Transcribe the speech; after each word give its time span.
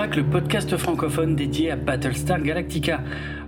Le 0.00 0.24
podcast 0.24 0.74
francophone 0.78 1.36
dédié 1.36 1.70
à 1.70 1.76
Battlestar 1.76 2.40
Galactica. 2.40 3.02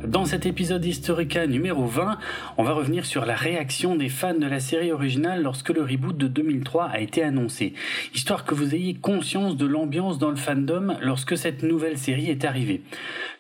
Dans 0.07 0.27
cet 0.27 0.45
épisode 0.45 0.85
Historica 0.85 1.47
numéro 1.47 1.87
20, 1.87 2.19
on 2.59 2.63
va 2.63 2.73
revenir 2.73 3.07
sur 3.07 3.25
la 3.25 3.35
réaction 3.35 3.97
des 3.97 4.11
fans 4.11 4.35
de 4.35 4.47
la 4.47 4.61
série 4.61 4.93
originale 4.93 5.43
lorsque 5.43 5.71
le 5.71 5.83
reboot 5.83 6.15
de 6.15 6.29
2003 6.29 6.85
a 6.85 7.01
été 7.01 7.23
annoncé, 7.23 7.73
histoire 8.15 8.45
que 8.45 8.55
vous 8.55 8.75
ayez 8.75 8.95
conscience 8.95 9.57
de 9.57 9.65
l'ambiance 9.65 10.19
dans 10.19 10.29
le 10.29 10.37
fandom 10.37 10.99
lorsque 11.01 11.39
cette 11.39 11.63
nouvelle 11.63 11.97
série 11.97 12.29
est 12.29 12.45
arrivée. 12.45 12.83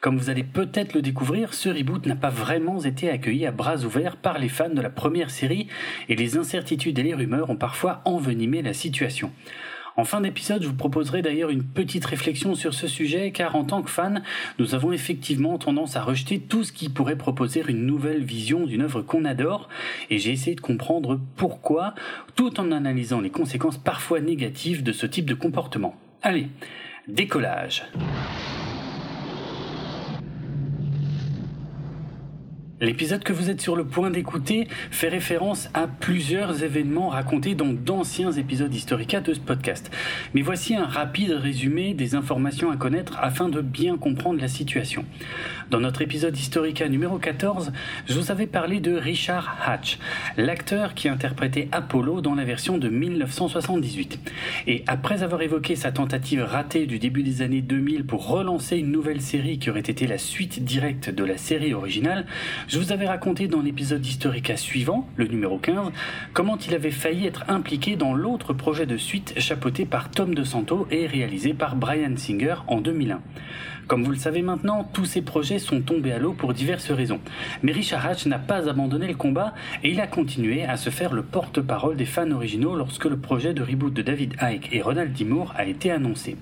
Comme 0.00 0.16
vous 0.16 0.30
allez 0.30 0.44
peut-être 0.44 0.94
le 0.94 1.02
découvrir, 1.02 1.52
ce 1.52 1.68
reboot 1.68 2.06
n'a 2.06 2.16
pas 2.16 2.30
vraiment 2.30 2.80
été 2.80 3.10
accueilli 3.10 3.44
à 3.44 3.52
bras 3.52 3.84
ouverts 3.84 4.16
par 4.16 4.38
les 4.38 4.48
fans 4.48 4.70
de 4.70 4.80
la 4.80 4.90
première 4.90 5.30
série 5.30 5.68
et 6.08 6.16
les 6.16 6.38
incertitudes 6.38 6.98
et 6.98 7.02
les 7.02 7.14
rumeurs 7.14 7.50
ont 7.50 7.56
parfois 7.56 8.00
envenimé 8.06 8.62
la 8.62 8.72
situation. 8.72 9.30
En 9.96 10.04
fin 10.04 10.22
d'épisode, 10.22 10.62
je 10.62 10.68
vous 10.68 10.74
proposerai 10.74 11.20
d'ailleurs 11.20 11.50
une 11.50 11.64
petite 11.64 12.04
réflexion 12.04 12.54
sur 12.54 12.72
ce 12.72 12.86
sujet, 12.86 13.30
car 13.30 13.56
en 13.56 13.64
tant 13.64 13.82
que 13.82 13.90
fan, 13.90 14.22
nous 14.58 14.74
avons 14.74 14.92
effectivement 14.92 15.58
tendance 15.58 15.96
à 15.96 16.02
rejeter 16.02 16.38
tout 16.38 16.64
ce 16.64 16.72
qui 16.72 16.88
pourrait 16.88 17.16
proposer 17.16 17.62
une 17.68 17.84
nouvelle 17.84 18.24
vision 18.24 18.64
d'une 18.64 18.82
œuvre 18.82 19.02
qu'on 19.02 19.24
adore, 19.24 19.68
et 20.08 20.18
j'ai 20.18 20.30
essayé 20.30 20.56
de 20.56 20.60
comprendre 20.60 21.20
pourquoi, 21.36 21.94
tout 22.36 22.58
en 22.58 22.72
analysant 22.72 23.20
les 23.20 23.30
conséquences 23.30 23.76
parfois 23.76 24.20
négatives 24.20 24.82
de 24.82 24.92
ce 24.92 25.06
type 25.06 25.26
de 25.26 25.34
comportement. 25.34 25.94
Allez, 26.22 26.48
décollage. 27.08 27.84
L'épisode 32.82 33.22
que 33.22 33.32
vous 33.32 33.48
êtes 33.48 33.60
sur 33.60 33.76
le 33.76 33.84
point 33.84 34.10
d'écouter 34.10 34.66
fait 34.90 35.08
référence 35.08 35.68
à 35.72 35.86
plusieurs 35.86 36.64
événements 36.64 37.10
racontés 37.10 37.54
dans 37.54 37.72
d'anciens 37.72 38.32
épisodes 38.32 38.74
historiques 38.74 39.14
de 39.24 39.34
ce 39.34 39.38
podcast. 39.38 39.88
Mais 40.34 40.42
voici 40.42 40.74
un 40.74 40.86
rapide 40.86 41.30
résumé 41.30 41.94
des 41.94 42.16
informations 42.16 42.72
à 42.72 42.76
connaître 42.76 43.20
afin 43.20 43.48
de 43.48 43.60
bien 43.60 43.98
comprendre 43.98 44.40
la 44.40 44.48
situation. 44.48 45.04
Dans 45.70 45.78
notre 45.78 46.02
épisode 46.02 46.36
Historica 46.36 46.88
numéro 46.88 47.18
14, 47.18 47.70
je 48.08 48.18
vous 48.18 48.32
avais 48.32 48.48
parlé 48.48 48.80
de 48.80 48.96
Richard 48.96 49.56
Hatch, 49.64 50.00
l'acteur 50.36 50.94
qui 50.94 51.08
interprétait 51.08 51.68
Apollo 51.70 52.20
dans 52.20 52.34
la 52.34 52.44
version 52.44 52.78
de 52.78 52.88
1978. 52.88 54.18
Et 54.66 54.82
après 54.88 55.22
avoir 55.22 55.42
évoqué 55.42 55.76
sa 55.76 55.92
tentative 55.92 56.42
ratée 56.42 56.86
du 56.86 56.98
début 56.98 57.22
des 57.22 57.42
années 57.42 57.62
2000 57.62 58.06
pour 58.06 58.26
relancer 58.26 58.76
une 58.76 58.90
nouvelle 58.90 59.20
série 59.20 59.60
qui 59.60 59.70
aurait 59.70 59.78
été 59.78 60.08
la 60.08 60.18
suite 60.18 60.64
directe 60.64 61.10
de 61.10 61.22
la 61.22 61.36
série 61.36 61.74
originale, 61.74 62.26
je 62.72 62.78
vous 62.78 62.90
avais 62.90 63.06
raconté 63.06 63.48
dans 63.48 63.60
l'épisode 63.60 64.06
Historica 64.06 64.56
suivant, 64.56 65.06
le 65.16 65.26
numéro 65.26 65.58
15, 65.58 65.92
comment 66.32 66.56
il 66.56 66.74
avait 66.74 66.90
failli 66.90 67.26
être 67.26 67.44
impliqué 67.48 67.96
dans 67.96 68.14
l'autre 68.14 68.54
projet 68.54 68.86
de 68.86 68.96
suite 68.96 69.34
chapeauté 69.36 69.84
par 69.84 70.10
Tom 70.10 70.34
DeSanto 70.34 70.86
et 70.90 71.06
réalisé 71.06 71.52
par 71.52 71.76
Brian 71.76 72.16
Singer 72.16 72.54
en 72.68 72.80
2001. 72.80 73.20
Comme 73.88 74.04
vous 74.04 74.10
le 74.10 74.16
savez 74.16 74.40
maintenant, 74.40 74.88
tous 74.90 75.04
ces 75.04 75.20
projets 75.20 75.58
sont 75.58 75.82
tombés 75.82 76.12
à 76.12 76.18
l'eau 76.18 76.32
pour 76.32 76.54
diverses 76.54 76.90
raisons. 76.90 77.20
Mais 77.62 77.72
Richard 77.72 78.06
Hatch 78.06 78.24
n'a 78.24 78.38
pas 78.38 78.66
abandonné 78.70 79.06
le 79.06 79.16
combat 79.16 79.52
et 79.82 79.90
il 79.90 80.00
a 80.00 80.06
continué 80.06 80.64
à 80.64 80.78
se 80.78 80.88
faire 80.88 81.12
le 81.12 81.22
porte-parole 81.22 81.96
des 81.96 82.06
fans 82.06 82.30
originaux 82.30 82.74
lorsque 82.74 83.04
le 83.04 83.18
projet 83.18 83.52
de 83.52 83.62
reboot 83.62 83.92
de 83.92 84.00
David 84.00 84.36
Icke 84.40 84.70
et 84.72 84.80
Ronald 84.80 85.12
D. 85.12 85.26
Moore 85.26 85.52
a 85.58 85.66
été 85.66 85.90
annoncé. 85.90 86.38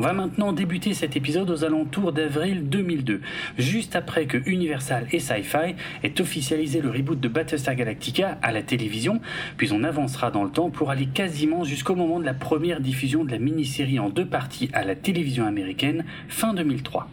On 0.00 0.02
va 0.02 0.14
maintenant 0.14 0.54
débuter 0.54 0.94
cet 0.94 1.14
épisode 1.14 1.50
aux 1.50 1.62
alentours 1.62 2.12
d'avril 2.12 2.70
2002, 2.70 3.20
juste 3.58 3.96
après 3.96 4.24
que 4.24 4.38
Universal 4.48 5.06
et 5.12 5.18
Sci-Fi 5.18 5.74
aient 6.02 6.20
officialisé 6.22 6.80
le 6.80 6.88
reboot 6.88 7.20
de 7.20 7.28
Battlestar 7.28 7.74
Galactica 7.74 8.38
à 8.40 8.50
la 8.50 8.62
télévision, 8.62 9.20
puis 9.58 9.74
on 9.74 9.84
avancera 9.84 10.30
dans 10.30 10.44
le 10.44 10.50
temps 10.50 10.70
pour 10.70 10.88
aller 10.88 11.04
quasiment 11.04 11.64
jusqu'au 11.64 11.96
moment 11.96 12.18
de 12.18 12.24
la 12.24 12.32
première 12.32 12.80
diffusion 12.80 13.24
de 13.24 13.30
la 13.30 13.38
mini-série 13.38 13.98
en 13.98 14.08
deux 14.08 14.24
parties 14.24 14.70
à 14.72 14.84
la 14.84 14.94
télévision 14.94 15.44
américaine 15.44 16.06
fin 16.30 16.54
2003. 16.54 17.06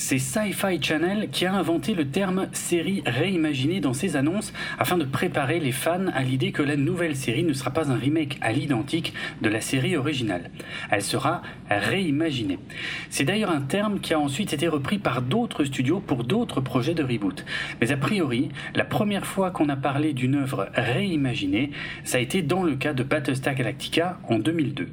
C'est 0.00 0.20
Sci-Fi 0.20 0.80
Channel 0.80 1.28
qui 1.28 1.44
a 1.44 1.52
inventé 1.52 1.92
le 1.92 2.06
terme 2.06 2.46
série 2.52 3.02
réimaginée 3.04 3.80
dans 3.80 3.92
ses 3.92 4.14
annonces 4.14 4.52
afin 4.78 4.96
de 4.96 5.04
préparer 5.04 5.58
les 5.58 5.72
fans 5.72 6.06
à 6.14 6.22
l'idée 6.22 6.52
que 6.52 6.62
la 6.62 6.76
nouvelle 6.76 7.16
série 7.16 7.42
ne 7.42 7.52
sera 7.52 7.72
pas 7.72 7.90
un 7.90 7.96
remake 7.96 8.38
à 8.40 8.52
l'identique 8.52 9.12
de 9.42 9.48
la 9.48 9.60
série 9.60 9.96
originale. 9.96 10.52
Elle 10.92 11.02
sera 11.02 11.42
réimaginée. 11.68 12.60
C'est 13.10 13.24
d'ailleurs 13.24 13.50
un 13.50 13.60
terme 13.60 13.98
qui 13.98 14.14
a 14.14 14.20
ensuite 14.20 14.52
été 14.52 14.68
repris 14.68 14.98
par 14.98 15.20
d'autres 15.20 15.64
studios 15.64 15.98
pour 15.98 16.22
d'autres 16.22 16.60
projets 16.60 16.94
de 16.94 17.02
reboot. 17.02 17.44
Mais 17.80 17.90
a 17.90 17.96
priori, 17.96 18.50
la 18.76 18.84
première 18.84 19.26
fois 19.26 19.50
qu'on 19.50 19.68
a 19.68 19.76
parlé 19.76 20.12
d'une 20.12 20.36
œuvre 20.36 20.68
réimaginée, 20.74 21.72
ça 22.04 22.18
a 22.18 22.20
été 22.20 22.42
dans 22.42 22.62
le 22.62 22.76
cas 22.76 22.92
de 22.92 23.02
Battlestar 23.02 23.56
Galactica 23.56 24.20
en 24.28 24.38
2002. 24.38 24.86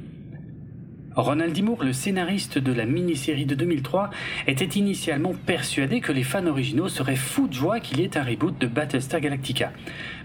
Ronald 1.16 1.54
D. 1.54 1.62
Moore, 1.62 1.84
le 1.86 1.94
scénariste 1.94 2.58
de 2.58 2.74
la 2.74 2.86
mini-série 2.86 3.46
de 3.46 3.56
2003, 3.56 4.10
était 4.48 4.66
initialement 4.66 5.34
persuadé 5.34 6.02
que 6.02 6.12
les 6.12 6.24
fans 6.24 6.46
originaux 6.46 6.90
seraient 6.90 7.16
fous 7.16 7.48
de 7.48 7.54
joie 7.54 7.80
qu'il 7.80 8.02
y 8.02 8.04
ait 8.04 8.18
un 8.18 8.24
reboot 8.24 8.58
de 8.60 8.68
Battlestar 8.68 9.22
Galactica. 9.22 9.72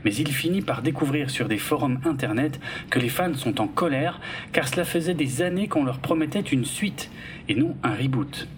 Mais 0.05 0.12
il 0.12 0.33
finit 0.33 0.62
par 0.62 0.83
découvrir 0.83 1.31
sur 1.31 1.47
des 1.47 1.59
forums 1.59 2.01
internet 2.05 2.59
que 2.91 2.99
les 2.99 3.09
fans 3.09 3.34
sont 3.34 3.61
en 3.61 3.69
colère 3.69 4.21
car 4.53 4.67
cela 4.67 4.84
faisait 4.84 5.15
des 5.15 5.43
années 5.43 5.69
qu'on 5.69 5.84
leur 5.84 6.01
promettait 6.01 6.41
une 6.41 6.65
suite 6.65 7.11
et 7.49 7.55
non 7.55 7.77
un 7.84 7.95
reboot. 7.95 8.49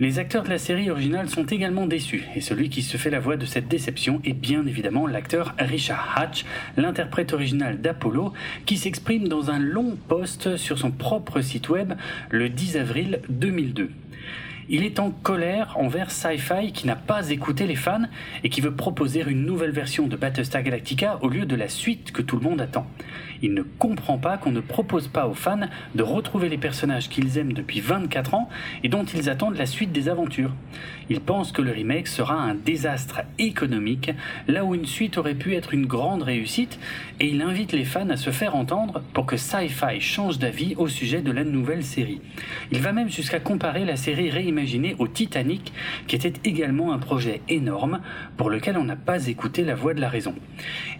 Les 0.00 0.20
acteurs 0.20 0.44
de 0.44 0.48
la 0.48 0.58
série 0.58 0.92
originale 0.92 1.28
sont 1.28 1.46
également 1.46 1.84
déçus, 1.84 2.24
et 2.36 2.40
celui 2.40 2.68
qui 2.68 2.82
se 2.82 2.96
fait 2.96 3.10
la 3.10 3.18
voix 3.18 3.36
de 3.36 3.46
cette 3.46 3.66
déception 3.66 4.20
est 4.24 4.32
bien 4.32 4.64
évidemment 4.64 5.08
l'acteur 5.08 5.56
Richard 5.58 6.14
Hatch, 6.16 6.44
l'interprète 6.76 7.32
original 7.32 7.80
d'Apollo, 7.80 8.32
qui 8.64 8.76
s'exprime 8.76 9.26
dans 9.26 9.50
un 9.50 9.58
long 9.58 9.98
post 10.06 10.56
sur 10.56 10.78
son 10.78 10.92
propre 10.92 11.40
site 11.40 11.68
web 11.68 11.94
le 12.30 12.48
10 12.48 12.76
avril 12.76 13.20
2002. 13.28 13.90
Il 14.68 14.84
est 14.84 15.00
en 15.00 15.10
colère 15.10 15.76
envers 15.78 16.12
Sci-Fi 16.12 16.72
qui 16.72 16.86
n'a 16.86 16.94
pas 16.94 17.30
écouté 17.30 17.66
les 17.66 17.74
fans 17.74 18.04
et 18.44 18.50
qui 18.50 18.60
veut 18.60 18.74
proposer 18.74 19.24
une 19.26 19.46
nouvelle 19.46 19.72
version 19.72 20.06
de 20.06 20.14
Battlestar 20.14 20.62
Galactica 20.62 21.18
au 21.22 21.28
lieu 21.28 21.44
de 21.44 21.56
la 21.56 21.68
suite 21.68 22.12
que 22.12 22.22
tout 22.22 22.36
le 22.36 22.42
monde 22.42 22.60
attend. 22.60 22.86
Il 23.42 23.54
ne 23.54 23.62
comprend 23.62 24.18
pas 24.18 24.38
qu'on 24.38 24.52
ne 24.52 24.60
propose 24.60 25.08
pas 25.08 25.26
aux 25.26 25.34
fans 25.34 25.68
de 25.94 26.02
retrouver 26.02 26.48
les 26.48 26.58
personnages 26.58 27.08
qu'ils 27.08 27.38
aiment 27.38 27.52
depuis 27.52 27.80
24 27.80 28.34
ans 28.34 28.48
et 28.82 28.88
dont 28.88 29.04
ils 29.04 29.30
attendent 29.30 29.56
la 29.56 29.66
suite 29.66 29.92
des 29.92 30.08
aventures. 30.08 30.52
Il 31.10 31.20
pense 31.20 31.52
que 31.52 31.62
le 31.62 31.72
remake 31.72 32.08
sera 32.08 32.34
un 32.34 32.54
désastre 32.54 33.22
économique 33.38 34.10
là 34.46 34.64
où 34.64 34.74
une 34.74 34.86
suite 34.86 35.18
aurait 35.18 35.34
pu 35.34 35.54
être 35.54 35.72
une 35.72 35.86
grande 35.86 36.22
réussite 36.22 36.78
et 37.20 37.28
il 37.28 37.42
invite 37.42 37.72
les 37.72 37.84
fans 37.84 38.10
à 38.10 38.16
se 38.16 38.30
faire 38.30 38.54
entendre 38.54 39.02
pour 39.12 39.26
que 39.26 39.36
Sci-Fi 39.36 40.00
change 40.00 40.38
d'avis 40.38 40.74
au 40.76 40.88
sujet 40.88 41.22
de 41.22 41.32
la 41.32 41.44
nouvelle 41.44 41.84
série. 41.84 42.20
Il 42.72 42.80
va 42.80 42.92
même 42.92 43.10
jusqu'à 43.10 43.40
comparer 43.40 43.84
la 43.84 43.96
série 43.96 44.30
réimaginée 44.30 44.96
au 44.98 45.08
Titanic, 45.08 45.72
qui 46.06 46.16
était 46.16 46.34
également 46.44 46.92
un 46.92 46.98
projet 46.98 47.40
énorme 47.48 48.00
pour 48.36 48.50
lequel 48.50 48.76
on 48.76 48.84
n'a 48.84 48.96
pas 48.96 49.26
écouté 49.26 49.64
la 49.64 49.74
voix 49.74 49.94
de 49.94 50.00
la 50.00 50.08
raison. 50.08 50.34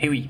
Et 0.01 0.09
oui, 0.09 0.29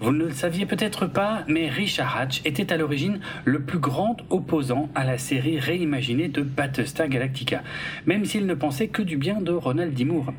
vous 0.00 0.12
ne 0.12 0.24
le 0.24 0.32
saviez 0.32 0.64
peut-être 0.64 1.06
pas, 1.06 1.44
mais 1.46 1.68
Richard 1.68 2.16
Hatch 2.16 2.40
était 2.46 2.72
à 2.72 2.78
l'origine 2.78 3.20
le 3.44 3.60
plus 3.60 3.78
grand 3.78 4.16
opposant 4.30 4.88
à 4.94 5.04
la 5.04 5.18
série 5.18 5.58
réimaginée 5.58 6.28
de 6.28 6.40
Battlestar 6.40 7.06
Galactica, 7.08 7.62
même 8.06 8.24
s'il 8.24 8.46
ne 8.46 8.54
pensait 8.54 8.88
que 8.88 9.02
du 9.02 9.18
bien 9.18 9.42
de 9.42 9.52
Ronald 9.52 9.92
D. 9.92 10.06
Moore. 10.06 10.32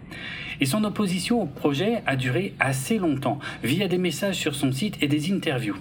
Et 0.62 0.66
son 0.66 0.84
opposition 0.84 1.44
au 1.44 1.46
projet 1.46 2.02
a 2.08 2.16
duré 2.16 2.56
assez 2.60 2.98
longtemps, 2.98 3.38
via 3.64 3.88
des 3.88 4.00
messages 4.00 4.38
sur 4.38 4.56
son 4.56 4.72
site 4.72 4.98
et 5.00 5.08
des 5.08 5.32
interviews. 5.32 5.78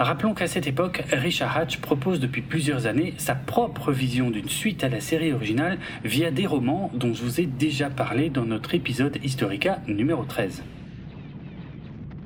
Rappelons 0.00 0.34
qu'à 0.34 0.48
cette 0.48 0.66
époque, 0.66 1.04
Richard 1.12 1.56
Hatch 1.56 1.76
propose 1.76 2.18
depuis 2.18 2.42
plusieurs 2.42 2.86
années 2.86 3.14
sa 3.18 3.36
propre 3.36 3.92
vision 3.92 4.30
d'une 4.30 4.48
suite 4.48 4.82
à 4.82 4.88
la 4.88 5.00
série 5.00 5.32
originale 5.32 5.78
via 6.04 6.32
des 6.32 6.46
romans 6.46 6.90
dont 6.92 7.14
je 7.14 7.22
vous 7.22 7.40
ai 7.40 7.46
déjà 7.46 7.88
parlé 7.88 8.30
dans 8.30 8.46
notre 8.46 8.74
épisode 8.74 9.18
Historica 9.22 9.78
numéro 9.86 10.24
13. 10.24 10.64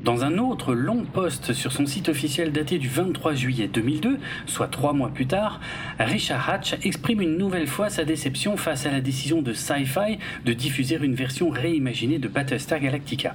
Dans 0.07 0.23
un 0.23 0.39
autre 0.39 0.73
long 0.73 1.05
post 1.05 1.53
sur 1.53 1.73
son 1.73 1.85
site 1.85 2.09
officiel 2.09 2.53
daté 2.53 2.79
du 2.79 2.87
23 2.87 3.35
juillet 3.35 3.67
2002, 3.67 4.19
soit 4.47 4.69
trois 4.69 4.93
mois 4.93 5.09
plus 5.09 5.27
tard, 5.27 5.59
Richard 5.99 6.49
Hatch 6.49 6.77
exprime 6.85 7.23
une 7.23 7.37
nouvelle 7.37 7.67
fois 7.67 7.91
sa 7.91 8.05
déception 8.05 8.57
face 8.57 8.87
à 8.87 8.93
la 8.93 9.01
décision 9.01 9.43
de 9.43 9.53
Sci-Fi 9.53 10.19
de 10.45 10.53
diffuser 10.53 10.97
une 11.03 11.17
version 11.17 11.51
réimaginée 11.51 12.21
de 12.21 12.29
Battlestar 12.29 12.79
Galactica. 12.79 13.35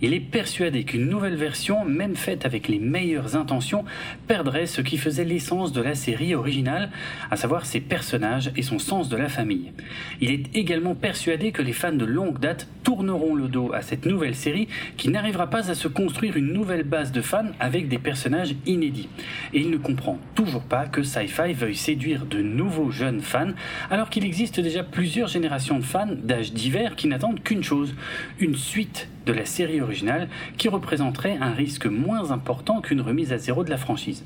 Il 0.00 0.14
est 0.14 0.20
persuadé 0.20 0.84
qu'une 0.84 1.08
nouvelle 1.08 1.34
version, 1.34 1.84
même 1.84 2.14
faite 2.14 2.46
avec 2.46 2.68
les 2.68 2.78
meilleures 2.78 3.34
intentions, 3.34 3.84
perdrait 4.28 4.66
ce 4.66 4.80
qui 4.80 4.98
faisait 4.98 5.24
l'essence 5.24 5.72
de 5.72 5.82
la 5.82 5.96
série 5.96 6.36
originale, 6.36 6.90
à 7.32 7.36
savoir 7.36 7.66
ses 7.66 7.80
personnages 7.80 8.52
et 8.56 8.62
son 8.62 8.78
sens 8.78 9.08
de 9.08 9.16
la 9.16 9.28
famille. 9.28 9.72
Il 10.20 10.30
est 10.30 10.44
également 10.54 10.94
persuadé 10.94 11.50
que 11.50 11.62
les 11.62 11.72
fans 11.72 11.92
de 11.92 12.04
longue 12.04 12.38
date 12.38 12.68
tourneront 12.84 13.34
le 13.34 13.48
dos 13.48 13.72
à 13.72 13.82
cette 13.82 14.06
nouvelle 14.06 14.34
série 14.36 14.68
qui 14.96 15.08
n'arrivera 15.08 15.48
pas 15.48 15.70
à 15.70 15.74
se 15.74 15.88
construire 15.88 16.11
une 16.20 16.52
nouvelle 16.52 16.84
base 16.84 17.10
de 17.10 17.20
fans 17.20 17.50
avec 17.58 17.88
des 17.88 17.98
personnages 17.98 18.54
inédits. 18.66 19.08
Et 19.52 19.60
il 19.60 19.70
ne 19.70 19.76
comprend 19.76 20.18
toujours 20.34 20.62
pas 20.62 20.86
que 20.86 21.02
Sci-Fi 21.02 21.52
veuille 21.52 21.74
séduire 21.74 22.26
de 22.26 22.40
nouveaux 22.40 22.90
jeunes 22.90 23.20
fans 23.20 23.52
alors 23.90 24.10
qu'il 24.10 24.24
existe 24.24 24.60
déjà 24.60 24.84
plusieurs 24.84 25.28
générations 25.28 25.78
de 25.78 25.84
fans 25.84 26.14
d'âge 26.22 26.52
divers 26.52 26.96
qui 26.96 27.08
n'attendent 27.08 27.42
qu'une 27.42 27.64
chose, 27.64 27.94
une 28.38 28.54
suite 28.54 29.08
de 29.26 29.32
la 29.32 29.44
série 29.44 29.80
originale 29.80 30.28
qui 30.58 30.68
représenterait 30.68 31.38
un 31.40 31.52
risque 31.52 31.86
moins 31.86 32.30
important 32.30 32.80
qu'une 32.80 33.00
remise 33.00 33.32
à 33.32 33.38
zéro 33.38 33.64
de 33.64 33.70
la 33.70 33.78
franchise. 33.78 34.24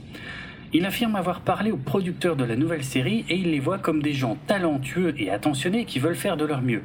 Il 0.73 0.85
affirme 0.85 1.17
avoir 1.17 1.41
parlé 1.41 1.71
aux 1.71 1.77
producteurs 1.77 2.37
de 2.37 2.45
la 2.45 2.57
nouvelle 2.57 2.85
série 2.85 3.25
et 3.29 3.37
il 3.37 3.51
les 3.51 3.61
voit 3.61 3.79
comme 3.79 4.03
des 4.03 4.13
gens 4.13 4.37
talentueux 4.47 5.15
et 5.19 5.31
attentionnés 5.31 5.85
qui 5.85 5.99
veulent 5.99 6.17
faire 6.17 6.37
de 6.37 6.45
leur 6.45 6.63
mieux. 6.63 6.83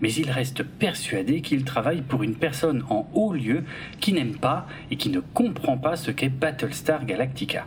Mais 0.00 0.12
il 0.12 0.30
reste 0.30 0.62
persuadé 0.62 1.40
qu'il 1.40 1.64
travaille 1.64 2.02
pour 2.02 2.22
une 2.22 2.36
personne 2.36 2.84
en 2.90 3.08
haut 3.14 3.32
lieu 3.32 3.64
qui 4.00 4.12
n'aime 4.12 4.36
pas 4.36 4.66
et 4.90 4.96
qui 4.96 5.10
ne 5.10 5.20
comprend 5.20 5.76
pas 5.76 5.96
ce 5.96 6.10
qu'est 6.10 6.28
Battlestar 6.28 7.04
Galactica. 7.04 7.66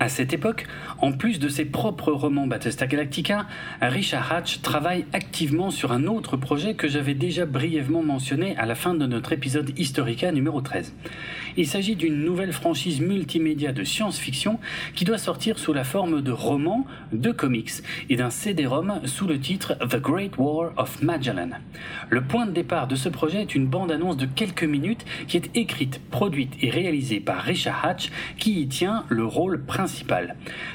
À 0.00 0.08
cette 0.08 0.32
époque, 0.32 0.64
en 0.98 1.10
plus 1.10 1.40
de 1.40 1.48
ses 1.48 1.64
propres 1.64 2.12
romans 2.12 2.46
Battlestar 2.46 2.86
Galactica, 2.86 3.46
Richard 3.82 4.32
Hatch 4.32 4.60
travaille 4.62 5.04
activement 5.12 5.72
sur 5.72 5.90
un 5.90 6.04
autre 6.06 6.36
projet 6.36 6.74
que 6.74 6.86
j'avais 6.86 7.14
déjà 7.14 7.46
brièvement 7.46 8.04
mentionné 8.04 8.56
à 8.58 8.66
la 8.66 8.76
fin 8.76 8.94
de 8.94 9.06
notre 9.06 9.32
épisode 9.32 9.76
Historica 9.76 10.30
numéro 10.30 10.60
13. 10.60 10.94
Il 11.56 11.66
s'agit 11.66 11.96
d'une 11.96 12.22
nouvelle 12.22 12.52
franchise 12.52 13.00
multimédia 13.00 13.72
de 13.72 13.82
science-fiction 13.82 14.60
qui 14.94 15.04
doit 15.04 15.18
sortir 15.18 15.58
sous 15.58 15.72
la 15.72 15.82
forme 15.82 16.22
de 16.22 16.30
romans, 16.30 16.86
de 17.12 17.32
comics 17.32 17.72
et 18.08 18.14
d'un 18.14 18.30
CD-ROM 18.30 19.00
sous 19.04 19.26
le 19.26 19.40
titre 19.40 19.74
The 19.80 20.00
Great 20.00 20.38
War 20.38 20.70
of 20.76 21.02
Magellan. 21.02 21.50
Le 22.08 22.22
point 22.22 22.46
de 22.46 22.52
départ 22.52 22.86
de 22.86 22.94
ce 22.94 23.08
projet 23.08 23.42
est 23.42 23.56
une 23.56 23.66
bande-annonce 23.66 24.16
de 24.16 24.26
quelques 24.26 24.62
minutes 24.62 25.04
qui 25.26 25.38
est 25.38 25.56
écrite, 25.56 26.00
produite 26.12 26.52
et 26.62 26.70
réalisée 26.70 27.18
par 27.18 27.42
Richard 27.42 27.84
Hatch 27.84 28.10
qui 28.38 28.60
y 28.60 28.68
tient 28.68 29.04
le 29.08 29.24
rôle 29.24 29.64
principal 29.64 29.87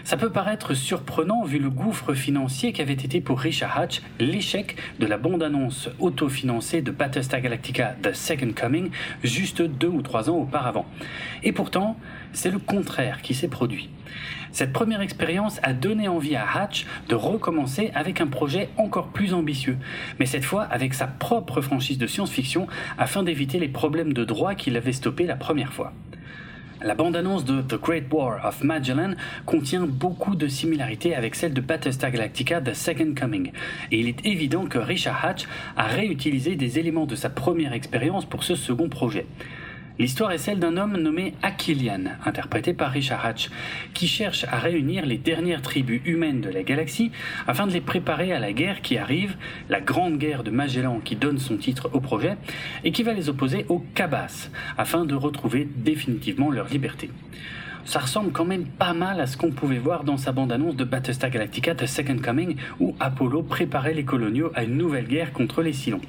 ça 0.04 0.18
peut 0.18 0.30
paraître 0.30 0.74
surprenant 0.74 1.44
vu 1.44 1.60
le 1.60 1.70
gouffre 1.70 2.14
financier 2.14 2.74
qu'avait 2.74 2.94
été 2.94 3.22
pour 3.22 3.40
Richard 3.40 3.78
Hatch 3.78 4.02
l'échec 4.20 4.76
de 5.00 5.06
la 5.06 5.18
bande-annonce 5.18 5.90
autofinancée 6.00 6.82
de 6.82 6.92
Battlestar 6.92 7.42
Galactica 7.42 7.96
The 8.02 8.14
Second 8.14 8.52
Coming 8.56 8.90
juste 9.24 9.62
deux 9.62 9.88
ou 9.88 10.02
trois 10.02 10.30
ans 10.30 10.38
auparavant. 10.38 10.86
Et 11.44 11.52
pourtant, 11.52 11.98
c'est 12.32 12.52
le 12.52 12.60
contraire 12.60 13.22
qui 13.22 13.34
s'est 13.34 13.48
produit. 13.48 13.90
Cette 14.52 14.74
première 14.74 15.02
expérience 15.02 15.60
a 15.64 15.74
donné 15.74 16.08
envie 16.08 16.36
à 16.36 16.46
Hatch 16.46 16.86
de 17.10 17.16
recommencer 17.16 17.92
avec 17.96 18.22
un 18.22 18.28
projet 18.28 18.70
encore 18.78 19.08
plus 19.08 19.34
ambitieux, 19.34 19.78
mais 20.20 20.26
cette 20.26 20.46
fois 20.46 20.64
avec 20.64 20.94
sa 20.94 21.08
propre 21.08 21.62
franchise 21.62 21.98
de 21.98 22.08
science-fiction 22.08 22.68
afin 22.98 23.24
d'éviter 23.24 23.60
les 23.60 23.68
problèmes 23.68 24.14
de 24.14 24.24
droit 24.24 24.54
qui 24.54 24.70
l'avaient 24.70 24.94
stoppé 24.94 25.26
la 25.26 25.36
première 25.36 25.74
fois. 25.74 25.94
La 26.84 26.96
bande-annonce 26.96 27.46
de 27.46 27.62
The 27.62 27.80
Great 27.82 28.04
War 28.12 28.46
of 28.46 28.62
Magellan 28.62 29.14
contient 29.46 29.88
beaucoup 29.88 30.36
de 30.36 30.50
similarités 30.50 31.16
avec 31.16 31.34
celle 31.34 31.54
de 31.54 31.62
Battlestar 31.62 32.12
Galactica 32.12 32.60
The 32.60 32.74
Second 32.74 33.14
Coming, 33.18 33.54
et 33.90 34.00
il 34.02 34.10
est 34.10 34.26
évident 34.26 34.66
que 34.66 34.80
Richard 34.80 35.24
Hatch 35.24 35.46
a 35.78 35.84
réutilisé 35.84 36.58
des 36.58 36.80
éléments 36.80 37.06
de 37.06 37.16
sa 37.16 37.30
première 37.30 37.72
expérience 37.72 38.26
pour 38.26 38.44
ce 38.44 38.56
second 38.56 38.90
projet. 38.90 39.26
L'histoire 40.00 40.32
est 40.32 40.40
celle 40.40 40.58
d'un 40.58 40.78
homme 40.78 40.98
nommé 40.98 41.36
Aquilian, 41.44 42.06
interprété 42.26 42.74
par 42.74 42.92
Richard 42.92 43.24
Hatch, 43.24 43.52
qui 43.94 44.08
cherche 44.08 44.44
à 44.46 44.58
réunir 44.58 45.06
les 45.06 45.20
dernières 45.20 45.62
tribus 45.62 46.02
humaines 46.06 46.42
de 46.42 46.50
la 46.50 46.64
galaxie 46.64 47.12
afin 47.46 47.68
de 47.68 47.74
les 47.74 47.82
préparer 47.82 48.34
à 48.34 48.40
la 48.40 48.54
guerre 48.54 48.82
qui 48.82 48.98
arrive, 48.98 49.36
la 49.70 49.82
grande 49.82 50.18
guerre 50.18 50.44
de 50.44 50.50
Magellan 50.50 51.00
qui 51.00 51.16
donne 51.16 51.38
son 51.38 51.58
titre 51.58 51.92
au 51.94 52.00
projet, 52.00 52.38
et 52.84 52.92
qui 52.92 53.04
va 53.04 53.14
les 53.14 53.30
opposer 53.30 53.68
aux 53.70 53.86
Cabas, 53.94 54.50
afin 54.80 55.06
de 55.06 55.14
retrouver 55.14 55.70
définitivement 55.76 56.50
leur 56.50 56.70
liberté. 56.70 57.12
Ça 57.86 58.00
ressemble 58.00 58.32
quand 58.32 58.46
même 58.46 58.66
pas 58.66 58.94
mal 58.94 59.22
à 59.22 59.28
ce 59.28 59.38
qu'on 59.38 59.52
pouvait 59.52 59.78
voir 59.78 60.06
dans 60.06 60.18
sa 60.18 60.32
bande-annonce 60.32 60.76
de 60.76 60.86
Battlestar 60.86 61.30
Galactica 61.30 61.76
The 61.76 61.86
Second 61.86 62.18
Coming, 62.18 62.56
où 62.80 62.96
Apollo 63.00 63.44
préparait 63.44 63.94
les 63.94 64.06
coloniaux 64.06 64.52
à 64.56 64.64
une 64.64 64.76
nouvelle 64.76 65.06
guerre 65.06 65.34
contre 65.34 65.62
les 65.62 65.74
Cylons. 65.74 66.02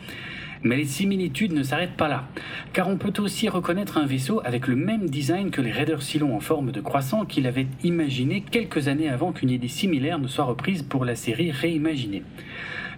Mais 0.65 0.77
les 0.77 0.87
similitudes 0.87 1.53
ne 1.53 1.63
s'arrêtent 1.63 1.97
pas 1.97 2.09
là, 2.09 2.27
car 2.73 2.89
on 2.89 2.97
peut 2.97 3.13
aussi 3.21 3.51
reconnaître 3.51 3.99
un 3.99 4.07
vaisseau 4.07 4.41
avec 4.45 4.67
le 4.67 4.77
même 4.77 5.11
design 5.11 5.51
que 5.51 5.61
les 5.61 5.71
Raiders 5.71 6.03
Cylon 6.03 6.35
en 6.35 6.41
forme 6.41 6.73
de 6.73 6.81
croissant 6.81 7.27
qu'il 7.27 7.47
avait 7.47 7.67
imaginé 7.83 8.41
quelques 8.41 8.89
années 8.89 9.11
avant 9.11 9.33
qu'une 9.33 9.51
idée 9.51 9.69
similaire 9.69 10.19
ne 10.19 10.27
soit 10.27 10.45
reprise 10.45 10.83
pour 10.83 11.05
la 11.05 11.17
série 11.17 11.51
réimaginée. 11.51 12.23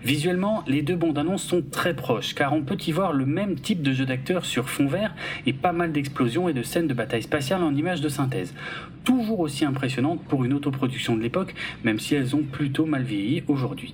Visuellement, 0.04 0.62
les 0.68 0.82
deux 0.82 0.94
bandes 0.94 1.18
annonces 1.18 1.42
sont 1.42 1.60
très 1.60 1.96
proches, 1.96 2.36
car 2.36 2.52
on 2.52 2.62
peut 2.62 2.78
y 2.86 2.92
voir 2.92 3.12
le 3.12 3.26
même 3.26 3.56
type 3.56 3.82
de 3.82 3.92
jeu 3.92 4.06
d'acteur 4.06 4.44
sur 4.44 4.70
fond 4.70 4.86
vert 4.86 5.12
et 5.46 5.52
pas 5.52 5.72
mal 5.72 5.90
d'explosions 5.90 6.48
et 6.48 6.52
de 6.52 6.62
scènes 6.62 6.86
de 6.86 6.94
bataille 6.94 7.24
spatiale 7.24 7.64
en 7.64 7.74
images 7.74 8.00
de 8.00 8.08
synthèse. 8.08 8.54
Toujours 9.02 9.40
aussi 9.40 9.64
impressionnantes 9.64 10.22
pour 10.28 10.44
une 10.44 10.52
autoproduction 10.52 11.16
de 11.16 11.22
l'époque, 11.22 11.56
même 11.82 11.98
si 11.98 12.14
elles 12.14 12.36
ont 12.36 12.44
plutôt 12.44 12.86
mal 12.86 13.02
vieilli 13.02 13.42
aujourd'hui. 13.48 13.92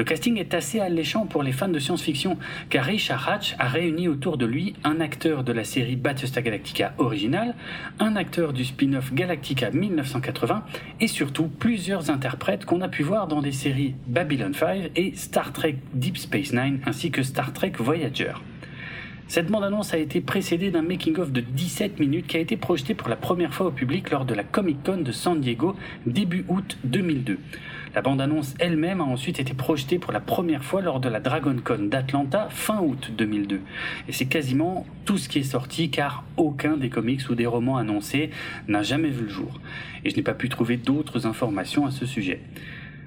Le 0.00 0.04
casting 0.04 0.38
est 0.38 0.54
assez 0.54 0.80
alléchant 0.80 1.26
pour 1.26 1.42
les 1.42 1.52
fans 1.52 1.68
de 1.68 1.78
science-fiction, 1.78 2.38
car 2.70 2.86
Richard 2.86 3.28
Hatch 3.28 3.54
a 3.58 3.68
réuni 3.68 4.08
autour 4.08 4.38
de 4.38 4.46
lui 4.46 4.72
un 4.82 4.98
acteur 4.98 5.44
de 5.44 5.52
la 5.52 5.62
série 5.62 5.96
Battlestar 5.96 6.42
Galactica 6.42 6.94
originale, 6.96 7.54
un 7.98 8.16
acteur 8.16 8.54
du 8.54 8.64
spin-off 8.64 9.12
Galactica 9.12 9.70
1980 9.70 10.64
et 11.00 11.06
surtout 11.06 11.48
plusieurs 11.48 12.08
interprètes 12.08 12.64
qu'on 12.64 12.80
a 12.80 12.88
pu 12.88 13.02
voir 13.02 13.26
dans 13.26 13.42
des 13.42 13.52
séries 13.52 13.94
Babylon 14.06 14.54
5 14.54 14.90
et 14.96 15.12
Star 15.16 15.52
Trek 15.52 15.76
Deep 15.92 16.16
Space 16.16 16.54
Nine 16.54 16.80
ainsi 16.86 17.10
que 17.10 17.22
Star 17.22 17.52
Trek 17.52 17.74
Voyager. 17.78 18.32
Cette 19.28 19.48
bande-annonce 19.48 19.92
a 19.92 19.98
été 19.98 20.22
précédée 20.22 20.70
d'un 20.70 20.80
making-of 20.80 21.30
de 21.30 21.42
17 21.42 22.00
minutes 22.00 22.26
qui 22.26 22.38
a 22.38 22.40
été 22.40 22.56
projeté 22.56 22.94
pour 22.94 23.10
la 23.10 23.16
première 23.16 23.52
fois 23.52 23.66
au 23.66 23.70
public 23.70 24.10
lors 24.10 24.24
de 24.24 24.32
la 24.32 24.44
Comic 24.44 24.82
Con 24.82 25.02
de 25.02 25.12
San 25.12 25.42
Diego 25.42 25.76
début 26.06 26.46
août 26.48 26.78
2002. 26.84 27.38
La 27.92 28.02
bande-annonce 28.02 28.54
elle-même 28.60 29.00
a 29.00 29.04
ensuite 29.04 29.40
été 29.40 29.52
projetée 29.52 29.98
pour 29.98 30.12
la 30.12 30.20
première 30.20 30.62
fois 30.62 30.80
lors 30.80 31.00
de 31.00 31.08
la 31.08 31.18
DragonCon 31.18 31.88
d'Atlanta 31.88 32.46
fin 32.48 32.78
août 32.80 33.10
2002. 33.18 33.60
Et 34.08 34.12
c'est 34.12 34.26
quasiment 34.26 34.86
tout 35.04 35.18
ce 35.18 35.28
qui 35.28 35.40
est 35.40 35.42
sorti 35.42 35.90
car 35.90 36.22
aucun 36.36 36.76
des 36.76 36.88
comics 36.88 37.28
ou 37.28 37.34
des 37.34 37.46
romans 37.46 37.78
annoncés 37.78 38.30
n'a 38.68 38.84
jamais 38.84 39.10
vu 39.10 39.24
le 39.24 39.28
jour. 39.28 39.60
Et 40.04 40.10
je 40.10 40.16
n'ai 40.16 40.22
pas 40.22 40.34
pu 40.34 40.48
trouver 40.48 40.76
d'autres 40.76 41.26
informations 41.26 41.84
à 41.84 41.90
ce 41.90 42.06
sujet. 42.06 42.40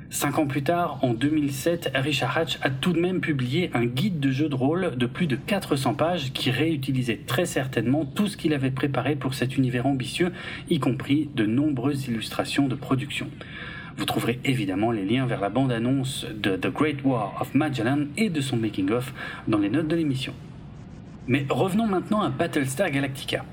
Cinq 0.09 0.38
ans 0.38 0.47
plus 0.47 0.63
tard, 0.63 1.00
en 1.01 1.13
2007, 1.13 1.91
Richard 1.95 2.38
Hatch 2.38 2.59
a 2.62 2.69
tout 2.69 2.94
de 2.94 2.99
même 2.99 3.21
publié 3.21 3.71
un 3.73 3.85
guide 3.85 4.19
de 4.19 4.31
jeu 4.31 4.47
de 4.47 4.54
rôle 4.54 4.95
de 4.95 5.06
plus 5.07 5.28
de 5.28 5.35
400 5.35 5.95
pages 5.95 6.33
qui 6.33 6.52
réutilisait 6.52 7.21
très 7.25 7.45
certainement 7.45 8.06
tout 8.06 8.28
ce 8.28 8.37
qu'il 8.37 8.54
avait 8.54 8.69
préparé 8.69 9.16
pour 9.16 9.33
cet 9.33 9.57
univers 9.57 9.87
ambitieux, 9.87 10.31
y 10.69 10.80
compris 10.80 11.30
de 11.33 11.45
nombreuses 11.45 12.06
illustrations 12.09 12.68
de 12.68 12.75
production. 12.75 13.28
Vous 13.97 14.06
trouverez 14.06 14.40
évidemment 14.44 14.92
les 14.92 15.06
liens 15.06 15.26
vers 15.26 15.40
la 15.40 15.50
bande-annonce 15.50 16.26
de 16.33 16.56
The 16.56 16.68
Great 16.68 17.04
War 17.04 17.38
of 17.40 17.54
Magellan 17.54 18.06
et 18.18 18.30
de 18.30 18.42
son 18.42 18.57
making-of 18.57 19.14
dans 19.47 19.59
les 19.59 19.69
notes 19.69 19.88
de 19.88 19.95
l'émission. 19.95 20.33
Mais 21.28 21.45
revenons 21.50 21.85
maintenant 21.85 22.21
à 22.21 22.30
Battlestar 22.30 22.90
Galactica. 22.90 23.45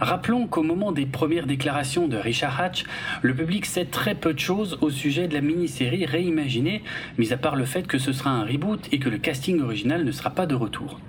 Rappelons 0.00 0.46
qu'au 0.46 0.62
moment 0.62 0.92
des 0.92 1.06
premières 1.06 1.46
déclarations 1.46 2.08
de 2.08 2.16
Richard 2.16 2.60
Hatch, 2.60 2.84
le 3.22 3.34
public 3.34 3.64
sait 3.64 3.86
très 3.86 4.14
peu 4.14 4.34
de 4.34 4.38
choses 4.38 4.76
au 4.82 4.90
sujet 4.90 5.28
de 5.28 5.34
la 5.34 5.40
mini-série 5.40 6.04
réimaginée, 6.04 6.82
mis 7.16 7.32
à 7.32 7.38
part 7.38 7.56
le 7.56 7.64
fait 7.64 7.86
que 7.86 7.98
ce 7.98 8.12
sera 8.12 8.30
un 8.30 8.44
reboot 8.44 8.88
et 8.92 8.98
que 8.98 9.08
le 9.08 9.18
casting 9.18 9.60
original 9.60 10.04
ne 10.04 10.12
sera 10.12 10.30
pas 10.30 10.46
de 10.46 10.54
retour. 10.54 11.00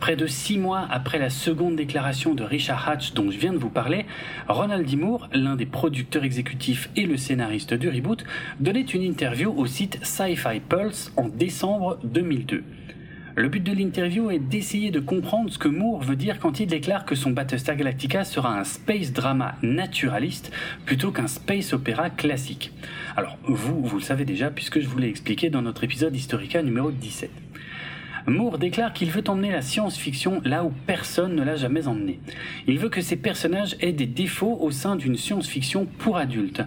Près 0.00 0.16
de 0.16 0.26
six 0.26 0.58
mois 0.58 0.86
après 0.90 1.18
la 1.18 1.30
seconde 1.30 1.76
déclaration 1.76 2.34
de 2.34 2.42
Richard 2.42 2.88
Hatch 2.88 3.14
dont 3.14 3.30
je 3.30 3.38
viens 3.38 3.52
de 3.52 3.58
vous 3.58 3.70
parler, 3.70 4.04
Ronald 4.48 4.88
D. 4.88 4.96
Moore, 4.96 5.28
l'un 5.32 5.56
des 5.56 5.66
producteurs 5.66 6.24
exécutifs 6.24 6.90
et 6.96 7.06
le 7.06 7.16
scénariste 7.16 7.74
du 7.74 7.88
reboot, 7.88 8.24
donnait 8.60 8.82
une 8.82 9.02
interview 9.02 9.52
au 9.56 9.66
site 9.66 9.98
Sci-Fi 10.02 10.60
Pulse 10.68 11.12
en 11.16 11.28
décembre 11.28 11.98
2002. 12.04 12.64
Le 13.36 13.48
but 13.48 13.64
de 13.64 13.72
l'interview 13.72 14.30
est 14.30 14.38
d'essayer 14.38 14.92
de 14.92 15.00
comprendre 15.00 15.50
ce 15.50 15.58
que 15.58 15.66
Moore 15.66 16.02
veut 16.02 16.14
dire 16.14 16.38
quand 16.38 16.60
il 16.60 16.68
déclare 16.68 17.04
que 17.04 17.16
son 17.16 17.30
Battlestar 17.32 17.74
Galactica 17.74 18.22
sera 18.22 18.56
un 18.56 18.62
space 18.62 19.12
drama 19.12 19.56
naturaliste 19.60 20.52
plutôt 20.86 21.10
qu'un 21.10 21.26
space 21.26 21.72
opéra 21.72 22.10
classique. 22.10 22.72
Alors, 23.16 23.36
vous, 23.42 23.82
vous 23.82 23.96
le 23.96 24.02
savez 24.04 24.24
déjà 24.24 24.50
puisque 24.50 24.78
je 24.78 24.86
vous 24.86 24.98
l'ai 24.98 25.08
expliqué 25.08 25.50
dans 25.50 25.62
notre 25.62 25.82
épisode 25.82 26.14
Historica 26.14 26.62
numéro 26.62 26.92
17. 26.92 27.28
Moore 28.26 28.56
déclare 28.56 28.94
qu'il 28.94 29.10
veut 29.10 29.22
emmener 29.28 29.52
la 29.52 29.60
science-fiction 29.60 30.40
là 30.46 30.64
où 30.64 30.72
personne 30.86 31.34
ne 31.34 31.44
l'a 31.44 31.56
jamais 31.56 31.86
emmené. 31.86 32.20
Il 32.66 32.78
veut 32.78 32.88
que 32.88 33.02
ces 33.02 33.16
personnages 33.16 33.76
aient 33.80 33.92
des 33.92 34.06
défauts 34.06 34.56
au 34.62 34.70
sein 34.70 34.96
d'une 34.96 35.16
science-fiction 35.16 35.86
pour 35.98 36.16
adultes. 36.16 36.62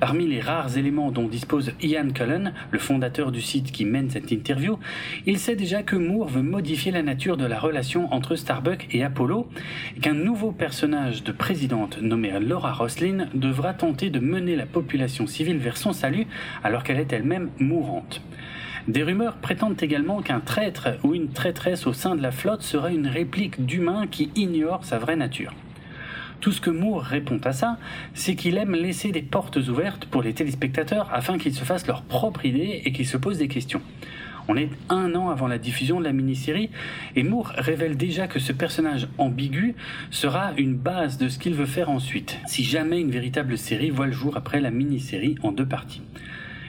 Parmi 0.00 0.26
les 0.26 0.40
rares 0.40 0.76
éléments 0.76 1.12
dont 1.12 1.28
dispose 1.28 1.72
Ian 1.80 2.10
Cullen, 2.10 2.52
le 2.72 2.78
fondateur 2.80 3.30
du 3.30 3.40
site 3.40 3.70
qui 3.70 3.84
mène 3.84 4.10
cette 4.10 4.32
interview, 4.32 4.80
il 5.26 5.38
sait 5.38 5.54
déjà 5.54 5.84
que 5.84 5.94
Moore 5.94 6.28
veut 6.28 6.42
modifier 6.42 6.90
la 6.90 7.02
nature 7.02 7.36
de 7.36 7.46
la 7.46 7.60
relation 7.60 8.12
entre 8.12 8.34
Starbuck 8.34 8.88
et 8.90 9.04
Apollo, 9.04 9.48
et 9.96 10.00
qu'un 10.00 10.12
nouveau 10.12 10.50
personnage 10.50 11.22
de 11.22 11.30
présidente 11.30 11.98
nommé 12.02 12.32
Laura 12.40 12.72
Roslin 12.72 13.28
devra 13.32 13.74
tenter 13.74 14.10
de 14.10 14.18
mener 14.18 14.56
la 14.56 14.66
population 14.66 15.28
civile 15.28 15.58
vers 15.58 15.76
son 15.76 15.92
salut 15.92 16.26
alors 16.64 16.82
qu'elle 16.82 16.98
est 16.98 17.12
elle-même 17.12 17.50
mourante. 17.60 18.20
Des 18.88 19.02
rumeurs 19.02 19.36
prétendent 19.38 19.82
également 19.82 20.22
qu'un 20.22 20.38
traître 20.38 20.88
ou 21.02 21.14
une 21.14 21.30
traîtresse 21.30 21.88
au 21.88 21.92
sein 21.92 22.14
de 22.14 22.22
la 22.22 22.30
flotte 22.30 22.62
sera 22.62 22.92
une 22.92 23.08
réplique 23.08 23.66
d'humain 23.66 24.06
qui 24.06 24.30
ignore 24.36 24.84
sa 24.84 24.98
vraie 24.98 25.16
nature. 25.16 25.52
Tout 26.40 26.52
ce 26.52 26.60
que 26.60 26.70
Moore 26.70 27.02
répond 27.02 27.40
à 27.42 27.52
ça, 27.52 27.78
c'est 28.14 28.36
qu'il 28.36 28.56
aime 28.58 28.76
laisser 28.76 29.10
des 29.10 29.22
portes 29.22 29.56
ouvertes 29.56 30.04
pour 30.04 30.22
les 30.22 30.34
téléspectateurs 30.34 31.10
afin 31.12 31.36
qu'ils 31.36 31.54
se 31.54 31.64
fassent 31.64 31.88
leur 31.88 32.02
propre 32.02 32.44
idée 32.44 32.82
et 32.84 32.92
qu'ils 32.92 33.08
se 33.08 33.16
posent 33.16 33.38
des 33.38 33.48
questions. 33.48 33.82
On 34.46 34.56
est 34.56 34.70
un 34.88 35.16
an 35.16 35.30
avant 35.30 35.48
la 35.48 35.58
diffusion 35.58 35.98
de 35.98 36.04
la 36.04 36.12
mini-série 36.12 36.70
et 37.16 37.24
Moore 37.24 37.52
révèle 37.56 37.96
déjà 37.96 38.28
que 38.28 38.38
ce 38.38 38.52
personnage 38.52 39.08
ambigu 39.18 39.74
sera 40.12 40.52
une 40.56 40.76
base 40.76 41.18
de 41.18 41.28
ce 41.28 41.40
qu'il 41.40 41.54
veut 41.54 41.66
faire 41.66 41.90
ensuite, 41.90 42.38
si 42.46 42.62
jamais 42.62 43.00
une 43.00 43.10
véritable 43.10 43.58
série 43.58 43.90
voit 43.90 44.06
le 44.06 44.12
jour 44.12 44.36
après 44.36 44.60
la 44.60 44.70
mini-série 44.70 45.34
en 45.42 45.50
deux 45.50 45.66
parties. 45.66 46.02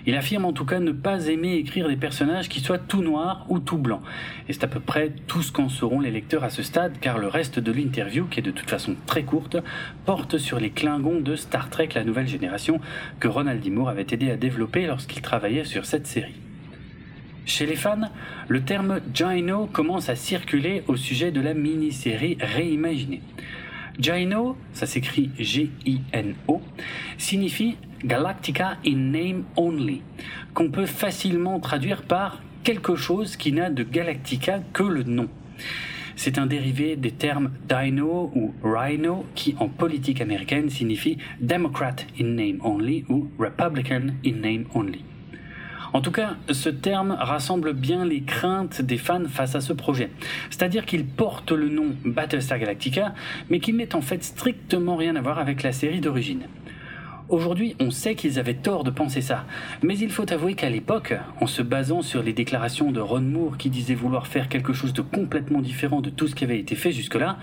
Il 0.08 0.16
affirme 0.16 0.46
en 0.46 0.54
tout 0.54 0.64
cas 0.64 0.80
ne 0.80 0.94
pas 0.94 1.28
aimer 1.28 1.56
écrire 1.56 1.90
des 1.90 1.98
personnages 1.98 2.48
qui 2.48 2.62
soient 2.62 2.78
tout 2.78 3.04
noirs 3.04 3.46
ou 3.50 3.60
tout 3.60 3.78
blancs. 3.78 4.02
Et 4.48 4.54
c'est 4.54 4.64
à 4.64 4.68
peu 4.68 4.80
près 4.80 5.12
tout 5.28 5.42
ce 5.42 5.52
qu'en 5.52 5.68
sauront 5.68 6.00
les 6.00 6.12
lecteurs 6.12 6.46
à 6.46 6.50
ce 6.50 6.64
stade, 6.64 6.94
car 7.02 7.18
le 7.18 7.28
reste 7.28 7.60
de 7.60 7.74
l'interview, 7.74 8.26
qui 8.26 8.40
est 8.40 8.44
de 8.44 8.52
toute 8.52 8.70
façon 8.70 8.96
très 9.06 9.24
courte, 9.24 9.58
porte 10.06 10.38
sur 10.38 10.62
les 10.62 10.70
Klingons 10.70 11.20
de 11.20 11.36
Star 11.36 11.70
Trek 11.70 11.90
La 11.94 12.06
Nouvelle 12.06 12.30
Génération, 12.30 12.80
que 13.20 13.28
Ronald 13.28 13.62
D. 13.62 13.70
Moore 13.70 13.90
avait 13.90 14.08
aidé 14.10 14.32
à 14.32 14.38
développer 14.38 14.88
lorsqu'il 14.88 15.22
travaillait 15.22 15.66
sur 15.66 15.86
cette 15.86 16.08
série. 16.08 16.36
Chez 17.46 17.66
les 17.66 17.76
fans, 17.76 18.10
le 18.48 18.62
terme 18.62 19.02
Gino 19.14 19.66
commence 19.66 20.08
à 20.08 20.16
circuler 20.16 20.84
au 20.88 20.96
sujet 20.96 21.32
de 21.32 21.42
la 21.42 21.54
mini-série 21.54 22.38
réimaginée. 22.40 23.22
Gino, 24.00 24.56
ça 24.74 24.86
s'écrit 24.86 25.32
G-I-N-O, 25.40 26.62
signifie 27.18 27.78
Galactica 28.04 28.78
in 28.86 29.12
name 29.12 29.44
only, 29.56 30.02
qu'on 30.54 30.70
peut 30.70 30.86
facilement 30.86 31.60
traduire 31.60 32.04
par 32.04 32.42
quelque 32.64 32.96
chose 32.96 33.36
qui 33.38 33.52
n'a 33.52 33.70
de 33.70 33.84
Galactica 33.84 34.60
que 34.74 34.84
le 34.84 35.04
nom. 35.04 35.30
C'est 36.16 36.38
un 36.38 36.48
dérivé 36.48 36.96
des 36.96 37.12
termes 37.12 37.52
Dino 37.70 38.32
ou 38.36 38.54
Rhino 38.64 39.26
qui 39.36 39.56
en 39.60 39.68
politique 39.68 40.20
américaine 40.20 40.70
signifie 40.70 41.18
Democrat 41.40 41.96
in 42.20 42.26
name 42.36 42.60
only 42.64 43.06
ou 43.08 43.30
Republican 43.40 44.14
in 44.26 44.42
name 44.42 44.66
only. 44.74 45.04
En 45.98 46.02
tout 46.02 46.12
cas, 46.12 46.36
ce 46.52 46.70
terme 46.70 47.18
rassemble 47.20 47.74
bien 47.74 48.06
les 48.06 48.22
craintes 48.22 48.84
des 48.84 49.00
fans 49.00 49.26
face 49.28 49.56
à 49.56 49.62
ce 49.62 49.74
projet. 49.74 50.12
C'est-à-dire 50.52 50.86
qu'il 50.86 51.04
porte 51.08 51.52
le 51.52 51.70
nom 51.70 51.88
Battlestar 52.06 52.60
Galactica, 52.60 53.16
mais 53.50 53.60
qu'il 53.60 53.78
n'est 53.78 53.96
en 53.96 54.02
fait 54.02 54.24
strictement 54.24 54.96
rien 54.96 55.16
à 55.16 55.22
voir 55.22 55.40
avec 55.40 55.64
la 55.64 55.72
série 55.72 56.00
d'origine. 56.00 56.44
Aujourd'hui, 57.30 57.76
on 57.80 57.90
sait 57.90 58.14
qu'ils 58.14 58.38
avaient 58.38 58.54
tort 58.54 58.84
de 58.84 58.92
penser 58.92 59.22
ça, 59.22 59.46
mais 59.82 59.98
il 59.98 60.12
faut 60.12 60.32
avouer 60.32 60.54
qu'à 60.54 60.70
l'époque, 60.70 61.16
en 61.42 61.48
se 61.48 61.64
basant 61.64 62.04
sur 62.04 62.22
les 62.22 62.34
déclarations 62.34 62.92
de 62.92 63.00
Ron 63.00 63.22
Moore 63.22 63.58
qui 63.58 63.72
disait 63.72 63.96
vouloir 63.96 64.28
faire 64.28 64.50
quelque 64.50 64.74
chose 64.74 64.94
de 64.94 65.02
complètement 65.02 65.62
différent 65.62 66.02
de 66.02 66.12
tout 66.12 66.28
ce 66.28 66.36
qui 66.36 66.44
avait 66.44 66.60
été 66.60 66.76
fait 66.76 66.92
jusque-là, 66.92 67.40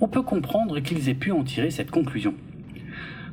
on 0.00 0.08
peut 0.08 0.22
comprendre 0.22 0.80
qu'ils 0.80 1.10
aient 1.10 1.14
pu 1.14 1.30
en 1.30 1.44
tirer 1.44 1.70
cette 1.70 1.90
conclusion. 1.90 2.32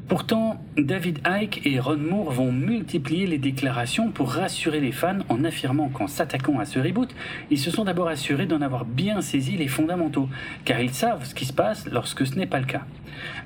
Pourtant, 0.07 0.63
David 0.77 1.19
Icke 1.25 1.65
et 1.65 1.79
Ron 1.79 1.97
Moore 1.97 2.31
vont 2.31 2.51
multiplier 2.51 3.25
les 3.25 3.39
déclarations 3.39 4.11
pour 4.11 4.31
rassurer 4.31 4.79
les 4.79 4.91
fans 4.91 5.17
en 5.29 5.43
affirmant 5.43 5.89
qu'en 5.89 6.05
s'attaquant 6.05 6.59
à 6.59 6.65
ce 6.65 6.77
reboot, 6.77 7.09
ils 7.49 7.57
se 7.57 7.71
sont 7.71 7.85
d'abord 7.85 8.07
assurés 8.07 8.45
d'en 8.45 8.61
avoir 8.61 8.85
bien 8.85 9.21
saisi 9.21 9.57
les 9.57 9.67
fondamentaux, 9.67 10.29
car 10.63 10.79
ils 10.79 10.93
savent 10.93 11.25
ce 11.25 11.33
qui 11.33 11.45
se 11.45 11.53
passe 11.53 11.87
lorsque 11.91 12.27
ce 12.27 12.35
n'est 12.35 12.45
pas 12.45 12.59
le 12.59 12.67
cas. 12.67 12.83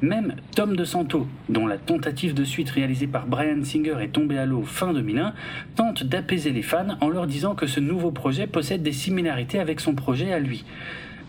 Même 0.01 0.35
Tom 0.53 0.75
DeSanto, 0.75 1.27
dont 1.47 1.65
la 1.65 1.77
tentative 1.77 2.33
de 2.33 2.43
suite 2.43 2.71
réalisée 2.71 3.07
par 3.07 3.25
Brian 3.25 3.63
Singer 3.63 3.95
est 4.01 4.11
tombée 4.11 4.37
à 4.37 4.45
l'eau 4.45 4.63
fin 4.63 4.91
2001, 4.91 5.33
tente 5.77 6.03
d'apaiser 6.03 6.51
les 6.51 6.61
fans 6.61 6.97
en 6.99 7.07
leur 7.07 7.25
disant 7.25 7.55
que 7.55 7.67
ce 7.67 7.79
nouveau 7.79 8.11
projet 8.11 8.47
possède 8.47 8.83
des 8.83 8.91
similarités 8.91 9.59
avec 9.59 9.79
son 9.79 9.95
projet 9.95 10.33
à 10.33 10.39
lui. 10.39 10.65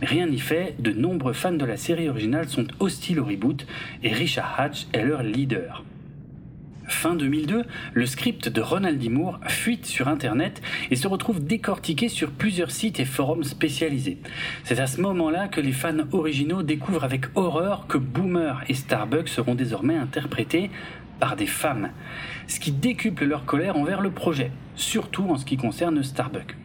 Rien 0.02 0.26
n'y 0.26 0.38
fait, 0.38 0.74
de 0.78 0.92
nombreux 0.92 1.34
fans 1.34 1.52
de 1.52 1.64
la 1.64 1.76
série 1.76 2.08
originale 2.08 2.48
sont 2.48 2.66
hostiles 2.78 3.20
au 3.20 3.24
reboot 3.24 3.66
et 4.02 4.12
Richard 4.12 4.54
Hatch 4.58 4.86
est 4.92 5.04
leur 5.04 5.22
leader. 5.22 5.84
Fin 6.88 7.14
2002, 7.14 7.64
le 7.92 8.06
script 8.06 8.48
de 8.48 8.60
Ronald 8.60 8.98
D. 8.98 9.10
Moore 9.10 9.38
fuite 9.46 9.86
sur 9.86 10.08
Internet 10.08 10.60
et 10.90 10.96
se 10.96 11.06
retrouve 11.06 11.44
décortiqué 11.44 12.08
sur 12.08 12.30
plusieurs 12.30 12.70
sites 12.70 12.98
et 12.98 13.04
forums 13.04 13.44
spécialisés. 13.44 14.18
C'est 14.64 14.80
à 14.80 14.86
ce 14.86 15.00
moment-là 15.00 15.48
que 15.48 15.60
les 15.60 15.72
fans 15.72 15.96
originaux 16.12 16.62
découvrent 16.62 17.04
avec 17.04 17.26
horreur 17.36 17.86
que 17.86 17.96
Boomer 17.96 18.64
et 18.68 18.74
Starbuck 18.74 19.28
seront 19.28 19.54
désormais 19.54 19.96
interprétés 19.96 20.70
par 21.20 21.36
des 21.36 21.46
femmes, 21.46 21.90
ce 22.48 22.58
qui 22.58 22.72
décuple 22.72 23.24
leur 23.24 23.44
colère 23.44 23.76
envers 23.76 24.00
le 24.00 24.10
projet, 24.10 24.50
surtout 24.74 25.28
en 25.28 25.36
ce 25.36 25.44
qui 25.44 25.58
concerne 25.58 26.02
Starbuck. 26.02 26.56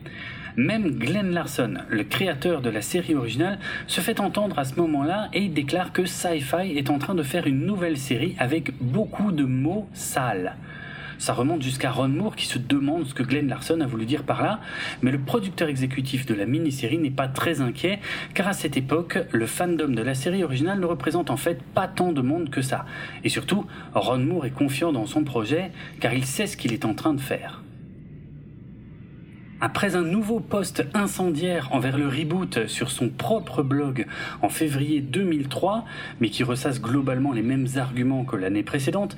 Même 0.57 0.97
Glenn 0.97 1.31
Larson, 1.31 1.73
le 1.89 2.03
créateur 2.03 2.61
de 2.61 2.69
la 2.69 2.81
série 2.81 3.13
originale, 3.13 3.59
se 3.87 3.99
fait 3.99 4.21
entendre 4.21 4.57
à 4.57 4.63
ce 4.63 4.75
moment-là 4.75 5.29
et 5.33 5.49
déclare 5.49 5.91
que 5.91 6.05
Sci-Fi 6.05 6.77
est 6.77 6.89
en 6.89 6.97
train 6.97 7.13
de 7.13 7.23
faire 7.23 7.45
une 7.45 7.65
nouvelle 7.65 7.97
série 7.97 8.35
avec 8.39 8.71
beaucoup 8.79 9.33
de 9.33 9.43
mots 9.43 9.89
sales. 9.93 10.55
Ça 11.17 11.33
remonte 11.33 11.61
jusqu'à 11.61 11.91
Ron 11.91 12.09
Moore 12.09 12.35
qui 12.35 12.45
se 12.45 12.57
demande 12.57 13.05
ce 13.05 13.13
que 13.13 13.23
Glenn 13.23 13.47
Larson 13.47 13.81
a 13.81 13.85
voulu 13.85 14.05
dire 14.05 14.23
par 14.23 14.41
là, 14.41 14.59
mais 15.01 15.11
le 15.11 15.19
producteur 15.19 15.67
exécutif 15.67 16.25
de 16.25 16.33
la 16.33 16.45
mini-série 16.45 16.97
n'est 16.97 17.09
pas 17.09 17.27
très 17.27 17.61
inquiet, 17.61 17.99
car 18.33 18.47
à 18.47 18.53
cette 18.53 18.77
époque, 18.77 19.19
le 19.31 19.45
fandom 19.45 19.89
de 19.89 20.01
la 20.01 20.15
série 20.15 20.43
originale 20.43 20.79
ne 20.79 20.85
représente 20.85 21.29
en 21.29 21.37
fait 21.37 21.61
pas 21.61 21.87
tant 21.87 22.11
de 22.11 22.21
monde 22.21 22.49
que 22.49 22.61
ça. 22.61 22.85
Et 23.23 23.29
surtout, 23.29 23.65
Ron 23.93 24.19
Moore 24.19 24.45
est 24.45 24.51
confiant 24.51 24.93
dans 24.93 25.05
son 25.05 25.23
projet, 25.23 25.71
car 25.99 26.13
il 26.13 26.25
sait 26.25 26.47
ce 26.47 26.57
qu'il 26.57 26.73
est 26.73 26.85
en 26.85 26.93
train 26.93 27.13
de 27.13 27.21
faire. 27.21 27.64
Après 29.61 29.95
un 29.95 30.01
nouveau 30.01 30.41
post 30.41 30.85
incendiaire 30.93 31.69
envers 31.71 31.97
le 31.97 32.09
reboot 32.09 32.67
sur 32.67 32.91
son 32.91 33.07
propre 33.07 33.63
blog 33.63 34.05
en 34.41 34.49
février 34.49 34.99
2003, 34.99 35.85
mais 36.19 36.27
qui 36.27 36.43
ressasse 36.43 36.81
globalement 36.81 37.31
les 37.31 37.41
mêmes 37.41 37.67
arguments 37.77 38.25
que 38.25 38.35
l'année 38.35 38.63
précédente, 38.63 39.15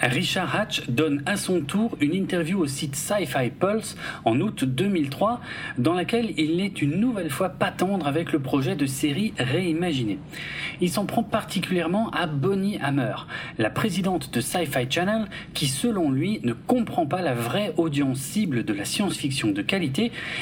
Richard 0.00 0.54
Hatch 0.54 0.90
donne 0.90 1.22
à 1.24 1.38
son 1.38 1.62
tour 1.62 1.96
une 2.00 2.14
interview 2.14 2.58
au 2.58 2.66
site 2.66 2.96
Sci-Fi 2.96 3.48
Pulse 3.58 3.96
en 4.26 4.38
août 4.40 4.62
2003, 4.62 5.40
dans 5.78 5.94
laquelle 5.94 6.34
il 6.36 6.58
n'est 6.58 6.66
une 6.66 7.00
nouvelle 7.00 7.30
fois 7.30 7.48
pas 7.48 7.70
tendre 7.70 8.06
avec 8.06 8.32
le 8.32 8.40
projet 8.40 8.76
de 8.76 8.84
série 8.84 9.32
réimaginée. 9.38 10.18
Il 10.82 10.90
s'en 10.90 11.06
prend 11.06 11.22
particulièrement 11.22 12.10
à 12.10 12.26
Bonnie 12.26 12.78
Hammer, 12.82 13.14
la 13.56 13.70
présidente 13.70 14.34
de 14.34 14.42
Sci-Fi 14.42 14.86
Channel, 14.90 15.28
qui 15.54 15.66
selon 15.66 16.10
lui 16.10 16.40
ne 16.44 16.52
comprend 16.52 17.06
pas 17.06 17.22
la 17.22 17.34
vraie 17.34 17.72
audience 17.78 18.18
cible 18.18 18.64
de 18.64 18.74
la 18.74 18.84
science-fiction 18.84 19.50
de 19.50 19.62
qualité 19.62 19.77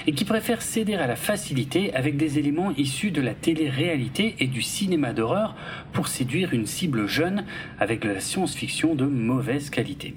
et 0.07 0.13
qui 0.13 0.25
préfère 0.25 0.63
céder 0.63 0.95
à 0.95 1.07
la 1.07 1.17
facilité 1.17 1.93
avec 1.95 2.17
des 2.17 2.39
éléments 2.39 2.73
issus 2.77 3.11
de 3.11 3.21
la 3.21 3.35
télé-réalité 3.35 4.35
et 4.41 4.47
du 4.47 4.63
cinéma 4.63 5.13
d'horreur 5.13 5.55
pour 5.93 6.09
séduire 6.09 6.55
une 6.55 6.67
cible 6.67 7.07
jeune 7.07 7.45
avec 7.79 8.01
de 8.01 8.09
la 8.09 8.21
science-fiction 8.21 8.95
de 8.95 9.05
mauvaise 9.05 9.71
qualité. 9.71 10.15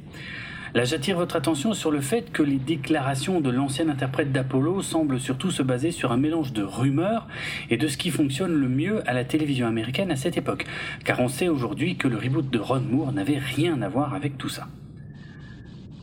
Là, 0.75 0.83
j'attire 0.83 1.17
votre 1.17 1.35
attention 1.35 1.73
sur 1.73 1.89
le 1.89 1.99
fait 1.99 2.31
que 2.31 2.43
les 2.43 2.57
déclarations 2.57 3.41
de 3.41 3.49
l'ancien 3.49 3.89
interprète 3.89 4.31
d'Apollo 4.31 4.83
semblent 4.83 5.19
surtout 5.19 5.49
se 5.49 5.63
baser 5.63 5.91
sur 5.91 6.11
un 6.11 6.17
mélange 6.17 6.53
de 6.53 6.61
rumeurs 6.61 7.27
et 7.71 7.77
de 7.77 7.88
ce 7.88 7.97
qui 7.97 8.11
fonctionne 8.11 8.53
le 8.53 8.69
mieux 8.69 9.01
à 9.09 9.13
la 9.13 9.23
télévision 9.23 9.65
américaine 9.65 10.11
à 10.11 10.15
cette 10.15 10.38
époque, 10.38 10.65
car 11.05 11.19
on 11.21 11.27
sait 11.27 11.47
aujourd'hui 11.47 11.95
que 11.95 12.07
le 12.07 12.17
reboot 12.17 12.49
de 12.49 12.59
Ron 12.59 12.81
Moore 12.81 13.11
n'avait 13.11 13.39
rien 13.39 13.81
à 13.81 13.89
voir 13.89 14.13
avec 14.13 14.38
tout 14.38 14.49
ça. 14.49 14.67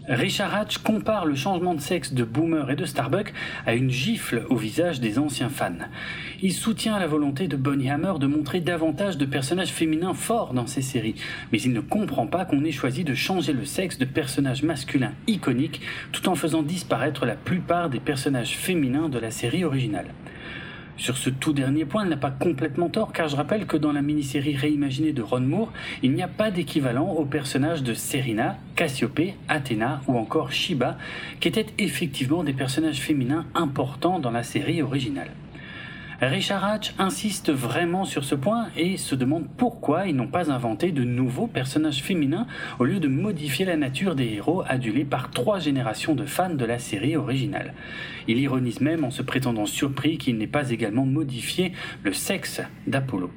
Richard 0.09 0.55
Hatch 0.55 0.79
compare 0.79 1.27
le 1.27 1.35
changement 1.35 1.75
de 1.75 1.81
sexe 1.81 2.13
de 2.13 2.23
Boomer 2.23 2.71
et 2.71 2.77
de 2.77 2.85
Starbuck 2.85 3.33
à 3.67 3.75
une 3.75 3.91
gifle 3.91 4.47
au 4.51 4.57
visage 4.57 5.01
des 5.01 5.19
anciens 5.19 5.49
fans. 5.49 5.73
Il 6.43 6.53
soutient 6.53 7.01
la 7.01 7.09
volonté 7.09 7.49
de 7.49 7.57
Bonnie 7.57 7.91
Hammer 7.91 8.13
de 8.21 8.29
montrer 8.29 8.61
davantage 8.61 9.19
de 9.19 9.25
personnages 9.25 9.73
féminins 9.73 10.15
forts 10.15 10.55
dans 10.55 10.69
ses 10.69 10.83
séries, 10.83 11.17
mais 11.51 11.61
il 11.61 11.73
ne 11.73 11.81
comprend 11.81 12.29
pas 12.29 12.45
qu'on 12.45 12.65
ait 12.65 12.71
choisi 12.71 13.03
de 13.03 13.15
changer 13.15 13.53
le 13.53 13.65
sexe 13.65 13.99
de 13.99 14.05
personnages 14.05 14.63
masculins 14.63 15.15
iconiques 15.27 15.81
tout 16.13 16.29
en 16.29 16.37
faisant 16.37 16.63
disparaître 16.63 17.27
la 17.27 17.35
plupart 17.35 17.91
des 17.91 18.01
personnages 18.01 18.57
féminins 18.57 19.09
de 19.09 19.19
la 19.19 19.33
série 19.33 19.65
originale. 19.65 20.15
Sur 20.97 21.19
ce 21.19 21.29
tout 21.29 21.53
dernier 21.53 21.85
point, 21.85 22.05
elle 22.05 22.09
n'a 22.09 22.17
pas 22.17 22.31
complètement 22.31 22.89
tort, 22.89 23.13
car 23.13 23.29
je 23.29 23.37
rappelle 23.37 23.67
que 23.67 23.77
dans 23.77 23.93
la 23.93 24.01
mini-série 24.01 24.57
réimaginée 24.57 25.13
de 25.13 25.23
Ron 25.23 25.41
Moore, 25.41 25.73
il 26.03 26.13
n'y 26.13 26.23
a 26.23 26.29
pas 26.29 26.51
d'équivalent 26.51 27.11
aux 27.13 27.27
personnages 27.27 27.83
de 27.83 27.93
Serena, 27.93 28.57
Cassiope, 28.77 29.21
Athéna 29.49 30.01
ou 30.07 30.17
encore 30.17 30.53
Shiba, 30.53 30.97
qui 31.41 31.49
étaient 31.49 31.67
effectivement 31.79 32.45
des 32.45 32.55
personnages 32.55 33.01
féminins 33.01 33.45
importants 33.55 34.19
dans 34.19 34.31
la 34.31 34.43
série 34.43 34.81
originale. 34.81 35.31
Richard 36.21 36.65
Hatch 36.65 36.95
insiste 36.99 37.53
vraiment 37.53 38.07
sur 38.07 38.25
ce 38.25 38.35
point 38.35 38.69
et 38.75 38.97
se 38.97 39.15
demande 39.15 39.47
pourquoi 39.59 40.07
ils 40.07 40.17
n'ont 40.17 40.29
pas 40.29 40.51
inventé 40.51 40.91
de 40.91 41.05
nouveaux 41.05 41.47
personnages 41.47 42.03
féminins 42.03 42.47
au 42.79 42.85
lieu 42.85 43.01
de 43.01 43.09
modifier 43.09 43.67
la 43.67 43.77
nature 43.77 44.15
des 44.15 44.33
héros 44.33 44.63
adulés 44.67 45.05
par 45.05 45.31
trois 45.31 45.59
générations 45.59 46.15
de 46.15 46.25
fans 46.25 46.55
de 46.55 46.65
la 46.65 46.79
série 46.79 47.17
originale. 47.17 47.75
Il 48.29 48.39
ironise 48.39 48.81
même 48.81 49.05
en 49.05 49.11
se 49.11 49.23
prétendant 49.23 49.67
surpris 49.67 50.17
qu'il 50.17 50.39
n'ait 50.39 50.47
pas 50.47 50.71
également 50.71 51.05
modifié 51.05 51.73
le 52.03 52.15
sexe 52.15 52.63
d'Apollo. 52.87 53.31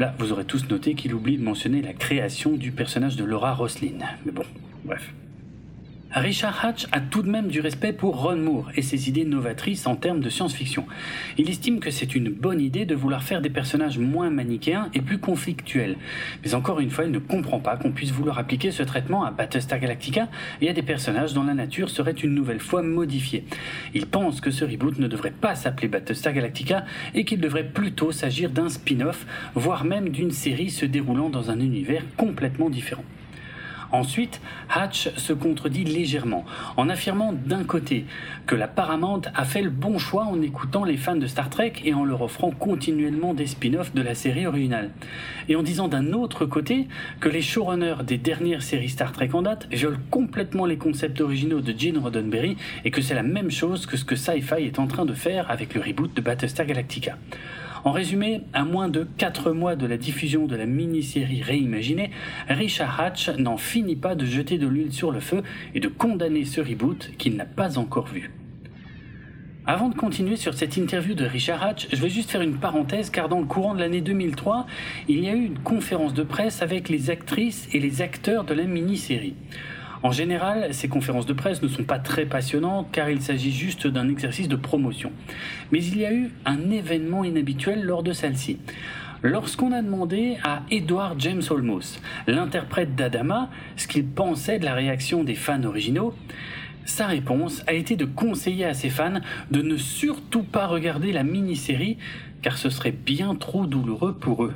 Là, 0.00 0.14
vous 0.18 0.32
aurez 0.32 0.44
tous 0.44 0.68
noté 0.68 0.94
qu'il 0.94 1.14
oublie 1.14 1.38
de 1.38 1.44
mentionner 1.44 1.82
la 1.82 1.92
création 1.92 2.52
du 2.52 2.72
personnage 2.72 3.14
de 3.14 3.24
Laura 3.24 3.54
Roslin. 3.54 3.98
Mais 4.26 4.32
bon, 4.32 4.44
bref. 4.84 5.12
Richard 6.14 6.62
Hatch 6.62 6.86
a 6.92 7.00
tout 7.00 7.22
de 7.22 7.30
même 7.30 7.48
du 7.48 7.60
respect 7.60 7.94
pour 7.94 8.20
Ron 8.20 8.36
Moore 8.36 8.70
et 8.76 8.82
ses 8.82 9.08
idées 9.08 9.24
novatrices 9.24 9.86
en 9.86 9.96
termes 9.96 10.20
de 10.20 10.28
science-fiction. 10.28 10.86
Il 11.38 11.48
estime 11.48 11.80
que 11.80 11.90
c'est 11.90 12.14
une 12.14 12.28
bonne 12.28 12.60
idée 12.60 12.84
de 12.84 12.94
vouloir 12.94 13.22
faire 13.22 13.40
des 13.40 13.48
personnages 13.48 13.96
moins 13.96 14.28
manichéens 14.28 14.90
et 14.92 15.00
plus 15.00 15.16
conflictuels. 15.16 15.96
Mais 16.44 16.52
encore 16.54 16.80
une 16.80 16.90
fois, 16.90 17.06
il 17.06 17.12
ne 17.12 17.18
comprend 17.18 17.60
pas 17.60 17.78
qu'on 17.78 17.92
puisse 17.92 18.10
vouloir 18.10 18.38
appliquer 18.38 18.70
ce 18.70 18.82
traitement 18.82 19.24
à 19.24 19.30
Battlestar 19.30 19.78
Galactica 19.80 20.28
et 20.60 20.68
à 20.68 20.74
des 20.74 20.82
personnages 20.82 21.32
dont 21.32 21.44
la 21.44 21.54
nature 21.54 21.88
serait 21.88 22.12
une 22.12 22.34
nouvelle 22.34 22.60
fois 22.60 22.82
modifiée. 22.82 23.46
Il 23.94 24.04
pense 24.04 24.42
que 24.42 24.50
ce 24.50 24.66
reboot 24.66 24.98
ne 24.98 25.08
devrait 25.08 25.30
pas 25.30 25.54
s'appeler 25.54 25.88
Battlestar 25.88 26.34
Galactica 26.34 26.84
et 27.14 27.24
qu'il 27.24 27.40
devrait 27.40 27.68
plutôt 27.68 28.12
s'agir 28.12 28.50
d'un 28.50 28.68
spin-off, 28.68 29.24
voire 29.54 29.86
même 29.86 30.10
d'une 30.10 30.30
série 30.30 30.68
se 30.68 30.84
déroulant 30.84 31.30
dans 31.30 31.50
un 31.50 31.58
univers 31.58 32.04
complètement 32.18 32.68
différent. 32.68 33.04
Ensuite, 33.92 34.40
Hatch 34.70 35.10
se 35.16 35.34
contredit 35.34 35.84
légèrement 35.84 36.46
en 36.78 36.88
affirmant 36.88 37.34
d'un 37.34 37.62
côté 37.62 38.06
que 38.46 38.56
la 38.56 38.66
Paramount 38.66 39.20
a 39.34 39.44
fait 39.44 39.60
le 39.60 39.68
bon 39.68 39.98
choix 39.98 40.24
en 40.24 40.40
écoutant 40.40 40.84
les 40.84 40.96
fans 40.96 41.14
de 41.14 41.26
Star 41.26 41.50
Trek 41.50 41.74
et 41.84 41.92
en 41.92 42.04
leur 42.04 42.22
offrant 42.22 42.50
continuellement 42.50 43.34
des 43.34 43.46
spin-offs 43.46 43.94
de 43.94 44.00
la 44.00 44.14
série 44.14 44.46
originale, 44.46 44.90
et 45.48 45.56
en 45.56 45.62
disant 45.62 45.88
d'un 45.88 46.12
autre 46.14 46.46
côté 46.46 46.88
que 47.20 47.28
les 47.28 47.42
showrunners 47.42 48.04
des 48.04 48.16
dernières 48.16 48.62
séries 48.62 48.88
Star 48.88 49.12
Trek 49.12 49.30
en 49.34 49.42
date 49.42 49.68
violent 49.70 49.98
complètement 50.10 50.64
les 50.64 50.78
concepts 50.78 51.20
originaux 51.20 51.60
de 51.60 51.78
Gene 51.78 51.98
Roddenberry 51.98 52.56
et 52.84 52.90
que 52.90 53.02
c'est 53.02 53.14
la 53.14 53.22
même 53.22 53.50
chose 53.50 53.84
que 53.84 53.98
ce 53.98 54.04
que 54.04 54.16
Sci-Fi 54.16 54.64
est 54.64 54.78
en 54.78 54.86
train 54.86 55.04
de 55.04 55.14
faire 55.14 55.50
avec 55.50 55.74
le 55.74 55.82
reboot 55.82 56.14
de 56.14 56.20
Battlestar 56.22 56.64
Galactica. 56.64 57.18
En 57.84 57.90
résumé, 57.90 58.42
à 58.52 58.64
moins 58.64 58.88
de 58.88 59.08
4 59.16 59.50
mois 59.50 59.74
de 59.74 59.86
la 59.86 59.96
diffusion 59.96 60.46
de 60.46 60.54
la 60.54 60.66
mini-série 60.66 61.42
réimaginée, 61.42 62.12
Richard 62.48 63.00
Hatch 63.00 63.28
n'en 63.30 63.56
finit 63.56 63.96
pas 63.96 64.14
de 64.14 64.24
jeter 64.24 64.56
de 64.56 64.68
l'huile 64.68 64.92
sur 64.92 65.10
le 65.10 65.18
feu 65.18 65.42
et 65.74 65.80
de 65.80 65.88
condamner 65.88 66.44
ce 66.44 66.60
reboot 66.60 67.10
qu'il 67.18 67.34
n'a 67.34 67.44
pas 67.44 67.78
encore 67.78 68.06
vu. 68.06 68.30
Avant 69.66 69.88
de 69.88 69.96
continuer 69.96 70.36
sur 70.36 70.54
cette 70.54 70.76
interview 70.76 71.14
de 71.14 71.24
Richard 71.24 71.62
Hatch, 71.62 71.88
je 71.92 72.00
vais 72.00 72.08
juste 72.08 72.30
faire 72.30 72.42
une 72.42 72.56
parenthèse 72.56 73.10
car 73.10 73.28
dans 73.28 73.40
le 73.40 73.46
courant 73.46 73.74
de 73.74 73.80
l'année 73.80 74.00
2003, 74.00 74.66
il 75.08 75.20
y 75.20 75.28
a 75.28 75.34
eu 75.34 75.44
une 75.44 75.58
conférence 75.58 76.14
de 76.14 76.22
presse 76.22 76.62
avec 76.62 76.88
les 76.88 77.10
actrices 77.10 77.68
et 77.72 77.80
les 77.80 78.00
acteurs 78.00 78.44
de 78.44 78.54
la 78.54 78.64
mini-série. 78.64 79.34
En 80.02 80.10
général, 80.10 80.74
ces 80.74 80.88
conférences 80.88 81.26
de 81.26 81.32
presse 81.32 81.62
ne 81.62 81.68
sont 81.68 81.84
pas 81.84 82.00
très 82.00 82.26
passionnantes 82.26 82.88
car 82.90 83.08
il 83.08 83.22
s'agit 83.22 83.52
juste 83.52 83.86
d'un 83.86 84.08
exercice 84.08 84.48
de 84.48 84.56
promotion. 84.56 85.12
Mais 85.70 85.84
il 85.84 85.98
y 85.98 86.04
a 86.04 86.12
eu 86.12 86.32
un 86.44 86.70
événement 86.70 87.22
inhabituel 87.22 87.82
lors 87.82 88.02
de 88.02 88.12
celle-ci. 88.12 88.58
Lorsqu'on 89.22 89.70
a 89.70 89.80
demandé 89.80 90.38
à 90.42 90.62
Edward 90.72 91.20
James 91.20 91.42
Olmos, 91.50 92.00
l'interprète 92.26 92.96
d'Adama, 92.96 93.48
ce 93.76 93.86
qu'il 93.86 94.04
pensait 94.04 94.58
de 94.58 94.64
la 94.64 94.74
réaction 94.74 95.22
des 95.22 95.36
fans 95.36 95.62
originaux, 95.62 96.14
sa 96.84 97.06
réponse 97.06 97.62
a 97.68 97.72
été 97.72 97.94
de 97.94 98.04
conseiller 98.04 98.64
à 98.64 98.74
ses 98.74 98.90
fans 98.90 99.20
de 99.52 99.62
ne 99.62 99.76
surtout 99.76 100.42
pas 100.42 100.66
regarder 100.66 101.12
la 101.12 101.22
mini-série 101.22 101.98
car 102.42 102.58
ce 102.58 102.70
serait 102.70 102.90
bien 102.90 103.36
trop 103.36 103.66
douloureux 103.66 104.14
pour 104.14 104.44
eux. 104.44 104.54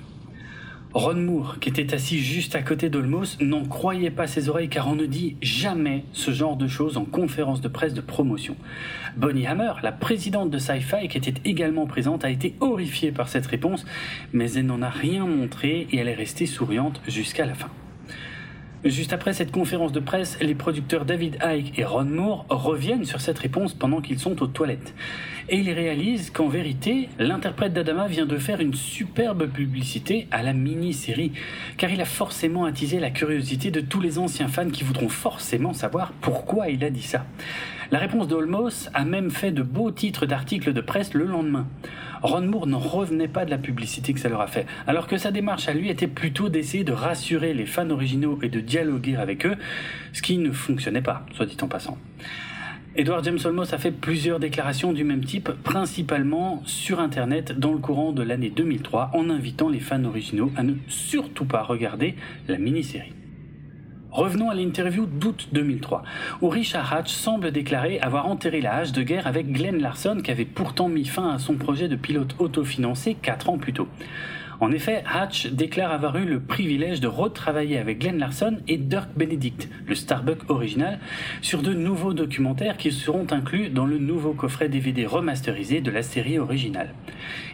Ron 0.96 1.16
Moore, 1.16 1.58
qui 1.60 1.68
était 1.68 1.92
assis 1.92 2.20
juste 2.20 2.54
à 2.54 2.62
côté 2.62 2.88
d'Olmos, 2.88 3.36
n'en 3.42 3.66
croyait 3.66 4.10
pas 4.10 4.26
ses 4.26 4.48
oreilles 4.48 4.70
car 4.70 4.88
on 4.88 4.94
ne 4.94 5.04
dit 5.04 5.36
jamais 5.42 6.04
ce 6.14 6.30
genre 6.30 6.56
de 6.56 6.68
choses 6.68 6.96
en 6.96 7.04
conférence 7.04 7.60
de 7.60 7.68
presse 7.68 7.92
de 7.92 8.00
promotion. 8.00 8.56
Bonnie 9.14 9.46
Hammer, 9.46 9.72
la 9.82 9.92
présidente 9.92 10.48
de 10.48 10.56
Sci-Fi, 10.56 11.08
qui 11.08 11.18
était 11.18 11.34
également 11.44 11.86
présente, 11.86 12.24
a 12.24 12.30
été 12.30 12.54
horrifiée 12.60 13.12
par 13.12 13.28
cette 13.28 13.46
réponse, 13.46 13.84
mais 14.32 14.50
elle 14.52 14.64
n'en 14.64 14.80
a 14.80 14.88
rien 14.88 15.26
montré 15.26 15.86
et 15.92 15.98
elle 15.98 16.08
est 16.08 16.14
restée 16.14 16.46
souriante 16.46 17.02
jusqu'à 17.06 17.44
la 17.44 17.54
fin. 17.54 17.68
Juste 18.88 19.12
après 19.12 19.32
cette 19.32 19.50
conférence 19.50 19.90
de 19.90 19.98
presse, 19.98 20.38
les 20.40 20.54
producteurs 20.54 21.04
David 21.04 21.38
Icke 21.42 21.76
et 21.76 21.84
Ron 21.84 22.04
Moore 22.04 22.46
reviennent 22.48 23.04
sur 23.04 23.20
cette 23.20 23.38
réponse 23.40 23.74
pendant 23.74 24.00
qu'ils 24.00 24.20
sont 24.20 24.40
aux 24.40 24.46
toilettes. 24.46 24.94
Et 25.48 25.58
ils 25.58 25.72
réalisent 25.72 26.30
qu'en 26.30 26.46
vérité, 26.46 27.08
l'interprète 27.18 27.72
d'Adama 27.72 28.06
vient 28.06 28.26
de 28.26 28.38
faire 28.38 28.60
une 28.60 28.74
superbe 28.74 29.48
publicité 29.48 30.28
à 30.30 30.44
la 30.44 30.52
mini-série, 30.52 31.32
car 31.78 31.90
il 31.90 32.00
a 32.00 32.04
forcément 32.04 32.64
attisé 32.64 33.00
la 33.00 33.10
curiosité 33.10 33.72
de 33.72 33.80
tous 33.80 34.00
les 34.00 34.18
anciens 34.18 34.48
fans 34.48 34.70
qui 34.70 34.84
voudront 34.84 35.08
forcément 35.08 35.72
savoir 35.72 36.12
pourquoi 36.20 36.68
il 36.68 36.84
a 36.84 36.90
dit 36.90 37.02
ça. 37.02 37.26
La 37.90 37.98
réponse 37.98 38.28
d'Olmos 38.28 38.88
a 38.94 39.04
même 39.04 39.32
fait 39.32 39.50
de 39.50 39.62
beaux 39.62 39.90
titres 39.90 40.26
d'articles 40.26 40.72
de 40.72 40.80
presse 40.80 41.12
le 41.12 41.24
lendemain. 41.24 41.66
Ron 42.26 42.42
Moore 42.42 42.66
n'en 42.66 42.80
revenait 42.80 43.28
pas 43.28 43.44
de 43.44 43.50
la 43.50 43.58
publicité 43.58 44.12
que 44.12 44.20
ça 44.20 44.28
leur 44.28 44.40
a 44.40 44.48
fait, 44.48 44.66
alors 44.86 45.06
que 45.06 45.16
sa 45.16 45.30
démarche 45.30 45.68
à 45.68 45.72
lui 45.72 45.88
était 45.88 46.08
plutôt 46.08 46.48
d'essayer 46.48 46.82
de 46.82 46.92
rassurer 46.92 47.54
les 47.54 47.66
fans 47.66 47.88
originaux 47.90 48.38
et 48.42 48.48
de 48.48 48.60
dialoguer 48.60 49.16
avec 49.16 49.46
eux, 49.46 49.56
ce 50.12 50.22
qui 50.22 50.38
ne 50.38 50.50
fonctionnait 50.50 51.02
pas, 51.02 51.24
soit 51.34 51.46
dit 51.46 51.56
en 51.62 51.68
passant. 51.68 51.96
Edward 52.96 53.24
James 53.24 53.38
Olmos 53.44 53.72
a 53.74 53.78
fait 53.78 53.90
plusieurs 53.90 54.40
déclarations 54.40 54.92
du 54.92 55.04
même 55.04 55.24
type, 55.24 55.50
principalement 55.62 56.62
sur 56.64 56.98
Internet 56.98 57.58
dans 57.58 57.72
le 57.72 57.78
courant 57.78 58.12
de 58.12 58.22
l'année 58.22 58.50
2003, 58.50 59.10
en 59.14 59.30
invitant 59.30 59.68
les 59.68 59.80
fans 59.80 60.04
originaux 60.04 60.50
à 60.56 60.62
ne 60.62 60.74
surtout 60.88 61.44
pas 61.44 61.62
regarder 61.62 62.14
la 62.48 62.58
mini-série. 62.58 63.15
Revenons 64.16 64.48
à 64.48 64.54
l'interview 64.54 65.04
d'août 65.04 65.48
2003, 65.52 66.02
où 66.40 66.48
Richard 66.48 66.90
Hatch 66.90 67.12
semble 67.12 67.52
déclarer 67.52 68.00
avoir 68.00 68.26
enterré 68.28 68.62
la 68.62 68.76
hache 68.76 68.92
de 68.92 69.02
guerre 69.02 69.26
avec 69.26 69.52
Glenn 69.52 69.76
Larson 69.76 70.22
qui 70.24 70.30
avait 70.30 70.46
pourtant 70.46 70.88
mis 70.88 71.04
fin 71.04 71.28
à 71.28 71.38
son 71.38 71.56
projet 71.56 71.86
de 71.86 71.96
pilote 71.96 72.34
autofinancé 72.38 73.14
4 73.20 73.50
ans 73.50 73.58
plus 73.58 73.74
tôt. 73.74 73.88
En 74.60 74.72
effet, 74.72 75.04
Hatch 75.06 75.48
déclare 75.48 75.92
avoir 75.92 76.16
eu 76.16 76.24
le 76.24 76.40
privilège 76.40 77.00
de 77.00 77.06
retravailler 77.06 77.78
avec 77.78 78.00
Glenn 78.00 78.18
Larson 78.18 78.58
et 78.68 78.78
Dirk 78.78 79.10
Benedict, 79.16 79.68
le 79.86 79.94
Starbuck 79.94 80.48
original, 80.48 80.98
sur 81.42 81.62
de 81.62 81.74
nouveaux 81.74 82.14
documentaires 82.14 82.76
qui 82.76 82.90
seront 82.90 83.26
inclus 83.30 83.68
dans 83.68 83.84
le 83.84 83.98
nouveau 83.98 84.32
coffret 84.32 84.68
DVD 84.68 85.04
remasterisé 85.04 85.80
de 85.80 85.90
la 85.90 86.02
série 86.02 86.38
originale. 86.38 86.94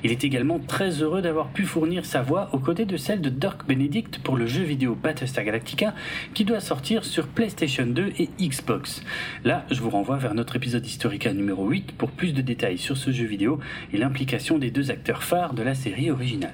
Il 0.05 0.13
est 0.13 0.25
également 0.25 0.61
très 0.61 1.03
heureux 1.03 1.23
d'avoir 1.23 1.49
pu 1.49 1.65
fournir 1.65 2.07
sa 2.07 2.23
voix 2.23 2.51
aux 2.53 2.59
côtés 2.59 2.85
de 2.85 2.97
celle 2.97 3.21
de 3.21 3.31
Dirk 3.31 3.67
Benedict 3.67 4.19
pour 4.19 4.37
le 4.37 4.47
jeu 4.47 4.63
vidéo 4.63 4.95
Battlestar 4.95 5.45
Galactica 5.45 5.95
qui 6.35 6.45
doit 6.45 6.61
sortir 6.61 7.05
sur 7.05 7.27
PlayStation 7.27 7.87
2 7.87 8.13
et 8.19 8.29
Xbox. 8.41 9.03
Là, 9.45 9.65
je 9.71 9.81
vous 9.81 9.91
renvoie 9.91 10.19
vers 10.19 10.35
notre 10.35 10.57
épisode 10.57 10.87
Historica 10.87 11.33
numéro 11.33 11.69
8 11.69 11.93
pour 11.93 12.11
plus 12.11 12.33
de 12.33 12.43
détails 12.43 12.79
sur 12.79 12.97
ce 12.97 13.11
jeu 13.11 13.27
vidéo 13.27 13.59
et 13.93 13.99
l'implication 13.99 14.59
des 14.59 14.71
deux 14.71 14.91
acteurs 14.91 15.23
phares 15.23 15.55
de 15.55 15.63
la 15.63 15.75
série 15.75 16.11
originale. 16.11 16.53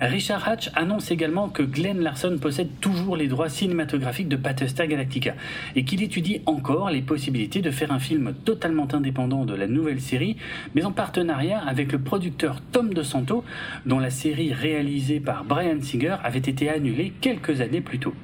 Richard 0.00 0.48
Hatch 0.48 0.70
annonce 0.74 1.12
également 1.12 1.48
que 1.48 1.62
Glenn 1.62 2.00
Larson 2.00 2.36
possède 2.40 2.68
toujours 2.80 3.16
les 3.16 3.28
droits 3.28 3.48
cinématographiques 3.48 4.28
de 4.28 4.36
Battlestar 4.36 4.88
Galactica 4.88 5.34
et 5.76 5.84
qu'il 5.84 6.02
étudie 6.02 6.40
encore 6.46 6.90
les 6.90 7.00
possibilités 7.00 7.62
de 7.62 7.70
faire 7.70 7.92
un 7.92 8.00
film 8.00 8.34
totalement 8.44 8.88
indépendant 8.92 9.44
de 9.44 9.54
la 9.54 9.68
nouvelle 9.68 10.00
série, 10.00 10.36
mais 10.74 10.84
en 10.84 10.90
partenariat 10.90 11.60
avec 11.60 11.92
le 11.92 12.00
producteur 12.00 12.60
Tom 12.72 12.92
DeSanto, 12.92 13.44
dont 13.86 14.00
la 14.00 14.10
série 14.10 14.52
réalisée 14.52 15.20
par 15.20 15.44
Brian 15.44 15.80
Singer 15.80 16.16
avait 16.24 16.38
été 16.38 16.68
annulée 16.68 17.12
quelques 17.20 17.60
années 17.60 17.80
plus 17.80 18.00
tôt. 18.00 18.14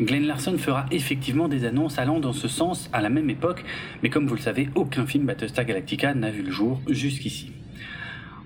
Glenn 0.00 0.26
Larson 0.26 0.58
fera 0.58 0.86
effectivement 0.90 1.48
des 1.48 1.64
annonces 1.64 1.98
allant 1.98 2.20
dans 2.20 2.34
ce 2.34 2.48
sens 2.48 2.90
à 2.92 3.00
la 3.00 3.08
même 3.08 3.30
époque, 3.30 3.64
mais 4.02 4.10
comme 4.10 4.26
vous 4.26 4.36
le 4.36 4.40
savez, 4.40 4.68
aucun 4.74 5.06
film 5.06 5.24
Battlestar 5.24 5.64
Galactica 5.64 6.14
n'a 6.14 6.30
vu 6.30 6.42
le 6.42 6.52
jour 6.52 6.80
jusqu'ici. 6.88 7.50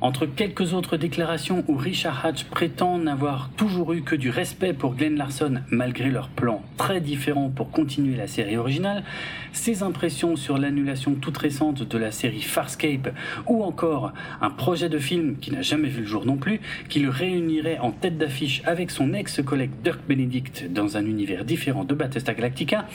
Entre 0.02 0.26
quelques 0.26 0.74
autres 0.74 0.96
déclarations 0.96 1.62
où 1.68 1.76
Richard 1.76 2.26
Hatch 2.26 2.42
prétend 2.46 2.98
n'avoir 2.98 3.50
toujours 3.56 3.92
eu 3.92 4.02
que 4.02 4.16
du 4.16 4.30
respect 4.30 4.72
pour 4.72 4.96
Glenn 4.96 5.14
Larson 5.14 5.60
malgré 5.70 6.10
leurs 6.10 6.28
plans 6.28 6.64
très 6.76 7.00
différents 7.00 7.50
pour 7.50 7.70
continuer 7.70 8.16
la 8.16 8.26
série 8.26 8.56
originale, 8.56 9.04
ses 9.52 9.84
impressions 9.84 10.34
sur 10.34 10.58
l'annulation 10.58 11.14
toute 11.14 11.38
récente 11.38 11.84
de 11.84 11.98
la 11.98 12.10
série 12.10 12.42
Farscape 12.42 13.14
ou 13.46 13.62
encore 13.62 14.12
un 14.40 14.50
projet 14.50 14.88
de 14.88 14.98
film 14.98 15.36
qui 15.36 15.52
n'a 15.52 15.62
jamais 15.62 15.88
vu 15.88 16.00
le 16.00 16.08
jour 16.08 16.26
non 16.26 16.36
plus, 16.36 16.60
qui 16.88 16.98
le 16.98 17.08
réunirait 17.08 17.78
en 17.78 17.92
tête 17.92 18.18
d'affiche 18.18 18.60
avec 18.64 18.90
son 18.90 19.14
ex-collègue 19.14 19.70
Dirk 19.84 20.00
Benedict 20.08 20.66
dans 20.68 20.96
un 20.96 21.06
univers 21.06 21.44
différent 21.44 21.84
de 21.84 21.94
Battlestar 21.94 22.34
Galactica, 22.34 22.88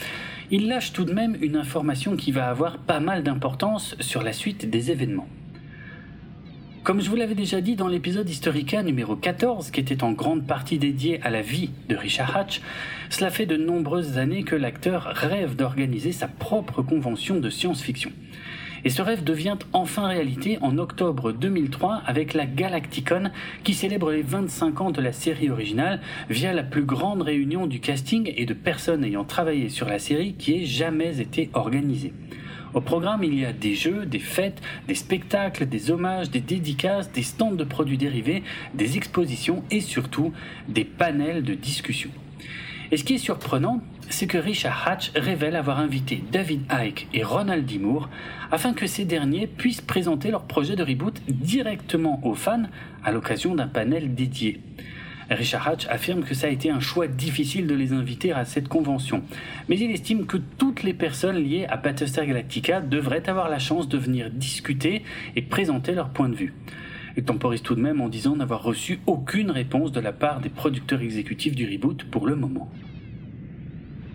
il 0.52 0.68
lâche 0.68 0.92
tout 0.92 1.06
de 1.06 1.14
même 1.14 1.38
une 1.40 1.56
information 1.56 2.18
qui 2.18 2.34
va 2.34 2.50
avoir 2.50 2.80
pas 2.80 3.00
mal 3.00 3.24
d'importance 3.24 3.96
sur 4.02 4.24
la 4.24 4.34
suite 4.34 4.70
des 4.70 4.92
événements. 4.92 5.30
Comme 6.88 7.02
je 7.02 7.10
vous 7.10 7.18
l'avais 7.18 7.36
déjà 7.36 7.60
dit 7.60 7.76
dans 7.76 7.90
l'épisode 7.90 8.30
Historica 8.30 8.82
numéro 8.82 9.18
14, 9.18 9.72
qui 9.72 9.82
était 9.82 10.06
en 10.06 10.14
grande 10.14 10.48
partie 10.48 10.78
dédié 10.78 11.20
à 11.22 11.30
la 11.30 11.42
vie 11.42 11.70
de 11.90 11.98
Richard 11.98 12.38
Hatch, 12.38 12.62
cela 13.10 13.30
fait 13.30 13.46
de 13.46 13.58
nombreuses 13.58 14.18
années 14.18 14.44
que 14.44 14.56
l'acteur 14.56 15.04
rêve 15.14 15.58
d'organiser 15.58 16.14
sa 16.14 16.30
propre 16.30 16.82
convention 16.82 17.42
de 17.42 17.50
science-fiction. 17.50 18.10
Et 18.86 18.90
ce 18.90 19.02
rêve 19.02 19.26
devient 19.26 19.58
enfin 19.74 20.08
réalité 20.08 20.60
en 20.62 20.78
octobre 20.78 21.34
2003 21.34 22.04
avec 22.06 22.34
la 22.34 22.46
Galacticon 22.46 23.32
qui 23.66 23.74
célèbre 23.74 24.10
les 24.10 24.22
25 24.22 24.80
ans 24.80 24.92
de 24.92 25.02
la 25.02 25.12
série 25.12 25.50
originale 25.50 26.00
via 26.30 26.54
la 26.54 26.64
plus 26.64 26.86
grande 26.86 27.22
réunion 27.22 27.68
du 27.68 27.82
casting 27.82 28.32
et 28.34 28.46
de 28.46 28.54
personnes 28.54 29.04
ayant 29.04 29.26
travaillé 29.26 29.68
sur 29.68 29.90
la 29.90 30.00
série 30.00 30.36
qui 30.36 30.54
ait 30.54 30.66
jamais 30.66 31.20
été 31.20 31.50
organisée. 31.52 32.14
Au 32.78 32.82
programme, 32.82 33.24
il 33.24 33.34
y 33.34 33.44
a 33.44 33.54
des 33.54 33.74
jeux, 33.74 34.06
des 34.06 34.20
fêtes, 34.20 34.62
des 34.88 34.94
spectacles, 34.94 35.66
des 35.66 35.90
hommages, 35.90 36.30
des 36.30 36.42
dédicaces, 36.42 37.12
des 37.12 37.24
stands 37.24 37.54
de 37.54 37.64
produits 37.64 37.98
dérivés, 37.98 38.44
des 38.76 38.98
expositions 38.98 39.64
et 39.72 39.82
surtout 39.82 40.32
des 40.68 40.86
panels 40.86 41.42
de 41.42 41.56
discussion. 41.56 42.12
Et 42.92 42.98
ce 42.98 43.04
qui 43.04 43.16
est 43.16 43.18
surprenant, 43.18 43.82
c'est 44.12 44.28
que 44.28 44.38
Richard 44.38 44.88
Hatch 44.88 45.12
révèle 45.16 45.56
avoir 45.56 45.80
invité 45.80 46.24
David 46.32 46.66
Icke 46.72 47.08
et 47.16 47.24
Ronald 47.24 47.66
D. 47.66 47.80
Moore 47.80 48.10
afin 48.52 48.74
que 48.74 48.86
ces 48.86 49.06
derniers 49.06 49.48
puissent 49.48 49.82
présenter 49.82 50.30
leur 50.30 50.44
projet 50.44 50.76
de 50.76 50.84
reboot 50.84 51.20
directement 51.28 52.24
aux 52.24 52.36
fans 52.36 52.68
à 53.04 53.12
l'occasion 53.12 53.56
d'un 53.56 53.68
panel 53.68 54.14
dédié. 54.14 54.62
Richard 55.30 55.68
Hatch 55.68 55.88
affirme 55.88 56.24
que 56.24 56.34
ça 56.34 56.48
a 56.48 56.50
été 56.50 56.70
un 56.70 56.80
choix 56.80 57.08
difficile 57.08 57.68
de 57.68 57.76
les 57.76 57.92
inviter 57.92 58.32
à 58.32 58.46
cette 58.46 58.68
convention, 58.68 59.24
mais 59.68 59.78
il 59.78 59.92
estime 59.92 60.26
que 60.26 60.38
toutes 60.58 60.84
les 60.84 60.94
personnes 60.94 61.38
liées 61.38 61.66
à 61.68 61.78
Battlestar 61.78 62.26
Galactica 62.26 62.80
devraient 62.82 63.28
avoir 63.30 63.50
la 63.50 63.60
chance 63.60 63.90
de 63.90 63.98
venir 63.98 64.30
discuter 64.30 65.04
et 65.36 65.42
présenter 65.42 65.94
leur 65.94 66.10
point 66.10 66.30
de 66.30 66.36
vue. 66.36 66.54
Il 67.18 67.24
temporise 67.24 67.64
tout 67.64 67.76
de 67.76 67.82
même 67.82 68.00
en 68.00 68.10
disant 68.10 68.36
n'avoir 68.36 68.64
reçu 68.64 69.00
aucune 69.08 69.52
réponse 69.52 69.92
de 69.92 70.00
la 70.00 70.14
part 70.14 70.40
des 70.40 70.50
producteurs 70.50 71.02
exécutifs 71.02 71.56
du 71.56 71.68
reboot 71.70 72.04
pour 72.06 72.28
le 72.28 72.36
moment. 72.36 72.70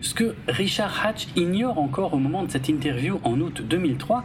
Ce 0.02 0.14
que 0.14 0.34
Richard 0.48 1.06
Hatch 1.06 1.28
ignore 1.36 1.78
encore 1.78 2.12
au 2.12 2.18
moment 2.18 2.42
de 2.42 2.50
cette 2.50 2.68
interview 2.68 3.20
en 3.22 3.40
août 3.40 3.62
2003, 3.64 4.24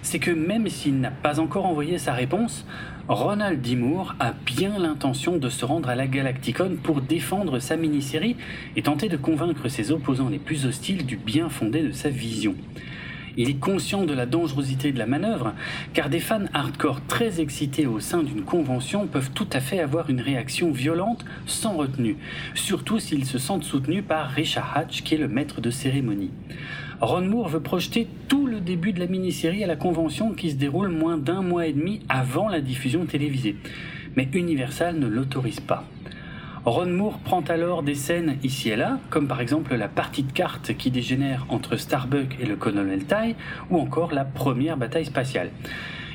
c'est 0.00 0.20
que 0.20 0.30
même 0.30 0.68
s'il 0.68 1.00
n'a 1.00 1.10
pas 1.10 1.40
encore 1.40 1.66
envoyé 1.66 1.98
sa 1.98 2.12
réponse, 2.12 2.64
Ronald 3.08 3.60
D. 3.60 3.74
Moore 3.74 4.14
a 4.20 4.30
bien 4.30 4.78
l'intention 4.78 5.36
de 5.36 5.48
se 5.48 5.64
rendre 5.64 5.88
à 5.88 5.96
la 5.96 6.06
Galacticon 6.06 6.76
pour 6.80 7.00
défendre 7.00 7.58
sa 7.58 7.76
mini-série 7.76 8.36
et 8.76 8.82
tenter 8.82 9.08
de 9.08 9.16
convaincre 9.16 9.68
ses 9.68 9.90
opposants 9.90 10.28
les 10.28 10.38
plus 10.38 10.64
hostiles 10.64 11.04
du 11.04 11.16
bien 11.16 11.48
fondé 11.48 11.82
de 11.82 11.90
sa 11.90 12.08
vision. 12.08 12.54
Il 13.36 13.50
est 13.50 13.60
conscient 13.60 14.04
de 14.04 14.14
la 14.14 14.24
dangerosité 14.24 14.92
de 14.92 14.98
la 14.98 15.06
manœuvre, 15.06 15.52
car 15.92 16.08
des 16.08 16.20
fans 16.20 16.46
hardcore 16.54 17.00
très 17.06 17.40
excités 17.40 17.86
au 17.86 18.00
sein 18.00 18.22
d'une 18.22 18.42
convention 18.42 19.06
peuvent 19.06 19.30
tout 19.32 19.48
à 19.52 19.60
fait 19.60 19.80
avoir 19.80 20.08
une 20.08 20.20
réaction 20.20 20.70
violente 20.70 21.24
sans 21.44 21.76
retenue, 21.76 22.16
surtout 22.54 22.98
s'ils 22.98 23.26
se 23.26 23.38
sentent 23.38 23.64
soutenus 23.64 24.04
par 24.06 24.30
Richard 24.30 24.72
Hatch, 24.76 25.02
qui 25.02 25.14
est 25.14 25.18
le 25.18 25.28
maître 25.28 25.60
de 25.60 25.70
cérémonie. 25.70 26.30
Ron 27.00 27.22
Moore 27.22 27.48
veut 27.48 27.60
projeter 27.60 28.08
tout 28.28 28.46
le 28.46 28.60
début 28.60 28.94
de 28.94 29.00
la 29.00 29.06
mini-série 29.06 29.62
à 29.62 29.66
la 29.66 29.76
convention 29.76 30.32
qui 30.32 30.50
se 30.50 30.56
déroule 30.56 30.88
moins 30.88 31.18
d'un 31.18 31.42
mois 31.42 31.66
et 31.66 31.74
demi 31.74 32.00
avant 32.08 32.48
la 32.48 32.62
diffusion 32.62 33.04
télévisée. 33.04 33.56
Mais 34.16 34.28
Universal 34.32 34.98
ne 34.98 35.06
l'autorise 35.06 35.60
pas. 35.60 35.84
Ron 36.66 36.86
Moore 36.86 37.18
prend 37.20 37.42
alors 37.42 37.84
des 37.84 37.94
scènes 37.94 38.38
ici 38.42 38.70
et 38.70 38.76
là, 38.76 38.98
comme 39.08 39.28
par 39.28 39.40
exemple 39.40 39.76
la 39.76 39.86
partie 39.86 40.24
de 40.24 40.32
cartes 40.32 40.76
qui 40.76 40.90
dégénère 40.90 41.46
entre 41.48 41.76
Starbuck 41.76 42.36
et 42.40 42.44
le 42.44 42.56
colonel 42.56 43.04
Tai, 43.04 43.36
ou 43.70 43.78
encore 43.78 44.12
la 44.12 44.24
première 44.24 44.76
bataille 44.76 45.04
spatiale. 45.04 45.50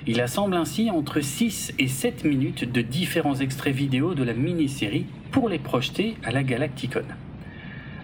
Il 0.08 0.20
assemble 0.20 0.56
ainsi 0.56 0.92
entre 0.92 1.22
6 1.22 1.76
et 1.80 1.88
7 1.88 2.26
minutes 2.26 2.70
de 2.70 2.82
différents 2.82 3.36
extraits 3.36 3.74
vidéo 3.74 4.14
de 4.14 4.26
la 4.26 4.34
mini-série 4.34 5.06
pour 5.32 5.48
les 5.48 5.58
projeter 5.58 6.18
à 6.22 6.32
la 6.32 6.44
Galacticon. 6.44 7.06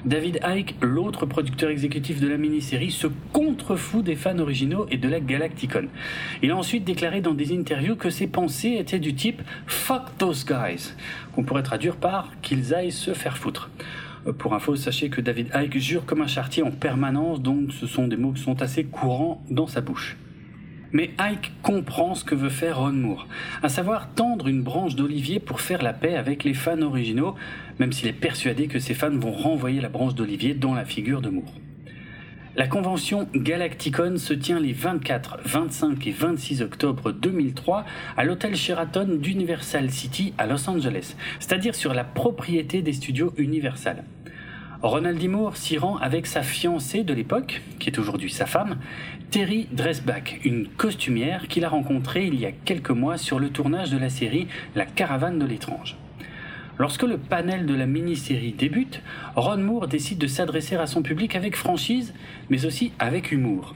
David 0.05 0.39
Icke, 0.43 0.75
l'autre 0.81 1.25
producteur 1.25 1.69
exécutif 1.69 2.21
de 2.21 2.27
la 2.27 2.37
mini-série, 2.37 2.91
se 2.91 3.07
contrefout 3.33 4.03
des 4.03 4.15
fans 4.15 4.37
originaux 4.39 4.85
et 4.91 4.97
de 4.97 5.09
la 5.09 5.19
Galacticon. 5.19 5.87
Il 6.41 6.51
a 6.51 6.55
ensuite 6.55 6.83
déclaré 6.83 7.21
dans 7.21 7.33
des 7.33 7.57
interviews 7.57 7.95
que 7.95 8.09
ses 8.09 8.27
pensées 8.27 8.77
étaient 8.79 8.99
du 8.99 9.15
type 9.15 9.41
Fuck 9.65 10.17
those 10.17 10.45
guys, 10.45 10.93
qu'on 11.33 11.43
pourrait 11.43 11.63
traduire 11.63 11.95
par 11.95 12.31
qu'ils 12.41 12.73
aillent 12.73 12.91
se 12.91 13.13
faire 13.13 13.37
foutre. 13.37 13.69
Euh, 14.27 14.33
pour 14.33 14.53
info, 14.53 14.75
sachez 14.75 15.09
que 15.09 15.21
David 15.21 15.49
Icke 15.53 15.77
jure 15.77 16.05
comme 16.05 16.21
un 16.21 16.27
chartier 16.27 16.63
en 16.63 16.71
permanence, 16.71 17.41
donc 17.41 17.71
ce 17.73 17.87
sont 17.87 18.07
des 18.07 18.17
mots 18.17 18.31
qui 18.31 18.43
sont 18.43 18.61
assez 18.61 18.83
courants 18.83 19.43
dans 19.49 19.67
sa 19.67 19.81
bouche. 19.81 20.17
Mais 20.91 21.11
Ike 21.19 21.51
comprend 21.61 22.15
ce 22.15 22.23
que 22.23 22.35
veut 22.35 22.49
faire 22.49 22.79
Ron 22.79 22.93
Moore, 22.93 23.27
à 23.61 23.69
savoir 23.69 24.13
tendre 24.13 24.47
une 24.47 24.63
branche 24.63 24.95
d'olivier 24.95 25.39
pour 25.39 25.61
faire 25.61 25.81
la 25.81 25.93
paix 25.93 26.15
avec 26.15 26.43
les 26.43 26.53
fans 26.53 26.81
originaux, 26.81 27.35
même 27.79 27.91
s'il 27.91 28.07
est 28.07 28.13
persuadé 28.13 28.67
que 28.67 28.79
ces 28.79 28.93
fans 28.93 29.15
vont 29.15 29.31
renvoyer 29.31 29.81
la 29.81 29.89
branche 29.89 30.15
d'olivier 30.15 30.53
dans 30.53 30.73
la 30.73 30.85
figure 30.85 31.21
de 31.21 31.29
Moore. 31.29 31.53
La 32.57 32.67
convention 32.67 33.27
Galacticon 33.35 34.17
se 34.17 34.33
tient 34.33 34.59
les 34.59 34.73
24, 34.73 35.41
25 35.45 36.07
et 36.07 36.11
26 36.11 36.63
octobre 36.63 37.11
2003 37.11 37.85
à 38.17 38.23
l'hôtel 38.23 38.55
Sheraton 38.55 39.19
d'Universal 39.21 39.91
City 39.91 40.33
à 40.39 40.47
Los 40.47 40.67
Angeles, 40.67 41.15
c'est-à-dire 41.39 41.75
sur 41.75 41.93
la 41.93 42.03
propriété 42.03 42.81
des 42.81 42.93
studios 42.93 43.31
Universal. 43.37 44.05
Ronald 44.83 45.17
D. 45.17 45.27
Moore 45.27 45.57
s'y 45.57 45.79
rend 45.79 45.97
avec 45.97 46.27
sa 46.27 46.43
fiancée 46.43 47.03
de 47.03 47.11
l'époque, 47.11 47.63
qui 47.79 47.89
est 47.89 47.97
aujourd'hui 47.97 48.29
sa 48.29 48.45
femme, 48.45 48.77
Terry 49.31 49.67
Dressback, 49.71 50.39
une 50.43 50.67
costumière 50.67 51.47
qu'il 51.47 51.65
a 51.65 51.69
rencontrée 51.69 52.27
il 52.27 52.39
y 52.39 52.45
a 52.45 52.51
quelques 52.51 52.91
mois 52.91 53.17
sur 53.17 53.39
le 53.39 53.49
tournage 53.49 53.89
de 53.89 53.97
la 53.97 54.09
série 54.09 54.47
La 54.75 54.85
Caravane 54.85 55.39
de 55.39 55.45
l'étrange. 55.45 55.97
Lorsque 56.77 57.01
le 57.01 57.17
panel 57.17 57.65
de 57.65 57.73
la 57.73 57.87
mini-série 57.87 58.53
débute, 58.53 59.01
Ron 59.35 59.57
Moore 59.57 59.87
décide 59.87 60.19
de 60.19 60.27
s'adresser 60.27 60.75
à 60.75 60.85
son 60.85 61.01
public 61.01 61.35
avec 61.35 61.55
franchise, 61.55 62.13
mais 62.51 62.67
aussi 62.67 62.91
avec 62.99 63.31
humour. 63.31 63.73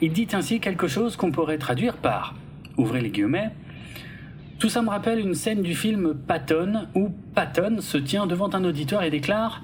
Il 0.00 0.12
dit 0.12 0.28
ainsi 0.34 0.60
quelque 0.60 0.86
chose 0.86 1.16
qu'on 1.16 1.32
pourrait 1.32 1.58
traduire 1.58 1.96
par, 1.96 2.36
ouvrez 2.76 3.00
les 3.00 3.10
guillemets, 3.10 3.50
tout 4.58 4.68
ça 4.68 4.82
me 4.82 4.88
rappelle 4.88 5.20
une 5.20 5.34
scène 5.34 5.62
du 5.62 5.76
film 5.76 6.14
Patton 6.14 6.88
où 6.96 7.10
Patton 7.34 7.76
se 7.80 7.96
tient 7.96 8.26
devant 8.26 8.52
un 8.54 8.64
auditoire 8.64 9.04
et 9.04 9.10
déclare 9.10 9.62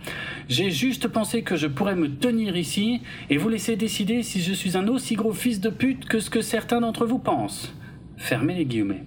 J'ai 0.48 0.70
juste 0.70 1.09
pensé 1.09 1.42
que 1.42 1.57
je 1.57 1.66
pourrais 1.66 1.96
me 1.96 2.09
tenir 2.09 2.57
ici 2.57 3.00
et 3.28 3.37
vous 3.37 3.48
laisser 3.48 3.74
décider 3.74 4.22
si 4.22 4.40
je 4.40 4.52
suis 4.52 4.76
un 4.76 4.87
aussi 4.87 5.16
gros 5.16 5.33
fils 5.33 5.61
de 5.61 5.68
pute 5.68 6.04
que 6.04 6.20
ce 6.20 6.30
que 6.30 6.42
certains 6.42 6.80
d'entre 6.80 7.07
vous 7.07 7.18
pensent. 7.18 7.74
Fermez 8.16 8.54
les 8.54 8.66
guillemets. 8.66 9.04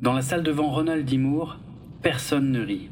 Dans 0.00 0.14
la 0.14 0.22
salle 0.22 0.42
devant 0.42 0.70
Ronald 0.70 1.04
D. 1.04 1.18
Moore, 1.18 1.58
personne 2.00 2.50
ne 2.50 2.60
rit. 2.60 2.88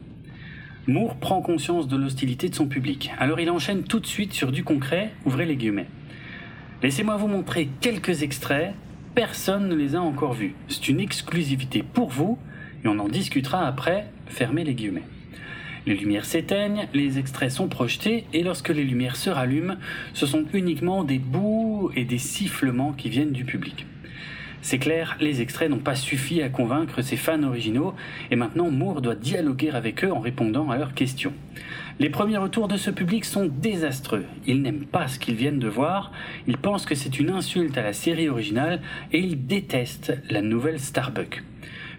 Moore 0.87 1.17
prend 1.17 1.41
conscience 1.41 1.89
de 1.89 1.97
l'hostilité 1.97 2.51
de 2.51 2.55
son 2.55 2.67
public, 2.67 3.13
alors 3.19 3.41
il 3.41 3.51
enchaîne 3.51 3.83
tout 3.83 4.01
de 4.01 4.07
suite 4.07 4.35
sur 4.35 4.53
du 4.53 4.63
concret, 4.63 5.15
ouvrez 5.25 5.47
les 5.47 5.57
guillemets. 5.57 5.89
Laissez-moi 6.83 7.17
vous 7.17 7.29
montrer 7.29 7.71
quelques 7.81 8.23
extraits 8.23 8.75
personne 9.15 9.69
ne 9.69 9.75
les 9.75 9.95
a 9.95 10.01
encore 10.01 10.33
vus. 10.33 10.55
C'est 10.69 10.89
une 10.89 11.01
exclusivité 11.01 11.83
pour 11.83 12.11
vous 12.11 12.39
et 12.85 12.89
on 12.89 12.99
en 12.99 13.09
discutera 13.09 13.67
après, 13.67 14.07
fermez 14.27 14.65
les 14.65 14.75
guillemets. 14.75 15.05
Les 15.87 15.95
lumières 15.95 16.25
s'éteignent, 16.25 16.89
les 16.95 17.19
extraits 17.19 17.51
sont 17.51 17.69
projetés 17.69 18.25
et 18.33 18.43
lorsque 18.43 18.71
les 18.71 18.85
lumières 18.85 19.17
se 19.17 19.31
rallument, 19.31 19.77
ce 20.15 20.27
sont 20.27 20.45
uniquement 20.53 21.05
des 21.05 21.19
bouts 21.19 21.91
et 21.95 22.05
des 22.05 22.19
sifflements 22.19 22.93
qui 22.93 23.11
viennent 23.11 23.33
du 23.33 23.45
public. 23.45 23.87
C'est 24.63 24.79
clair, 24.79 25.19
les 25.21 25.43
extraits 25.43 25.69
n'ont 25.69 25.77
pas 25.77 25.95
suffi 25.95 26.41
à 26.41 26.49
convaincre 26.49 27.03
ses 27.03 27.19
fans 27.19 27.43
originaux 27.43 27.95
et 28.31 28.37
maintenant 28.37 28.71
Moore 28.71 29.03
doit 29.03 29.15
dialoguer 29.15 29.71
avec 29.71 30.05
eux 30.05 30.11
en 30.11 30.21
répondant 30.21 30.71
à 30.71 30.79
leurs 30.79 30.95
questions. 30.95 31.35
Les 32.01 32.11
premiers 32.11 32.39
retours 32.39 32.67
de 32.67 32.77
ce 32.77 32.91
public 32.91 33.25
sont 33.25 33.47
désastreux. 33.47 34.25
Ils 34.49 34.63
n'aiment 34.63 34.85
pas 34.85 35.07
ce 35.07 35.21
qu'ils 35.21 35.37
viennent 35.37 35.61
de 35.61 35.69
voir, 35.69 36.11
ils 36.49 36.59
pensent 36.59 36.87
que 36.87 36.97
c'est 36.97 37.21
une 37.21 37.31
insulte 37.31 37.79
à 37.79 37.83
la 37.83 37.93
série 37.93 38.29
originale 38.29 38.81
et 39.13 39.21
ils 39.21 39.47
détestent 39.47 40.13
la 40.29 40.43
nouvelle 40.43 40.81
Starbuck. 40.81 41.45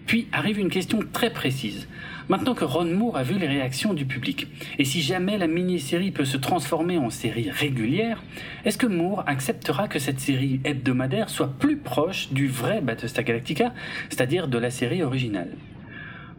Puis 0.06 0.28
arrive 0.34 0.60
une 0.60 0.70
question 0.70 1.00
très 1.14 1.30
précise. 1.30 1.88
Maintenant 2.28 2.56
que 2.56 2.66
Ron 2.66 2.86
Moore 2.86 3.16
a 3.16 3.24
vu 3.24 3.40
les 3.40 3.48
réactions 3.48 3.94
du 3.94 4.06
public, 4.06 4.48
et 4.78 4.84
si 4.84 5.02
jamais 5.02 5.38
la 5.38 5.48
mini-série 5.48 6.12
peut 6.12 6.26
se 6.26 6.38
transformer 6.38 6.98
en 6.98 7.10
série 7.10 7.50
régulière, 7.50 8.22
est-ce 8.66 8.78
que 8.78 8.88
Moore 8.88 9.24
acceptera 9.28 9.88
que 9.88 10.00
cette 10.00 10.20
série 10.20 10.60
hebdomadaire 10.66 11.30
soit 11.30 11.54
plus 11.58 11.78
proche 11.78 12.34
du 12.34 12.48
vrai 12.50 12.82
Battlestar 12.82 13.24
Galactica, 13.24 13.74
c'est-à-dire 14.10 14.50
de 14.50 14.58
la 14.58 14.72
série 14.72 15.04
originale? 15.04 15.52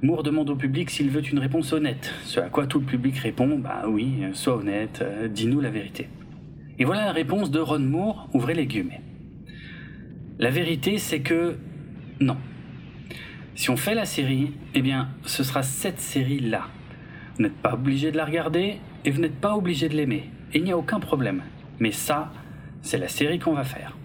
Moore 0.02 0.22
demande 0.22 0.50
au 0.50 0.56
public 0.56 0.90
s'il 0.90 1.08
veut 1.08 1.26
une 1.26 1.38
réponse 1.38 1.72
honnête, 1.72 2.12
ce 2.24 2.38
à 2.38 2.50
quoi 2.50 2.66
tout 2.66 2.80
le 2.80 2.84
public 2.84 3.16
répond 3.16 3.58
Bah 3.58 3.84
oui, 3.88 4.24
sois 4.34 4.56
honnête, 4.56 5.00
euh, 5.02 5.26
dis-nous 5.26 5.60
la 5.60 5.70
vérité. 5.70 6.08
Et 6.78 6.84
voilà 6.84 7.06
la 7.06 7.12
réponse 7.12 7.50
de 7.50 7.60
Ron 7.60 7.78
Moore, 7.78 8.28
ouvrez 8.34 8.52
les 8.52 8.66
guillemets. 8.66 9.00
La 10.38 10.50
vérité, 10.50 10.98
c'est 10.98 11.20
que 11.20 11.56
non. 12.20 12.36
Si 13.54 13.70
on 13.70 13.76
fait 13.78 13.94
la 13.94 14.04
série, 14.04 14.52
eh 14.74 14.82
bien, 14.82 15.08
ce 15.24 15.42
sera 15.42 15.62
cette 15.62 16.00
série-là. 16.00 16.66
Vous 17.36 17.44
n'êtes 17.44 17.56
pas 17.56 17.72
obligé 17.72 18.12
de 18.12 18.18
la 18.18 18.26
regarder 18.26 18.76
et 19.06 19.10
vous 19.10 19.22
n'êtes 19.22 19.40
pas 19.40 19.56
obligé 19.56 19.88
de 19.88 19.96
l'aimer. 19.96 20.24
il 20.52 20.62
n'y 20.62 20.72
a 20.72 20.76
aucun 20.76 21.00
problème. 21.00 21.42
Mais 21.80 21.90
ça, 21.90 22.32
c'est 22.82 22.98
la 22.98 23.08
série 23.08 23.38
qu'on 23.38 23.54
va 23.54 23.64
faire. 23.64 23.96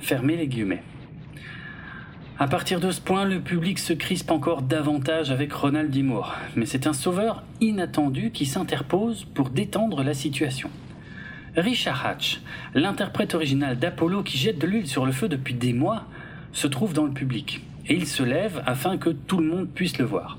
Fermez 0.00 0.36
les 0.36 0.48
guillemets. 0.48 0.82
À 2.36 2.48
partir 2.48 2.80
de 2.80 2.90
ce 2.90 3.00
point, 3.00 3.24
le 3.24 3.38
public 3.38 3.78
se 3.78 3.92
crispe 3.92 4.32
encore 4.32 4.62
davantage 4.62 5.30
avec 5.30 5.52
Ronald 5.52 5.92
D. 5.92 6.02
Moore, 6.02 6.34
mais 6.56 6.66
c'est 6.66 6.88
un 6.88 6.92
sauveur 6.92 7.44
inattendu 7.60 8.32
qui 8.32 8.44
s'interpose 8.44 9.24
pour 9.34 9.50
détendre 9.50 10.02
la 10.02 10.14
situation. 10.14 10.68
Richard 11.56 12.04
Hatch, 12.04 12.40
l'interprète 12.74 13.36
original 13.36 13.78
d'Apollo 13.78 14.24
qui 14.24 14.36
jette 14.36 14.58
de 14.58 14.66
l'huile 14.66 14.88
sur 14.88 15.06
le 15.06 15.12
feu 15.12 15.28
depuis 15.28 15.54
des 15.54 15.72
mois, 15.72 16.06
se 16.52 16.66
trouve 16.66 16.92
dans 16.92 17.04
le 17.04 17.12
public, 17.12 17.62
et 17.86 17.94
il 17.94 18.06
se 18.08 18.24
lève 18.24 18.64
afin 18.66 18.98
que 18.98 19.10
tout 19.10 19.38
le 19.38 19.46
monde 19.46 19.68
puisse 19.68 19.98
le 19.98 20.04
voir. 20.04 20.36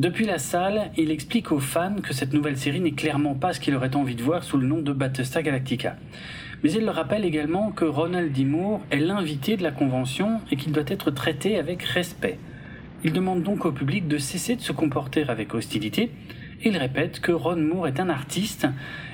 Depuis 0.00 0.24
la 0.24 0.38
salle, 0.38 0.90
il 0.96 1.10
explique 1.10 1.52
aux 1.52 1.58
fans 1.58 1.96
que 2.02 2.14
cette 2.14 2.32
nouvelle 2.32 2.56
série 2.56 2.80
n'est 2.80 2.92
clairement 2.92 3.34
pas 3.34 3.52
ce 3.52 3.60
qu'il 3.60 3.74
aurait 3.74 3.94
envie 3.94 4.14
de 4.14 4.22
voir 4.22 4.42
sous 4.42 4.56
le 4.56 4.66
nom 4.66 4.80
de 4.80 4.94
Battlestar 4.94 5.42
Galactica. 5.42 5.96
Mais 6.62 6.72
il 6.72 6.86
le 6.86 6.90
rappelle 6.90 7.26
également 7.26 7.70
que 7.70 7.84
Ronald 7.84 8.32
D. 8.32 8.46
Moore 8.46 8.80
est 8.90 8.96
l'invité 8.98 9.58
de 9.58 9.62
la 9.62 9.72
convention 9.72 10.40
et 10.50 10.56
qu'il 10.56 10.72
doit 10.72 10.84
être 10.86 11.10
traité 11.10 11.58
avec 11.58 11.82
respect. 11.82 12.38
Il 13.04 13.12
demande 13.12 13.42
donc 13.42 13.66
au 13.66 13.72
public 13.72 14.08
de 14.08 14.16
cesser 14.16 14.56
de 14.56 14.62
se 14.62 14.72
comporter 14.72 15.28
avec 15.28 15.52
hostilité 15.52 16.10
et 16.62 16.68
il 16.70 16.78
répète 16.78 17.20
que 17.20 17.32
Ron 17.32 17.56
Moore 17.56 17.86
est 17.86 18.00
un 18.00 18.08
artiste 18.08 18.66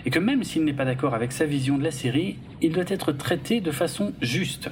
et 0.05 0.11
que 0.11 0.21
même 0.21 0.45
s'il 0.45 0.63
n'est 0.63 0.73
pas 0.73 0.85
d'accord 0.85 1.15
avec 1.15 1.33
sa 1.33 1.47
vision 1.47 1.79
de 1.79 1.83
la 1.83 1.91
série, 1.91 2.37
il 2.63 2.71
doit 2.71 2.85
être 2.87 3.11
traité 3.11 3.61
de 3.61 3.73
façon 3.73 4.13
juste. 4.23 4.71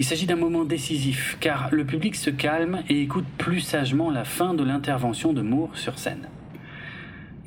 Il 0.00 0.06
s'agit 0.06 0.24
d'un 0.24 0.36
moment 0.36 0.64
décisif 0.64 1.36
car 1.40 1.68
le 1.72 1.84
public 1.84 2.16
se 2.16 2.30
calme 2.30 2.82
et 2.88 3.02
écoute 3.02 3.26
plus 3.36 3.60
sagement 3.60 4.10
la 4.10 4.24
fin 4.24 4.54
de 4.54 4.64
l'intervention 4.64 5.34
de 5.34 5.42
Moore 5.42 5.76
sur 5.76 5.98
scène. 5.98 6.26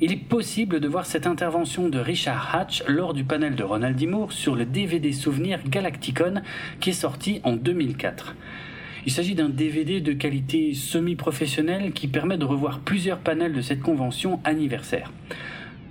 Il 0.00 0.12
est 0.12 0.28
possible 0.28 0.78
de 0.78 0.86
voir 0.86 1.04
cette 1.04 1.26
intervention 1.26 1.88
de 1.88 1.98
Richard 1.98 2.54
Hatch 2.54 2.84
lors 2.86 3.12
du 3.12 3.24
panel 3.24 3.56
de 3.56 3.64
Ronald 3.64 4.00
sur 4.30 4.54
le 4.54 4.66
DVD 4.66 5.10
souvenir 5.10 5.58
Galacticon 5.66 6.42
qui 6.78 6.90
est 6.90 6.92
sorti 6.92 7.40
en 7.42 7.54
2004. 7.54 8.36
Il 9.04 9.10
s'agit 9.10 9.34
d'un 9.34 9.48
DVD 9.48 10.00
de 10.00 10.12
qualité 10.12 10.74
semi-professionnelle 10.74 11.90
qui 11.90 12.06
permet 12.06 12.38
de 12.38 12.44
revoir 12.44 12.78
plusieurs 12.78 13.18
panels 13.18 13.52
de 13.52 13.62
cette 13.62 13.80
convention 13.80 14.38
anniversaire. 14.44 15.10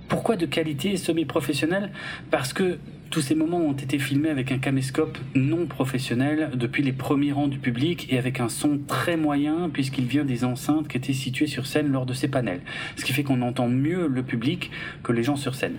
Pourquoi 0.08 0.36
de 0.36 0.46
qualité 0.46 0.96
semi-professionnelle? 0.96 1.90
Parce 2.30 2.54
que 2.54 2.78
tous 3.14 3.20
ces 3.20 3.36
moments 3.36 3.60
ont 3.60 3.74
été 3.74 4.00
filmés 4.00 4.28
avec 4.28 4.50
un 4.50 4.58
caméscope 4.58 5.18
non 5.36 5.66
professionnel 5.66 6.50
depuis 6.56 6.82
les 6.82 6.92
premiers 6.92 7.30
rangs 7.30 7.46
du 7.46 7.60
public 7.60 8.08
et 8.10 8.18
avec 8.18 8.40
un 8.40 8.48
son 8.48 8.80
très 8.88 9.16
moyen 9.16 9.70
puisqu'il 9.72 10.06
vient 10.06 10.24
des 10.24 10.44
enceintes 10.44 10.88
qui 10.88 10.96
étaient 10.96 11.12
situées 11.12 11.46
sur 11.46 11.64
scène 11.64 11.92
lors 11.92 12.06
de 12.06 12.12
ces 12.12 12.26
panels. 12.26 12.60
Ce 12.96 13.04
qui 13.04 13.12
fait 13.12 13.22
qu'on 13.22 13.40
entend 13.42 13.68
mieux 13.68 14.08
le 14.08 14.24
public 14.24 14.72
que 15.04 15.12
les 15.12 15.22
gens 15.22 15.36
sur 15.36 15.54
scène. 15.54 15.76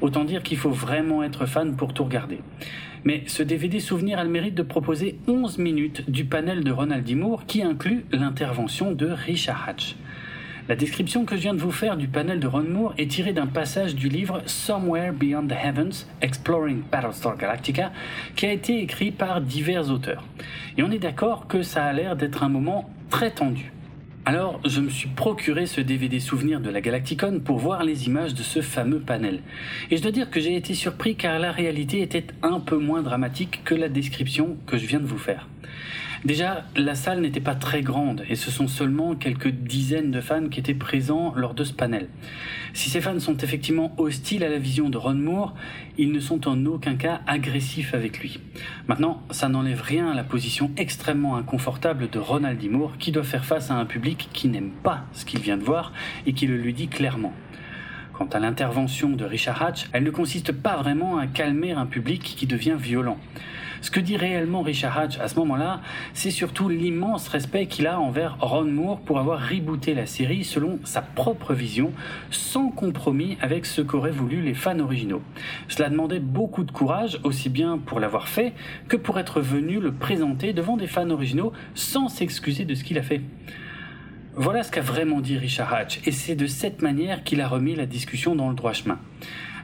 Autant 0.00 0.24
dire 0.24 0.42
qu'il 0.42 0.58
faut 0.58 0.72
vraiment 0.72 1.22
être 1.22 1.46
fan 1.46 1.76
pour 1.76 1.94
tout 1.94 2.02
regarder. 2.02 2.40
Mais 3.04 3.22
ce 3.28 3.44
DVD 3.44 3.78
souvenir 3.78 4.18
a 4.18 4.24
le 4.24 4.30
mérite 4.30 4.56
de 4.56 4.64
proposer 4.64 5.20
11 5.28 5.58
minutes 5.58 6.10
du 6.10 6.24
panel 6.24 6.64
de 6.64 6.72
Ronald 6.72 7.04
D. 7.04 7.14
Moore 7.14 7.46
qui 7.46 7.62
inclut 7.62 8.06
l'intervention 8.10 8.90
de 8.90 9.06
Richard 9.06 9.68
Hatch. 9.68 9.94
La 10.68 10.74
description 10.74 11.24
que 11.24 11.36
je 11.36 11.42
viens 11.42 11.54
de 11.54 11.60
vous 11.60 11.70
faire 11.70 11.96
du 11.96 12.08
panel 12.08 12.40
de 12.40 12.48
Ron 12.48 12.64
Moore 12.64 12.94
est 12.98 13.08
tirée 13.08 13.32
d'un 13.32 13.46
passage 13.46 13.94
du 13.94 14.08
livre 14.08 14.42
Somewhere 14.46 15.12
Beyond 15.12 15.46
the 15.46 15.52
Heavens, 15.52 16.08
Exploring 16.20 16.82
Battlestar 16.90 17.36
Galactica, 17.36 17.92
qui 18.34 18.46
a 18.46 18.52
été 18.52 18.80
écrit 18.80 19.12
par 19.12 19.40
divers 19.40 19.88
auteurs. 19.92 20.24
Et 20.76 20.82
on 20.82 20.90
est 20.90 20.98
d'accord 20.98 21.46
que 21.46 21.62
ça 21.62 21.84
a 21.84 21.92
l'air 21.92 22.16
d'être 22.16 22.42
un 22.42 22.48
moment 22.48 22.90
très 23.10 23.30
tendu. 23.30 23.70
Alors, 24.24 24.60
je 24.64 24.80
me 24.80 24.90
suis 24.90 25.08
procuré 25.08 25.66
ce 25.66 25.80
DVD 25.80 26.18
souvenir 26.18 26.58
de 26.58 26.68
la 26.68 26.80
Galacticon 26.80 27.38
pour 27.44 27.58
voir 27.58 27.84
les 27.84 28.06
images 28.08 28.34
de 28.34 28.42
ce 28.42 28.60
fameux 28.60 28.98
panel. 28.98 29.42
Et 29.92 29.96
je 29.96 30.02
dois 30.02 30.10
dire 30.10 30.30
que 30.30 30.40
j'ai 30.40 30.56
été 30.56 30.74
surpris 30.74 31.14
car 31.14 31.38
la 31.38 31.52
réalité 31.52 32.02
était 32.02 32.26
un 32.42 32.58
peu 32.58 32.76
moins 32.76 33.02
dramatique 33.02 33.60
que 33.64 33.76
la 33.76 33.88
description 33.88 34.56
que 34.66 34.78
je 34.78 34.86
viens 34.86 34.98
de 34.98 35.06
vous 35.06 35.16
faire. 35.16 35.46
Déjà, 36.26 36.64
la 36.74 36.96
salle 36.96 37.20
n'était 37.20 37.38
pas 37.38 37.54
très 37.54 37.82
grande 37.82 38.24
et 38.28 38.34
ce 38.34 38.50
sont 38.50 38.66
seulement 38.66 39.14
quelques 39.14 39.46
dizaines 39.46 40.10
de 40.10 40.20
fans 40.20 40.48
qui 40.48 40.58
étaient 40.58 40.74
présents 40.74 41.32
lors 41.36 41.54
de 41.54 41.62
ce 41.62 41.72
panel. 41.72 42.08
Si 42.74 42.90
ces 42.90 43.00
fans 43.00 43.20
sont 43.20 43.36
effectivement 43.36 43.94
hostiles 43.96 44.42
à 44.42 44.48
la 44.48 44.58
vision 44.58 44.90
de 44.90 44.98
Ron 44.98 45.14
Moore, 45.14 45.54
ils 45.98 46.10
ne 46.10 46.18
sont 46.18 46.48
en 46.48 46.66
aucun 46.66 46.96
cas 46.96 47.20
agressifs 47.28 47.94
avec 47.94 48.18
lui. 48.18 48.40
Maintenant, 48.88 49.22
ça 49.30 49.48
n'enlève 49.48 49.80
rien 49.80 50.10
à 50.10 50.14
la 50.14 50.24
position 50.24 50.72
extrêmement 50.76 51.36
inconfortable 51.36 52.10
de 52.10 52.18
Ronald. 52.18 52.60
Moore 52.72 52.98
qui 52.98 53.12
doit 53.12 53.22
faire 53.22 53.44
face 53.44 53.70
à 53.70 53.74
un 53.74 53.86
public 53.86 54.28
qui 54.32 54.48
n'aime 54.48 54.72
pas 54.82 55.04
ce 55.12 55.24
qu'il 55.26 55.38
vient 55.38 55.56
de 55.56 55.62
voir 55.62 55.92
et 56.26 56.32
qui 56.32 56.48
le 56.48 56.56
lui 56.56 56.74
dit 56.74 56.88
clairement. 56.88 57.34
Quant 58.16 58.28
à 58.32 58.38
l'intervention 58.38 59.10
de 59.10 59.26
Richard 59.26 59.62
Hatch, 59.62 59.88
elle 59.92 60.02
ne 60.02 60.10
consiste 60.10 60.50
pas 60.50 60.78
vraiment 60.78 61.18
à 61.18 61.26
calmer 61.26 61.72
un 61.72 61.84
public 61.84 62.22
qui 62.22 62.46
devient 62.46 62.76
violent. 62.78 63.18
Ce 63.82 63.90
que 63.90 64.00
dit 64.00 64.16
réellement 64.16 64.62
Richard 64.62 64.96
Hatch 64.96 65.18
à 65.18 65.28
ce 65.28 65.34
moment-là, 65.36 65.82
c'est 66.14 66.30
surtout 66.30 66.70
l'immense 66.70 67.28
respect 67.28 67.66
qu'il 67.66 67.86
a 67.86 68.00
envers 68.00 68.38
Ron 68.40 68.64
Moore 68.64 69.00
pour 69.00 69.18
avoir 69.18 69.46
rebooté 69.46 69.92
la 69.92 70.06
série 70.06 70.44
selon 70.44 70.78
sa 70.84 71.02
propre 71.02 71.52
vision, 71.52 71.92
sans 72.30 72.70
compromis 72.70 73.36
avec 73.42 73.66
ce 73.66 73.82
qu'auraient 73.82 74.10
voulu 74.12 74.40
les 74.40 74.54
fans 74.54 74.80
originaux. 74.80 75.20
Cela 75.68 75.90
demandait 75.90 76.18
beaucoup 76.18 76.64
de 76.64 76.72
courage, 76.72 77.20
aussi 77.22 77.50
bien 77.50 77.76
pour 77.76 78.00
l'avoir 78.00 78.28
fait 78.28 78.54
que 78.88 78.96
pour 78.96 79.18
être 79.18 79.42
venu 79.42 79.78
le 79.78 79.92
présenter 79.92 80.54
devant 80.54 80.78
des 80.78 80.86
fans 80.86 81.10
originaux 81.10 81.52
sans 81.74 82.08
s'excuser 82.08 82.64
de 82.64 82.74
ce 82.74 82.82
qu'il 82.82 82.96
a 82.96 83.02
fait. 83.02 83.20
Voilà 84.38 84.62
ce 84.62 84.70
qu'a 84.70 84.82
vraiment 84.82 85.22
dit 85.22 85.38
Richard 85.38 85.72
Hatch, 85.72 86.00
et 86.04 86.12
c'est 86.12 86.34
de 86.34 86.46
cette 86.46 86.82
manière 86.82 87.24
qu'il 87.24 87.40
a 87.40 87.48
remis 87.48 87.74
la 87.74 87.86
discussion 87.86 88.36
dans 88.36 88.50
le 88.50 88.54
droit 88.54 88.74
chemin. 88.74 88.98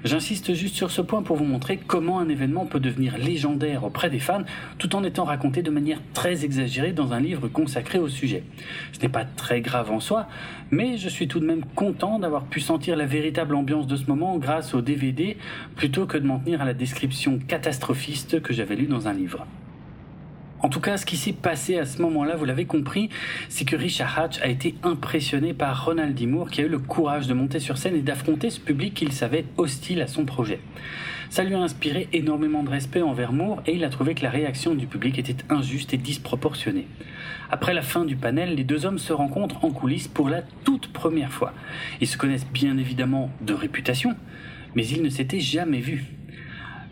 J'insiste 0.03 0.55
juste 0.55 0.77
sur 0.77 0.91
ce 0.91 1.03
point 1.03 1.23
pour 1.23 1.37
vous 1.37 1.45
montrer 1.45 1.77
comment 1.77 2.21
un 2.21 2.31
événement 2.31 2.65
peut 2.65 2.81
devenir 2.81 3.19
légendaire 3.19 3.85
auprès 3.85 4.09
des 4.09 4.19
fans 4.19 4.45
tout 4.79 4.97
en 4.97 5.05
étant 5.05 5.25
raconté 5.25 5.61
de 5.61 5.71
manière 5.71 6.01
très 6.15 6.47
exagérée 6.47 6.93
dans 6.93 7.13
un 7.13 7.21
livre 7.21 7.49
consacré 7.49 7.99
au 7.99 8.09
sujet. 8.09 8.45
Ce 8.93 9.01
n'est 9.01 9.11
pas 9.11 9.27
très 9.27 9.61
grave 9.61 9.91
en 9.91 10.01
soi, 10.01 10.27
mais 10.71 10.97
je 10.97 11.11
suis 11.11 11.29
tout 11.29 11.39
de 11.39 11.47
même 11.47 11.67
content 11.75 12.19
d'avoir 12.19 12.47
pu 12.47 12.61
sentir 12.61 12.97
la 12.97 13.05
véritable 13.05 13.55
ambiance 13.55 13.87
de 13.87 13.97
ce 13.97 14.07
moment 14.07 14.39
grâce 14.39 14.73
au 14.73 14.81
DVD 14.81 15.37
plutôt 15.77 16.07
que 16.07 16.17
de 16.17 16.27
m'en 16.27 16.39
tenir 16.39 16.63
à 16.63 16.65
la 16.65 16.75
description 16.75 17.39
catastrophiste 17.47 18.41
que 18.41 18.55
j'avais 18.55 18.75
lue 18.77 18.87
dans 18.87 19.07
un 19.07 19.13
livre. 19.13 19.47
En 20.63 20.69
tout 20.69 20.79
cas, 20.79 20.97
ce 20.97 21.05
qui 21.05 21.17
s'est 21.17 21.33
passé 21.33 21.77
à 21.77 21.85
ce 21.85 22.01
moment-là, 22.03 22.37
vous 22.37 22.45
l'avez 22.45 22.67
compris, 22.67 23.11
c'est 23.49 23.65
que 23.65 23.75
Richard 23.75 24.17
Hatch 24.17 24.41
a 24.43 24.47
été 24.47 24.77
impressionné 24.85 25.55
par 25.55 25.85
Ronald 25.85 26.15
D. 26.15 26.27
Moore 26.27 26.51
qui 26.51 26.61
a 26.61 26.65
eu 26.65 26.69
le 26.69 26.79
courage 26.79 27.27
de 27.27 27.35
monter 27.35 27.59
sur 27.59 27.79
scène 27.79 27.97
et 27.97 28.01
d'affronter 28.01 28.49
ce 28.49 28.61
public 28.61 28.95
qu'il 28.95 29.13
savait 29.13 29.45
hostile 29.57 30.01
à 30.01 30.07
son 30.07 30.25
projet. 30.25 30.61
Ça 31.31 31.43
lui 31.43 31.55
a 31.55 31.59
inspiré 31.59 32.09
énormément 32.13 32.63
de 32.63 32.71
respect 32.71 33.03
envers 33.03 33.33
Moore 33.33 33.61
et 33.67 33.75
il 33.75 33.83
a 33.83 33.89
trouvé 33.89 34.15
que 34.15 34.23
la 34.23 34.31
réaction 34.31 34.77
du 34.77 34.87
public 34.87 35.19
était 35.19 35.45
injuste 35.49 35.95
et 35.95 35.97
disproportionnée. 35.97 36.87
Après 37.51 37.75
la 37.75 37.83
fin 37.83 38.05
du 38.05 38.15
panel, 38.15 38.55
les 38.55 38.65
deux 38.65 38.87
hommes 38.87 38.99
se 38.99 39.13
rencontrent 39.13 39.65
en 39.65 39.71
coulisses 39.71 40.09
pour 40.09 40.29
la 40.29 40.43
toute 40.43 40.93
première 40.93 41.33
fois. 41.33 41.55
Ils 42.01 42.07
se 42.07 42.17
connaissent 42.17 42.47
bien 42.47 42.79
évidemment 42.79 43.31
de 43.41 43.53
réputation, 43.53 44.15
mais 44.77 44.87
ils 44.87 45.03
ne 45.03 45.09
s'étaient 45.09 45.41
jamais 45.41 45.81
vus. 45.81 46.05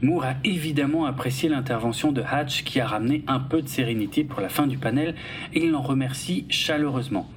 Moore 0.02 0.24
a 0.24 0.34
évidemment 0.44 1.04
apprécié 1.04 1.50
l'intervention 1.50 2.10
de 2.10 2.22
Hatch 2.22 2.64
qui 2.64 2.80
a 2.80 2.86
ramené 2.86 3.22
un 3.26 3.38
peu 3.38 3.60
de 3.60 3.68
sérénité 3.68 4.24
pour 4.24 4.40
la 4.40 4.48
fin 4.48 4.66
du 4.66 4.78
panel 4.78 5.14
et 5.52 5.64
il 5.64 5.72
l'en 5.72 5.82
remercie 5.82 6.46
chaleureusement. 6.48 7.30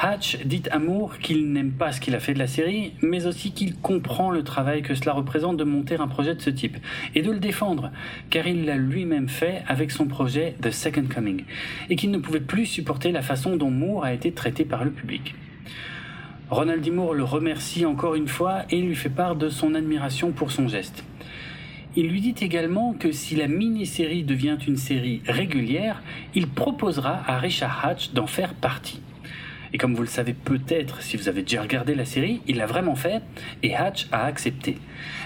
Hatch 0.00 0.38
dit 0.44 0.62
à 0.70 0.78
Moore 0.78 1.18
qu'il 1.18 1.52
n'aime 1.52 1.72
pas 1.72 1.92
ce 1.92 2.00
qu'il 2.00 2.14
a 2.14 2.20
fait 2.20 2.32
de 2.32 2.38
la 2.38 2.46
série, 2.46 2.92
mais 3.02 3.26
aussi 3.26 3.52
qu'il 3.52 3.74
comprend 3.76 4.30
le 4.30 4.42
travail 4.42 4.80
que 4.80 4.94
cela 4.94 5.12
représente 5.12 5.58
de 5.58 5.64
monter 5.64 5.96
un 5.96 6.08
projet 6.08 6.34
de 6.34 6.40
ce 6.40 6.50
type 6.50 6.78
et 7.14 7.20
de 7.20 7.30
le 7.30 7.40
défendre, 7.40 7.90
car 8.30 8.46
il 8.46 8.64
l'a 8.64 8.76
lui-même 8.76 9.28
fait 9.28 9.62
avec 9.66 9.90
son 9.90 10.06
projet 10.06 10.54
The 10.62 10.70
Second 10.70 11.06
Coming, 11.12 11.44
et 11.90 11.96
qu'il 11.96 12.12
ne 12.12 12.18
pouvait 12.18 12.40
plus 12.40 12.64
supporter 12.64 13.10
la 13.10 13.22
façon 13.22 13.56
dont 13.56 13.70
Moore 13.70 14.04
a 14.04 14.14
été 14.14 14.30
traité 14.30 14.64
par 14.64 14.84
le 14.84 14.92
public. 14.92 15.34
Ronald 16.48 16.80
D. 16.80 16.90
Moore 16.90 17.12
le 17.12 17.24
remercie 17.24 17.84
encore 17.84 18.14
une 18.14 18.28
fois 18.28 18.62
et 18.70 18.80
lui 18.80 18.94
fait 18.94 19.10
part 19.10 19.36
de 19.36 19.50
son 19.50 19.74
admiration 19.74 20.30
pour 20.30 20.52
son 20.52 20.68
geste. 20.68 21.04
Il 22.00 22.10
lui 22.10 22.20
dit 22.20 22.36
également 22.42 22.92
que 22.92 23.10
si 23.10 23.34
la 23.34 23.48
mini-série 23.48 24.22
devient 24.22 24.56
une 24.68 24.76
série 24.76 25.20
régulière, 25.26 26.00
il 26.32 26.46
proposera 26.46 27.24
à 27.26 27.40
Richard 27.40 27.84
Hatch 27.84 28.12
d'en 28.12 28.28
faire 28.28 28.54
partie. 28.54 29.00
Et 29.72 29.78
comme 29.78 29.96
vous 29.96 30.02
le 30.02 30.06
savez 30.06 30.32
peut-être 30.32 31.02
si 31.02 31.16
vous 31.16 31.28
avez 31.28 31.42
déjà 31.42 31.60
regardé 31.60 31.96
la 31.96 32.04
série, 32.04 32.40
il 32.46 32.58
l'a 32.58 32.66
vraiment 32.66 32.94
fait 32.94 33.20
et 33.64 33.74
Hatch 33.74 34.06
a 34.12 34.26
accepté. 34.26 34.78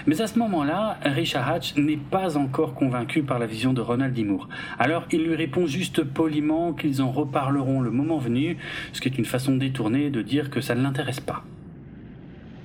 Mais 0.07 0.19
à 0.19 0.25
ce 0.25 0.39
moment-là, 0.39 0.97
Richard 1.03 1.47
Hatch 1.47 1.75
n'est 1.75 1.95
pas 1.95 2.37
encore 2.37 2.73
convaincu 2.73 3.21
par 3.21 3.37
la 3.37 3.45
vision 3.45 3.71
de 3.73 3.81
Ronald 3.81 4.15
D. 4.15 4.23
Moore. 4.23 4.49
Alors 4.79 5.05
il 5.11 5.25
lui 5.25 5.35
répond 5.35 5.67
juste 5.67 6.03
poliment 6.03 6.73
qu'ils 6.73 7.03
en 7.03 7.11
reparleront 7.11 7.81
le 7.81 7.91
moment 7.91 8.17
venu, 8.17 8.57
ce 8.93 8.99
qui 8.99 9.09
est 9.09 9.19
une 9.19 9.25
façon 9.25 9.57
détournée 9.57 10.09
de 10.09 10.23
dire 10.23 10.49
que 10.49 10.59
ça 10.59 10.73
ne 10.73 10.81
l'intéresse 10.81 11.19
pas. 11.19 11.43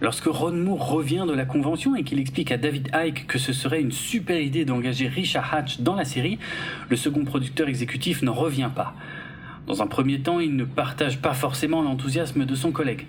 Lorsque 0.00 0.26
Ron 0.26 0.52
Moore 0.52 0.90
revient 0.90 1.24
de 1.26 1.32
la 1.32 1.44
convention 1.44 1.96
et 1.96 2.04
qu'il 2.04 2.20
explique 2.20 2.52
à 2.52 2.56
David 2.56 2.90
Icke 2.94 3.26
que 3.26 3.38
ce 3.38 3.52
serait 3.52 3.80
une 3.80 3.90
super 3.90 4.40
idée 4.40 4.64
d'engager 4.64 5.08
Richard 5.08 5.52
Hatch 5.52 5.80
dans 5.80 5.96
la 5.96 6.04
série, 6.04 6.38
le 6.88 6.96
second 6.96 7.24
producteur 7.24 7.68
exécutif 7.68 8.22
n'en 8.22 8.32
revient 8.32 8.70
pas. 8.74 8.94
Dans 9.66 9.82
un 9.82 9.88
premier 9.88 10.20
temps, 10.20 10.38
il 10.38 10.54
ne 10.54 10.64
partage 10.64 11.18
pas 11.18 11.34
forcément 11.34 11.82
l'enthousiasme 11.82 12.44
de 12.44 12.54
son 12.54 12.70
collègue. 12.70 13.06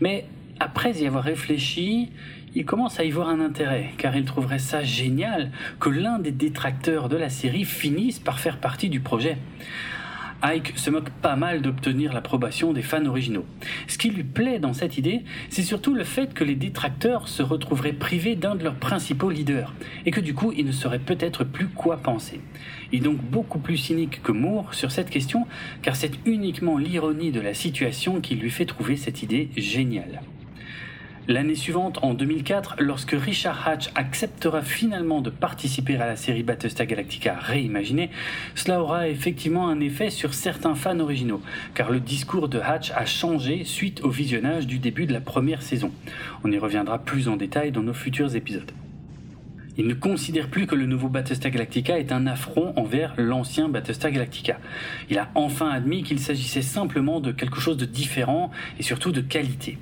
Mais 0.00 0.26
après 0.58 0.92
y 0.94 1.06
avoir 1.06 1.22
réfléchi, 1.22 2.10
il 2.56 2.64
commence 2.64 2.98
à 2.98 3.04
y 3.04 3.10
voir 3.10 3.28
un 3.28 3.40
intérêt, 3.40 3.90
car 3.96 4.16
il 4.16 4.24
trouverait 4.24 4.58
ça 4.58 4.82
génial 4.82 5.52
que 5.78 5.88
l'un 5.88 6.18
des 6.18 6.32
détracteurs 6.32 7.08
de 7.08 7.16
la 7.16 7.30
série 7.30 7.64
finisse 7.64 8.18
par 8.18 8.40
faire 8.40 8.58
partie 8.58 8.88
du 8.88 9.00
projet. 9.00 9.38
Ike 10.42 10.72
se 10.76 10.90
moque 10.90 11.10
pas 11.10 11.36
mal 11.36 11.62
d'obtenir 11.62 12.12
l'approbation 12.12 12.72
des 12.72 12.82
fans 12.82 13.06
originaux. 13.06 13.46
Ce 13.86 13.96
qui 13.96 14.10
lui 14.10 14.24
plaît 14.24 14.58
dans 14.58 14.72
cette 14.72 14.98
idée, 14.98 15.22
c'est 15.50 15.62
surtout 15.62 15.94
le 15.94 16.02
fait 16.02 16.34
que 16.34 16.42
les 16.42 16.56
détracteurs 16.56 17.28
se 17.28 17.42
retrouveraient 17.42 17.92
privés 17.92 18.34
d'un 18.34 18.56
de 18.56 18.64
leurs 18.64 18.74
principaux 18.74 19.30
leaders, 19.30 19.72
et 20.04 20.10
que 20.10 20.20
du 20.20 20.34
coup 20.34 20.52
ils 20.56 20.66
ne 20.66 20.72
sauraient 20.72 20.98
peut-être 20.98 21.44
plus 21.44 21.68
quoi 21.68 21.98
penser. 21.98 22.40
Il 22.90 22.98
est 22.98 23.04
donc 23.04 23.22
beaucoup 23.22 23.60
plus 23.60 23.76
cynique 23.76 24.22
que 24.22 24.32
Moore 24.32 24.74
sur 24.74 24.90
cette 24.90 25.10
question, 25.10 25.46
car 25.80 25.94
c'est 25.94 26.12
uniquement 26.26 26.76
l'ironie 26.76 27.30
de 27.30 27.40
la 27.40 27.54
situation 27.54 28.20
qui 28.20 28.34
lui 28.34 28.50
fait 28.50 28.66
trouver 28.66 28.96
cette 28.96 29.22
idée 29.22 29.48
géniale. 29.56 30.22
L'année 31.28 31.54
suivante, 31.54 32.00
en 32.02 32.14
2004, 32.14 32.76
lorsque 32.80 33.12
Richard 33.12 33.68
Hatch 33.68 33.90
acceptera 33.94 34.60
finalement 34.60 35.20
de 35.20 35.30
participer 35.30 35.96
à 35.96 36.06
la 36.06 36.16
série 36.16 36.42
Battlestar 36.42 36.84
Galactica 36.84 37.34
réimaginée, 37.34 38.10
cela 38.56 38.82
aura 38.82 39.08
effectivement 39.08 39.68
un 39.68 39.78
effet 39.78 40.10
sur 40.10 40.34
certains 40.34 40.74
fans 40.74 40.98
originaux, 40.98 41.40
car 41.74 41.92
le 41.92 42.00
discours 42.00 42.48
de 42.48 42.58
Hatch 42.58 42.90
a 42.90 43.06
changé 43.06 43.62
suite 43.62 44.02
au 44.02 44.10
visionnage 44.10 44.66
du 44.66 44.80
début 44.80 45.06
de 45.06 45.12
la 45.12 45.20
première 45.20 45.62
saison. 45.62 45.92
On 46.42 46.50
y 46.50 46.58
reviendra 46.58 46.98
plus 46.98 47.28
en 47.28 47.36
détail 47.36 47.70
dans 47.70 47.84
nos 47.84 47.94
futurs 47.94 48.34
épisodes. 48.34 48.72
Il 49.78 49.86
ne 49.86 49.94
considère 49.94 50.48
plus 50.48 50.66
que 50.66 50.74
le 50.74 50.84
nouveau 50.84 51.08
Battlestar 51.08 51.50
Galactica 51.50 51.98
est 51.98 52.12
un 52.12 52.26
affront 52.26 52.74
envers 52.76 53.14
l'ancien 53.16 53.70
Battlestar 53.70 54.10
Galactica. 54.10 54.58
Il 55.08 55.18
a 55.18 55.30
enfin 55.34 55.70
admis 55.70 56.02
qu'il 56.02 56.18
s'agissait 56.18 56.60
simplement 56.60 57.20
de 57.20 57.32
quelque 57.32 57.58
chose 57.58 57.78
de 57.78 57.86
différent 57.86 58.50
et 58.78 58.82
surtout 58.82 59.12
de 59.12 59.22
qualité. 59.22 59.78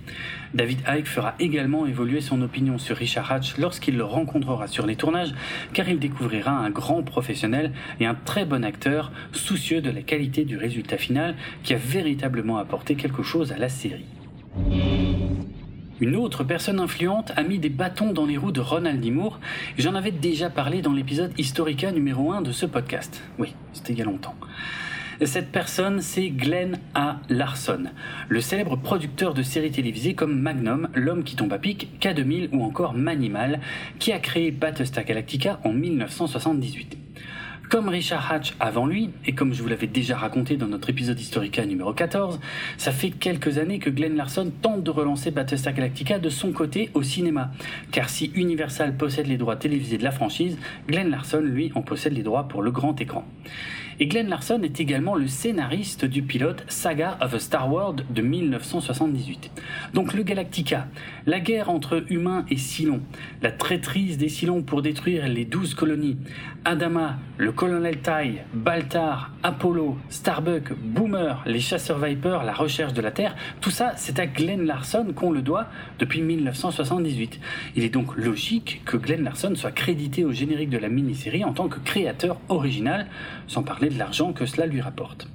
David 0.55 0.81
Icke 0.87 1.09
fera 1.09 1.35
également 1.41 1.87
évoluer 1.87 2.21
son 2.21 2.41
opinion 2.41 2.79
sur 2.79 2.97
Richard 2.97 3.33
Hatch 3.33 3.57
lorsqu'il 3.59 3.97
le 3.97 4.05
rencontrera 4.05 4.69
sur 4.69 4.87
les 4.87 4.95
tournages, 4.95 5.35
car 5.73 5.89
il 5.89 5.99
découvrira 5.99 6.53
un 6.53 6.71
grand 6.71 7.03
professionnel 7.03 7.73
et 7.99 8.07
un 8.07 8.15
très 8.15 8.45
bon 8.45 8.65
acteur, 8.65 9.11
soucieux 9.33 9.81
de 9.81 9.91
la 9.91 10.03
qualité 10.03 10.45
du 10.45 10.57
résultat 10.57 10.99
final, 10.99 11.35
qui 11.65 11.75
a 11.75 11.79
véritablement 11.79 12.59
apporté 12.59 12.95
quelque 12.95 13.25
chose 13.25 13.51
à 13.51 13.59
la 13.59 13.69
série. 13.69 14.07
Une 16.01 16.17
autre 16.17 16.45
personne 16.45 16.81
influente 16.81 17.31
a 17.37 17.43
mis 17.43 17.59
des 17.59 17.69
bâtons 17.69 18.15
dans 18.15 18.25
les 18.25 18.39
roues 18.39 18.53
de 18.53 18.61
Ronald 18.61 19.01
D. 19.01 19.11
Moore, 19.11 19.39
et 19.77 19.83
j'en 19.83 19.95
avais 19.95 20.13
déjà 20.13 20.49
parlé 20.49 20.81
dans 20.81 20.95
l'épisode 20.95 21.31
Historica 21.37 21.93
numéro 21.93 22.33
1 22.33 22.41
de 22.41 22.53
ce 22.53 22.65
podcast. 22.65 23.21
Oui, 23.39 23.55
c'était 23.75 23.93
il 23.93 23.99
y 23.99 24.03
a 24.03 24.07
longtemps. 24.07 24.35
Cette 25.23 25.53
personne, 25.53 26.01
c'est 26.01 26.31
Glenn 26.31 26.79
A. 26.95 27.21
Larson, 27.29 27.85
le 28.31 28.41
célèbre 28.41 28.77
producteur 28.77 29.35
de 29.35 29.43
séries 29.43 29.73
télévisées 29.73 30.15
comme 30.15 30.41
Magnum, 30.41 30.89
L'homme 30.95 31.23
qui 31.23 31.37
tombe 31.37 31.53
à 31.53 31.59
pic, 31.59 31.91
K2000 32.01 32.49
ou 32.53 32.65
encore 32.65 32.95
Manimal, 32.95 33.61
qui 33.99 34.13
a 34.13 34.19
créé 34.21 34.51
Battlestar 34.53 35.05
Galactica 35.05 35.61
en 35.65 35.75
1978. 35.75 37.00
Comme 37.71 37.89
Richard 37.89 38.33
Hatch 38.33 38.57
avant 38.59 38.85
lui, 38.85 39.11
et 39.27 39.33
comme 39.33 39.55
je 39.55 39.63
vous 39.63 39.69
l'avais 39.69 39.87
déjà 39.87 40.17
raconté 40.17 40.57
dans 40.57 40.67
notre 40.67 40.91
épisode 40.91 41.21
Historica 41.21 41.65
numéro 41.65 41.93
14, 41.93 42.41
ça 42.77 42.91
fait 42.91 43.11
quelques 43.11 43.59
années 43.59 43.79
que 43.79 43.91
Glenn 43.91 44.17
Larson 44.17 44.51
tente 44.61 44.83
de 44.83 44.91
relancer 44.91 45.31
Battlestar 45.31 45.73
Galactica 45.73 46.19
de 46.19 46.31
son 46.31 46.51
côté 46.51 46.91
au 46.95 47.05
cinéma. 47.05 47.53
Car 47.93 48.11
si 48.11 48.33
Universal 48.35 48.97
possède 48.97 49.29
les 49.29 49.37
droits 49.37 49.55
télévisés 49.55 49.99
de 49.99 50.03
la 50.03 50.11
franchise, 50.11 50.59
Glenn 50.89 51.11
Larson, 51.11 51.43
lui, 51.43 51.71
en 51.77 51.83
possède 51.83 52.13
les 52.13 52.25
droits 52.25 52.49
pour 52.49 52.63
le 52.63 52.73
grand 52.73 53.01
écran. 53.01 53.25
Et 54.03 54.07
Glenn 54.07 54.31
Larson 54.31 54.63
est 54.63 54.81
également 54.81 55.15
le 55.15 55.29
scénariste 55.29 56.07
du 56.07 56.23
pilote 56.23 56.65
Saga 56.69 57.19
of 57.21 57.35
a 57.35 57.39
Star 57.39 57.71
World 57.71 58.07
de 58.09 58.23
1978. 58.23 59.51
Donc 59.93 60.15
le 60.15 60.23
Galactica, 60.23 60.87
la 61.27 61.39
guerre 61.39 61.69
entre 61.69 62.07
humains 62.09 62.47
et 62.49 62.57
Cylons, 62.57 63.03
la 63.43 63.53
traîtrise 63.53 64.17
des 64.17 64.31
Cylons 64.31 64.63
pour 64.63 64.81
détruire 64.81 65.29
les 65.29 65.45
douze 65.45 65.75
colonies, 65.75 66.17
Adama, 66.65 67.19
le 67.37 67.53
colonel 67.53 67.99
Tai, 67.99 68.39
Baltar, 68.55 69.33
Apollo, 69.43 69.99
Starbuck, 70.09 70.73
Boomer, 70.73 71.43
les 71.45 71.61
chasseurs 71.61 71.99
Viper, 71.99 72.39
la 72.47 72.55
recherche 72.55 72.95
de 72.95 73.03
la 73.03 73.11
Terre, 73.11 73.37
tout 73.61 73.71
ça 73.71 73.93
c'est 73.97 74.19
à 74.19 74.27
Glenn 74.27 74.65
Larson 74.65 75.09
qu'on 75.15 75.31
le 75.31 75.43
doit 75.43 75.67
depuis 75.99 76.23
1978. 76.23 77.39
Il 77.77 77.85
est 77.85 77.91
donc 77.91 78.17
logique 78.17 78.81
que 78.87 78.97
Glenn 78.97 79.25
Larson 79.25 79.53
soit 79.57 79.73
crédité 79.73 80.25
au 80.25 80.33
générique 80.33 80.71
de 80.71 80.79
la 80.79 80.89
mini-série 80.89 81.45
en 81.45 81.53
tant 81.53 81.69
que 81.69 81.81
créateur 81.81 82.41
original, 82.49 83.07
sans 83.47 83.63
parler 83.63 83.90
de 83.91 83.99
l'argent 83.99 84.33
que 84.33 84.47
cela 84.47 84.67
lui 84.67 84.81
rapporte. 84.81 85.29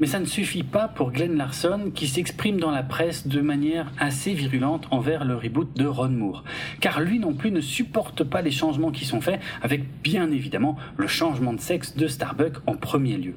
Mais 0.00 0.06
ça 0.08 0.18
ne 0.18 0.24
suffit 0.24 0.64
pas 0.64 0.88
pour 0.88 1.12
Glenn 1.12 1.36
Larson 1.36 1.92
qui 1.94 2.08
s'exprime 2.08 2.58
dans 2.58 2.72
la 2.72 2.82
presse 2.82 3.28
de 3.28 3.40
manière 3.40 3.92
assez 3.98 4.34
virulente 4.34 4.88
envers 4.90 5.24
le 5.24 5.36
reboot 5.36 5.72
de 5.76 5.86
Ron 5.86 6.08
Moore. 6.08 6.44
Car 6.80 7.00
lui 7.00 7.20
non 7.20 7.32
plus 7.32 7.52
ne 7.52 7.60
supporte 7.60 8.24
pas 8.24 8.42
les 8.42 8.50
changements 8.50 8.90
qui 8.90 9.04
sont 9.04 9.20
faits, 9.20 9.40
avec 9.62 9.84
bien 10.02 10.32
évidemment 10.32 10.76
le 10.96 11.06
changement 11.06 11.52
de 11.52 11.60
sexe 11.60 11.96
de 11.96 12.08
Starbuck 12.08 12.54
en 12.66 12.74
premier 12.74 13.16
lieu. 13.16 13.34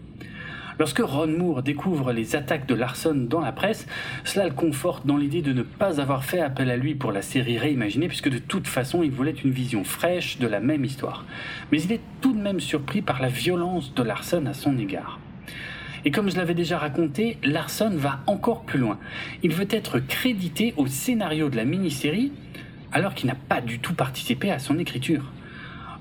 Lorsque 0.79 0.99
Ron 0.99 1.27
Moore 1.27 1.63
découvre 1.63 2.13
les 2.13 2.35
attaques 2.35 2.67
de 2.67 2.75
Larson 2.75 3.15
dans 3.15 3.41
la 3.41 3.51
presse, 3.51 3.87
cela 4.23 4.45
le 4.45 4.53
conforte 4.53 5.07
dans 5.07 5.17
l'idée 5.17 5.41
de 5.41 5.51
ne 5.51 5.63
pas 5.63 5.99
avoir 5.99 6.23
fait 6.23 6.39
appel 6.39 6.69
à 6.69 6.77
lui 6.77 6.93
pour 6.93 7.11
la 7.11 7.23
série 7.23 7.57
réimaginée, 7.57 8.07
puisque 8.07 8.29
de 8.29 8.37
toute 8.37 8.67
façon 8.67 9.01
il 9.01 9.09
voulait 9.09 9.31
une 9.31 9.49
vision 9.49 9.83
fraîche 9.83 10.37
de 10.37 10.45
la 10.45 10.59
même 10.59 10.85
histoire. 10.85 11.25
Mais 11.71 11.81
il 11.81 11.91
est 11.91 12.01
tout 12.21 12.33
de 12.33 12.39
même 12.39 12.59
surpris 12.59 13.01
par 13.01 13.21
la 13.21 13.27
violence 13.27 13.93
de 13.95 14.03
Larson 14.03 14.45
à 14.45 14.53
son 14.53 14.77
égard. 14.77 15.19
Et 16.05 16.11
comme 16.11 16.29
je 16.29 16.37
l'avais 16.37 16.53
déjà 16.53 16.77
raconté, 16.77 17.37
Larson 17.43 17.91
va 17.95 18.19
encore 18.27 18.61
plus 18.61 18.79
loin. 18.79 18.99
Il 19.41 19.53
veut 19.53 19.67
être 19.71 19.99
crédité 19.99 20.75
au 20.77 20.85
scénario 20.85 21.49
de 21.49 21.55
la 21.55 21.65
mini-série 21.65 22.31
alors 22.91 23.15
qu'il 23.15 23.27
n'a 23.27 23.35
pas 23.35 23.61
du 23.61 23.79
tout 23.79 23.93
participé 23.93 24.51
à 24.51 24.59
son 24.59 24.77
écriture. 24.77 25.31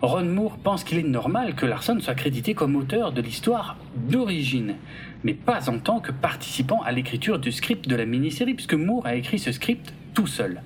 Ron 0.02 0.24
Moore 0.24 0.58
pense 0.58 0.84
qu'il 0.84 0.98
est 0.98 1.02
normal 1.02 1.54
que 1.54 1.64
Larson 1.64 1.98
soit 2.00 2.14
crédité 2.14 2.52
comme 2.52 2.76
auteur 2.76 3.12
de 3.12 3.22
l'histoire 3.22 3.76
d'origine, 3.94 4.74
mais 5.24 5.32
pas 5.32 5.70
en 5.70 5.78
tant 5.78 6.00
que 6.00 6.12
participant 6.12 6.82
à 6.82 6.92
l'écriture 6.92 7.38
du 7.38 7.50
script 7.50 7.88
de 7.88 7.96
la 7.96 8.04
mini-série, 8.04 8.54
puisque 8.54 8.74
Moore 8.74 9.06
a 9.06 9.14
écrit 9.14 9.38
ce 9.38 9.52
script 9.52 9.94
tout 10.12 10.26
seul. 10.26 10.60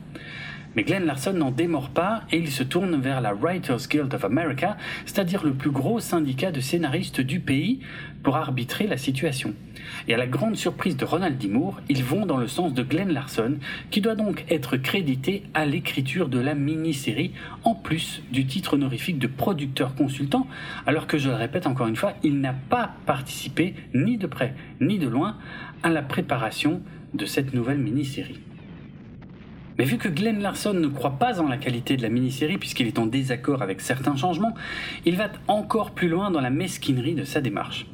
Mais 0.76 0.84
Glenn 0.84 1.04
Larson 1.04 1.32
n'en 1.32 1.50
démord 1.50 1.90
pas 1.90 2.22
et 2.30 2.38
il 2.38 2.50
se 2.50 2.62
tourne 2.62 3.00
vers 3.00 3.20
la 3.20 3.34
Writers 3.34 3.88
Guild 3.88 4.14
of 4.14 4.24
America, 4.24 4.76
c'est-à-dire 5.04 5.44
le 5.44 5.52
plus 5.52 5.70
gros 5.70 5.98
syndicat 5.98 6.52
de 6.52 6.60
scénaristes 6.60 7.20
du 7.20 7.40
pays, 7.40 7.80
pour 8.22 8.36
arbitrer 8.36 8.86
la 8.86 8.96
situation. 8.96 9.54
Et 10.06 10.14
à 10.14 10.18
la 10.18 10.26
grande 10.26 10.56
surprise 10.56 10.96
de 10.96 11.04
Ronald 11.04 11.38
D. 11.38 11.48
Moore, 11.48 11.80
ils 11.88 12.04
vont 12.04 12.26
dans 12.26 12.36
le 12.36 12.46
sens 12.46 12.74
de 12.74 12.82
Glenn 12.82 13.12
Larson, 13.12 13.56
qui 13.90 14.00
doit 14.00 14.14
donc 14.14 14.44
être 14.50 14.76
crédité 14.76 15.42
à 15.54 15.66
l'écriture 15.66 16.28
de 16.28 16.38
la 16.38 16.54
mini-série, 16.54 17.32
en 17.64 17.74
plus 17.74 18.22
du 18.30 18.46
titre 18.46 18.74
honorifique 18.74 19.18
de 19.18 19.26
producteur 19.26 19.94
consultant, 19.94 20.46
alors 20.86 21.06
que 21.06 21.18
je 21.18 21.30
le 21.30 21.34
répète 21.34 21.66
encore 21.66 21.86
une 21.86 21.96
fois, 21.96 22.14
il 22.22 22.40
n'a 22.40 22.52
pas 22.52 22.92
participé, 23.06 23.74
ni 23.94 24.18
de 24.18 24.26
près 24.26 24.54
ni 24.80 24.98
de 24.98 25.08
loin, 25.08 25.36
à 25.82 25.90
la 25.90 26.02
préparation 26.02 26.82
de 27.14 27.24
cette 27.24 27.54
nouvelle 27.54 27.78
mini-série. 27.78 28.40
Mais 29.80 29.86
vu 29.86 29.96
que 29.96 30.08
Glenn 30.08 30.42
Larson 30.42 30.74
ne 30.74 30.88
croit 30.88 31.18
pas 31.18 31.40
en 31.40 31.48
la 31.48 31.56
qualité 31.56 31.96
de 31.96 32.02
la 32.02 32.10
mini-série 32.10 32.58
puisqu'il 32.58 32.86
est 32.86 32.98
en 32.98 33.06
désaccord 33.06 33.62
avec 33.62 33.80
certains 33.80 34.14
changements, 34.14 34.54
il 35.06 35.16
va 35.16 35.30
encore 35.48 35.92
plus 35.92 36.10
loin 36.10 36.30
dans 36.30 36.42
la 36.42 36.50
mesquinerie 36.50 37.14
de 37.14 37.24
sa 37.24 37.40
démarche. 37.40 37.86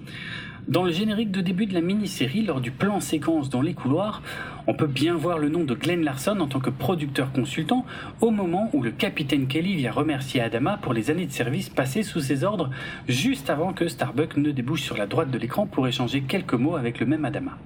Dans 0.66 0.82
le 0.82 0.90
générique 0.90 1.30
de 1.30 1.40
début 1.40 1.66
de 1.66 1.74
la 1.74 1.80
mini-série, 1.80 2.42
lors 2.42 2.60
du 2.60 2.72
plan 2.72 2.98
séquence 2.98 3.50
dans 3.50 3.62
les 3.62 3.72
couloirs, 3.72 4.20
on 4.66 4.74
peut 4.74 4.88
bien 4.88 5.14
voir 5.14 5.38
le 5.38 5.48
nom 5.48 5.62
de 5.62 5.74
Glenn 5.74 6.02
Larson 6.02 6.40
en 6.40 6.48
tant 6.48 6.58
que 6.58 6.70
producteur 6.70 7.30
consultant 7.30 7.86
au 8.20 8.32
moment 8.32 8.68
où 8.72 8.82
le 8.82 8.90
capitaine 8.90 9.46
Kelly 9.46 9.76
vient 9.76 9.92
remercier 9.92 10.40
Adama 10.40 10.80
pour 10.82 10.92
les 10.92 11.12
années 11.12 11.26
de 11.26 11.30
service 11.30 11.68
passées 11.68 12.02
sous 12.02 12.18
ses 12.18 12.42
ordres 12.42 12.68
juste 13.06 13.48
avant 13.48 13.72
que 13.72 13.86
Starbuck 13.86 14.38
ne 14.38 14.50
débouche 14.50 14.82
sur 14.82 14.96
la 14.96 15.06
droite 15.06 15.30
de 15.30 15.38
l'écran 15.38 15.66
pour 15.66 15.86
échanger 15.86 16.22
quelques 16.22 16.54
mots 16.54 16.74
avec 16.74 16.98
le 16.98 17.06
même 17.06 17.24
Adama. 17.24 17.56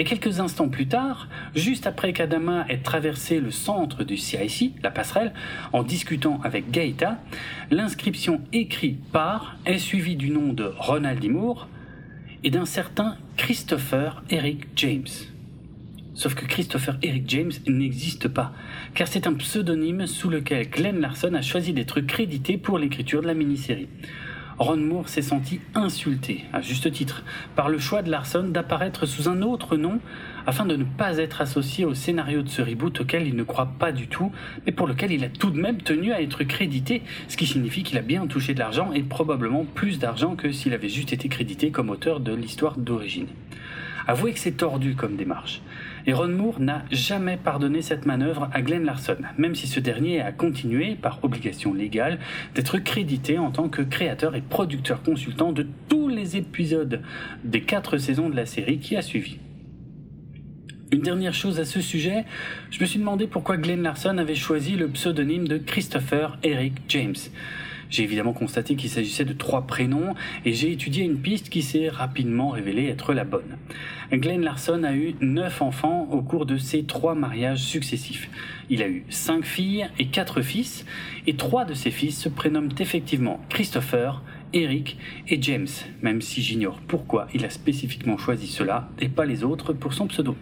Et 0.00 0.04
quelques 0.04 0.40
instants 0.40 0.70
plus 0.70 0.86
tard, 0.86 1.28
juste 1.54 1.86
après 1.86 2.14
qu'Adama 2.14 2.64
ait 2.70 2.78
traversé 2.78 3.38
le 3.38 3.50
centre 3.50 4.02
du 4.02 4.16
CIC, 4.16 4.76
la 4.82 4.90
passerelle, 4.90 5.34
en 5.74 5.82
discutant 5.82 6.40
avec 6.42 6.70
Gaeta, 6.70 7.18
l'inscription 7.70 8.40
écrit 8.54 8.96
par 9.12 9.58
est 9.66 9.76
suivie 9.76 10.16
du 10.16 10.30
nom 10.30 10.54
de 10.54 10.72
Ronald 10.78 11.22
Moore 11.28 11.68
et 12.42 12.50
d'un 12.50 12.64
certain 12.64 13.18
Christopher 13.36 14.22
Eric 14.30 14.68
James. 14.74 15.04
Sauf 16.14 16.34
que 16.34 16.46
Christopher 16.46 16.96
Eric 17.02 17.24
James 17.28 17.52
n'existe 17.66 18.28
pas, 18.28 18.54
car 18.94 19.06
c'est 19.06 19.26
un 19.26 19.34
pseudonyme 19.34 20.06
sous 20.06 20.30
lequel 20.30 20.70
Glenn 20.70 20.98
Larson 20.98 21.34
a 21.34 21.42
choisi 21.42 21.74
d'être 21.74 22.00
crédité 22.00 22.56
pour 22.56 22.78
l'écriture 22.78 23.20
de 23.20 23.26
la 23.26 23.34
mini-série. 23.34 23.88
Ron 24.60 24.76
Moore 24.76 25.08
s'est 25.08 25.22
senti 25.22 25.58
insulté, 25.74 26.44
à 26.52 26.60
juste 26.60 26.92
titre, 26.92 27.24
par 27.56 27.70
le 27.70 27.78
choix 27.78 28.02
de 28.02 28.10
Larson 28.10 28.42
d'apparaître 28.42 29.06
sous 29.06 29.26
un 29.26 29.40
autre 29.40 29.78
nom 29.78 30.00
afin 30.46 30.66
de 30.66 30.76
ne 30.76 30.84
pas 30.84 31.16
être 31.16 31.40
associé 31.40 31.86
au 31.86 31.94
scénario 31.94 32.42
de 32.42 32.48
ce 32.50 32.60
reboot 32.60 33.00
auquel 33.00 33.26
il 33.26 33.36
ne 33.36 33.42
croit 33.42 33.72
pas 33.78 33.90
du 33.90 34.06
tout, 34.06 34.30
mais 34.66 34.72
pour 34.72 34.86
lequel 34.86 35.12
il 35.12 35.24
a 35.24 35.30
tout 35.30 35.48
de 35.48 35.58
même 35.58 35.80
tenu 35.80 36.12
à 36.12 36.20
être 36.20 36.44
crédité, 36.44 37.00
ce 37.28 37.38
qui 37.38 37.46
signifie 37.46 37.84
qu'il 37.84 37.96
a 37.96 38.02
bien 38.02 38.26
touché 38.26 38.52
de 38.52 38.58
l'argent 38.58 38.92
et 38.92 39.02
probablement 39.02 39.64
plus 39.64 39.98
d'argent 39.98 40.36
que 40.36 40.52
s'il 40.52 40.74
avait 40.74 40.90
juste 40.90 41.14
été 41.14 41.30
crédité 41.30 41.70
comme 41.70 41.88
auteur 41.88 42.20
de 42.20 42.34
l'histoire 42.34 42.76
d'origine. 42.76 43.28
Avouez 44.06 44.34
que 44.34 44.40
c'est 44.40 44.58
tordu 44.58 44.94
comme 44.94 45.16
démarche. 45.16 45.62
Et 46.06 46.12
Ron 46.12 46.28
Moore 46.28 46.60
n'a 46.60 46.84
jamais 46.90 47.36
pardonné 47.36 47.82
cette 47.82 48.06
manœuvre 48.06 48.48
à 48.52 48.62
Glenn 48.62 48.84
Larson, 48.84 49.16
même 49.38 49.54
si 49.54 49.66
ce 49.66 49.80
dernier 49.80 50.20
a 50.20 50.32
continué, 50.32 50.96
par 51.00 51.22
obligation 51.22 51.74
légale, 51.74 52.18
d'être 52.54 52.78
crédité 52.78 53.38
en 53.38 53.50
tant 53.50 53.68
que 53.68 53.82
créateur 53.82 54.34
et 54.34 54.40
producteur 54.40 55.02
consultant 55.02 55.52
de 55.52 55.66
tous 55.88 56.08
les 56.08 56.36
épisodes 56.36 57.02
des 57.44 57.62
quatre 57.62 57.98
saisons 57.98 58.28
de 58.28 58.36
la 58.36 58.46
série 58.46 58.78
qui 58.78 58.96
a 58.96 59.02
suivi. 59.02 59.38
Une 60.92 61.02
dernière 61.02 61.34
chose 61.34 61.60
à 61.60 61.64
ce 61.64 61.80
sujet, 61.80 62.24
je 62.70 62.80
me 62.80 62.86
suis 62.86 62.98
demandé 62.98 63.28
pourquoi 63.28 63.56
Glenn 63.56 63.82
Larson 63.82 64.18
avait 64.18 64.34
choisi 64.34 64.74
le 64.74 64.88
pseudonyme 64.88 65.46
de 65.46 65.56
Christopher 65.56 66.36
Eric 66.42 66.74
James. 66.88 67.14
J'ai 67.90 68.04
évidemment 68.04 68.32
constaté 68.32 68.76
qu'il 68.76 68.88
s'agissait 68.88 69.24
de 69.24 69.32
trois 69.32 69.66
prénoms 69.66 70.14
et 70.44 70.52
j'ai 70.52 70.70
étudié 70.72 71.04
une 71.04 71.18
piste 71.18 71.48
qui 71.48 71.62
s'est 71.62 71.88
rapidement 71.88 72.50
révélée 72.50 72.86
être 72.86 73.12
la 73.12 73.24
bonne. 73.24 73.58
Glenn 74.12 74.42
Larson 74.42 74.84
a 74.84 74.94
eu 74.94 75.14
neuf 75.20 75.60
enfants 75.60 76.08
au 76.10 76.22
cours 76.22 76.46
de 76.46 76.56
ses 76.56 76.84
trois 76.84 77.14
mariages 77.14 77.60
successifs. 77.60 78.30
Il 78.68 78.82
a 78.82 78.88
eu 78.88 79.04
cinq 79.10 79.44
filles 79.44 79.88
et 79.98 80.06
quatre 80.06 80.40
fils, 80.42 80.84
et 81.26 81.34
trois 81.34 81.64
de 81.64 81.74
ses 81.74 81.90
fils 81.90 82.18
se 82.18 82.28
prénomment 82.28 82.74
effectivement 82.78 83.40
Christopher, 83.48 84.22
Eric 84.52 84.96
et 85.28 85.40
James, 85.42 85.68
même 86.02 86.20
si 86.20 86.42
j'ignore 86.42 86.80
pourquoi 86.86 87.28
il 87.34 87.44
a 87.44 87.50
spécifiquement 87.50 88.18
choisi 88.18 88.46
cela 88.46 88.88
et 89.00 89.08
pas 89.08 89.24
les 89.24 89.44
autres 89.44 89.72
pour 89.72 89.94
son 89.94 90.06
pseudo. 90.06 90.36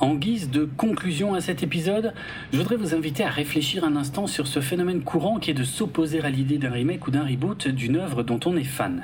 En 0.00 0.14
guise 0.14 0.48
de 0.50 0.64
conclusion 0.64 1.34
à 1.34 1.40
cet 1.40 1.64
épisode, 1.64 2.14
je 2.52 2.58
voudrais 2.58 2.76
vous 2.76 2.94
inviter 2.94 3.24
à 3.24 3.30
réfléchir 3.30 3.82
un 3.82 3.96
instant 3.96 4.28
sur 4.28 4.46
ce 4.46 4.60
phénomène 4.60 5.02
courant 5.02 5.40
qui 5.40 5.50
est 5.50 5.54
de 5.54 5.64
s'opposer 5.64 6.20
à 6.20 6.30
l'idée 6.30 6.58
d'un 6.58 6.70
remake 6.70 7.08
ou 7.08 7.10
d'un 7.10 7.24
reboot 7.24 7.66
d'une 7.66 7.96
œuvre 7.96 8.22
dont 8.22 8.38
on 8.46 8.56
est 8.56 8.62
fan. 8.62 9.02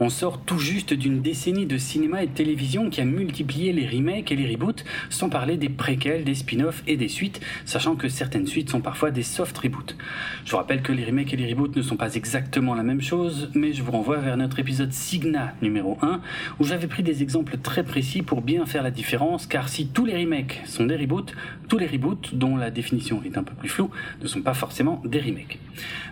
On 0.00 0.10
sort 0.10 0.40
tout 0.40 0.58
juste 0.58 0.94
d'une 0.94 1.22
décennie 1.22 1.66
de 1.66 1.76
cinéma 1.76 2.22
et 2.22 2.26
de 2.26 2.32
télévision 2.32 2.88
qui 2.88 3.00
a 3.00 3.04
multiplié 3.04 3.72
les 3.72 3.88
remakes 3.88 4.30
et 4.30 4.36
les 4.36 4.54
reboots, 4.54 4.84
sans 5.10 5.28
parler 5.28 5.56
des 5.56 5.68
préquels, 5.68 6.24
des 6.24 6.34
spin-offs 6.34 6.82
et 6.86 6.96
des 6.96 7.08
suites, 7.08 7.40
sachant 7.64 7.96
que 7.96 8.08
certaines 8.08 8.46
suites 8.46 8.70
sont 8.70 8.80
parfois 8.80 9.10
des 9.10 9.22
soft 9.22 9.56
reboots. 9.58 9.96
Je 10.44 10.50
vous 10.52 10.56
rappelle 10.56 10.82
que 10.82 10.92
les 10.92 11.04
remakes 11.04 11.34
et 11.34 11.36
les 11.36 11.52
reboots 11.52 11.74
ne 11.74 11.82
sont 11.82 11.96
pas 11.96 12.14
exactement 12.14 12.74
la 12.74 12.82
même 12.82 13.00
chose, 13.00 13.50
mais 13.54 13.72
je 13.72 13.82
vous 13.82 13.92
renvoie 13.92 14.18
vers 14.18 14.36
notre 14.36 14.58
épisode 14.60 14.92
Signa 14.92 15.54
numéro 15.62 15.98
1, 16.02 16.20
où 16.60 16.64
j'avais 16.64 16.86
pris 16.86 17.02
des 17.02 17.22
exemples 17.22 17.58
très 17.58 17.82
précis 17.82 18.22
pour 18.22 18.40
bien 18.40 18.66
faire 18.66 18.82
la 18.82 18.90
différence, 18.90 19.46
car 19.46 19.68
si 19.68 19.88
tous 19.88 20.04
les 20.04 20.16
remakes 20.16 20.62
sont 20.64 20.86
des 20.86 20.96
reboots, 20.96 21.34
tous 21.68 21.78
les 21.78 21.86
reboots, 21.86 22.34
dont 22.34 22.56
la 22.56 22.70
définition 22.70 23.20
est 23.24 23.36
un 23.36 23.42
peu 23.42 23.54
plus 23.54 23.68
floue, 23.68 23.90
ne 24.22 24.28
sont 24.28 24.42
pas 24.42 24.54
forcément 24.54 25.02
des 25.04 25.20
remakes. 25.20 25.58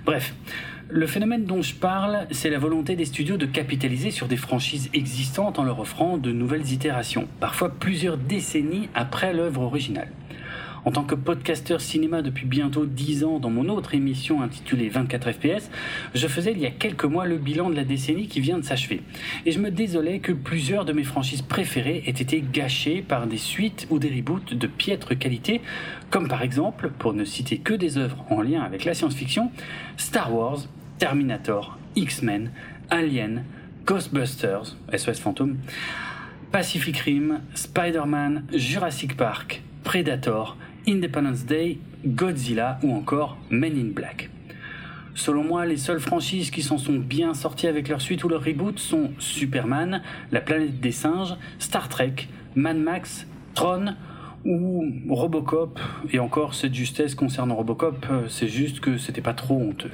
Bref, 0.04 0.34
le 0.88 1.06
phénomène 1.06 1.44
dont 1.44 1.62
je 1.62 1.74
parle, 1.74 2.26
c'est 2.30 2.50
la 2.50 2.58
volonté 2.58 2.94
des 2.94 3.06
studios 3.06 3.36
de 3.36 3.46
capitaliser 3.46 4.12
sur 4.12 4.28
des 4.28 4.36
franchises 4.36 4.88
existantes 4.94 5.58
en 5.58 5.64
leur 5.64 5.80
offrant 5.80 6.16
de 6.16 6.30
nouvelles 6.30 6.72
itérations, 6.72 7.26
parfois 7.40 7.70
plusieurs 7.70 8.16
décennies 8.16 8.88
après 8.94 9.32
l'œuvre 9.32 9.62
originale. 9.62 10.10
En 10.86 10.92
tant 10.92 11.02
que 11.02 11.16
podcasteur 11.16 11.80
cinéma 11.80 12.22
depuis 12.22 12.46
bientôt 12.46 12.86
10 12.86 13.24
ans 13.24 13.40
dans 13.40 13.50
mon 13.50 13.68
autre 13.68 13.96
émission 13.96 14.40
intitulée 14.40 14.88
24 14.88 15.32
FPS, 15.32 15.68
je 16.14 16.28
faisais 16.28 16.52
il 16.52 16.60
y 16.60 16.66
a 16.66 16.70
quelques 16.70 17.04
mois 17.04 17.26
le 17.26 17.38
bilan 17.38 17.70
de 17.70 17.74
la 17.74 17.82
décennie 17.82 18.28
qui 18.28 18.38
vient 18.38 18.56
de 18.56 18.62
s'achever. 18.62 19.02
Et 19.46 19.50
je 19.50 19.58
me 19.58 19.72
désolais 19.72 20.20
que 20.20 20.30
plusieurs 20.30 20.84
de 20.84 20.92
mes 20.92 21.02
franchises 21.02 21.42
préférées 21.42 22.04
aient 22.06 22.10
été 22.10 22.40
gâchées 22.40 23.02
par 23.02 23.26
des 23.26 23.36
suites 23.36 23.88
ou 23.90 23.98
des 23.98 24.10
reboots 24.10 24.54
de 24.54 24.66
piètre 24.68 25.18
qualité, 25.18 25.60
comme 26.10 26.28
par 26.28 26.42
exemple, 26.42 26.92
pour 26.96 27.14
ne 27.14 27.24
citer 27.24 27.58
que 27.58 27.74
des 27.74 27.98
œuvres 27.98 28.24
en 28.30 28.40
lien 28.40 28.62
avec 28.62 28.84
la 28.84 28.94
science-fiction, 28.94 29.50
Star 29.96 30.32
Wars, 30.32 30.60
Terminator, 30.98 31.80
X-Men, 31.96 32.52
Alien, 32.90 33.42
Ghostbusters, 33.86 34.76
SOS 34.96 35.18
Fantôme, 35.18 35.56
Pacific 36.52 36.96
Rim, 36.98 37.40
Spider-Man, 37.56 38.44
Jurassic 38.52 39.16
Park, 39.16 39.64
Predator, 39.82 40.56
Independence 40.88 41.44
Day, 41.44 41.78
Godzilla 42.04 42.78
ou 42.82 42.92
encore 42.92 43.36
Men 43.50 43.76
in 43.76 43.92
Black. 43.92 44.30
Selon 45.14 45.42
moi, 45.42 45.66
les 45.66 45.78
seules 45.78 45.98
franchises 45.98 46.50
qui 46.50 46.62
s'en 46.62 46.78
sont 46.78 46.94
bien 46.94 47.34
sorties 47.34 47.66
avec 47.66 47.88
leur 47.88 48.00
suite 48.00 48.22
ou 48.22 48.28
leur 48.28 48.44
reboot 48.44 48.78
sont 48.78 49.10
Superman, 49.18 50.02
La 50.30 50.40
planète 50.40 50.78
des 50.78 50.92
singes, 50.92 51.34
Star 51.58 51.88
Trek, 51.88 52.28
Mad 52.54 52.76
Max, 52.76 53.26
Tron 53.54 53.94
ou 54.44 54.84
Robocop. 55.08 55.80
Et 56.12 56.20
encore, 56.20 56.54
cette 56.54 56.74
justesse 56.74 57.14
concernant 57.14 57.56
Robocop, 57.56 58.06
euh, 58.10 58.28
c'est 58.28 58.48
juste 58.48 58.80
que 58.80 58.96
c'était 58.98 59.22
pas 59.22 59.34
trop 59.34 59.60
honteux. 59.60 59.90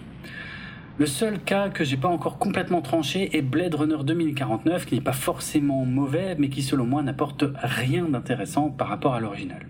Le 0.99 1.07
seul 1.07 1.39
cas 1.39 1.71
que 1.71 1.85
j'ai 1.85 1.97
pas 1.97 2.09
encore 2.09 2.37
complètement 2.37 2.83
tranché 2.83 3.35
est 3.35 3.43
Blade 3.43 3.75
Runner 3.77 4.05
2049, 4.05 4.85
qui 4.85 4.97
n'est 4.97 5.01
pas 5.01 5.15
forcément 5.15 5.87
mauvais, 5.87 6.37
mais 6.39 6.51
qui 6.51 6.63
selon 6.63 6.85
moi 6.85 7.03
n'apporte 7.03 7.45
rien 7.63 8.05
d'intéressant 8.05 8.69
par 8.69 8.89
rapport 8.89 9.15
à 9.15 9.21
l'original. 9.21 9.67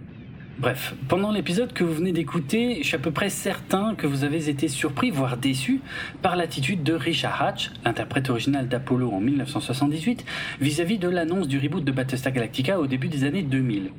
Bref, 0.59 0.95
pendant 1.09 1.33
l'épisode 1.33 1.73
que 1.73 1.83
vous 1.83 1.95
venez 1.95 2.13
d'écouter, 2.13 2.79
je 2.83 2.87
suis 2.87 2.95
à 2.95 2.99
peu 2.99 3.11
près 3.11 3.31
certain 3.31 3.95
que 3.95 4.07
vous 4.07 4.23
avez 4.23 4.51
été 4.51 4.69
surpris, 4.69 5.11
voire 5.11 5.39
déçu, 5.39 5.81
par 6.21 6.37
l'attitude 6.37 6.83
de 6.83 6.93
Richard 6.93 7.43
Hatch, 7.43 7.71
l'interprète 7.85 8.29
original 8.29 8.69
d'Apollo 8.69 9.11
en 9.11 9.21
1978, 9.21 10.25
vis-à-vis 10.61 10.99
de 10.99 11.09
l'annonce 11.09 11.49
du 11.49 11.59
reboot 11.59 11.83
de 11.83 11.91
Battlestar 11.91 12.33
Galactica 12.33 12.79
au 12.79 12.87
début 12.87 13.09
des 13.09 13.25
années 13.25 13.43
2000. 13.43 13.91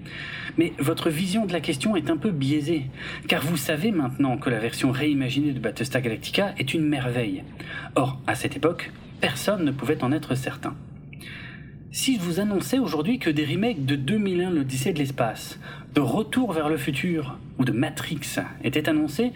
Mais 0.57 0.73
votre 0.77 1.09
vision 1.09 1.45
de 1.45 1.53
la 1.53 1.59
question 1.59 1.95
est 1.95 2.11
un 2.11 2.17
peu 2.17 2.29
biaisée, 2.29 2.85
car 3.27 3.41
vous 3.41 3.57
savez 3.57 3.91
maintenant 3.91 4.37
que 4.37 4.51
la 4.51 4.59
version 4.59 4.91
réimaginée 4.91 5.53
de 5.53 5.59
Battlestar 5.59 6.01
Galactica 6.03 6.53
est 6.59 6.73
une 6.73 6.87
merveille. 6.87 7.43
Or, 7.95 8.21
à 8.27 8.35
cette 8.35 8.55
époque, 8.55 8.91
personne 9.19 9.65
ne 9.65 9.71
pouvait 9.71 10.03
en 10.03 10.11
être 10.11 10.35
certain. 10.35 10.75
Si 11.95 12.15
je 12.15 12.21
vous 12.21 12.39
annonçais 12.39 12.79
aujourd'hui 12.79 13.19
que 13.19 13.29
des 13.29 13.45
remakes 13.45 13.85
de 13.85 13.95
2001 13.95 14.49
l'Odyssée 14.49 14.93
de 14.93 14.97
l'espace, 14.97 15.59
de 15.93 16.01
Retour 16.01 16.51
vers 16.51 16.67
le 16.67 16.77
futur 16.77 17.37
ou 17.59 17.65
de 17.65 17.71
Matrix 17.71 18.39
étaient 18.63 18.89
annoncés, 18.89 19.31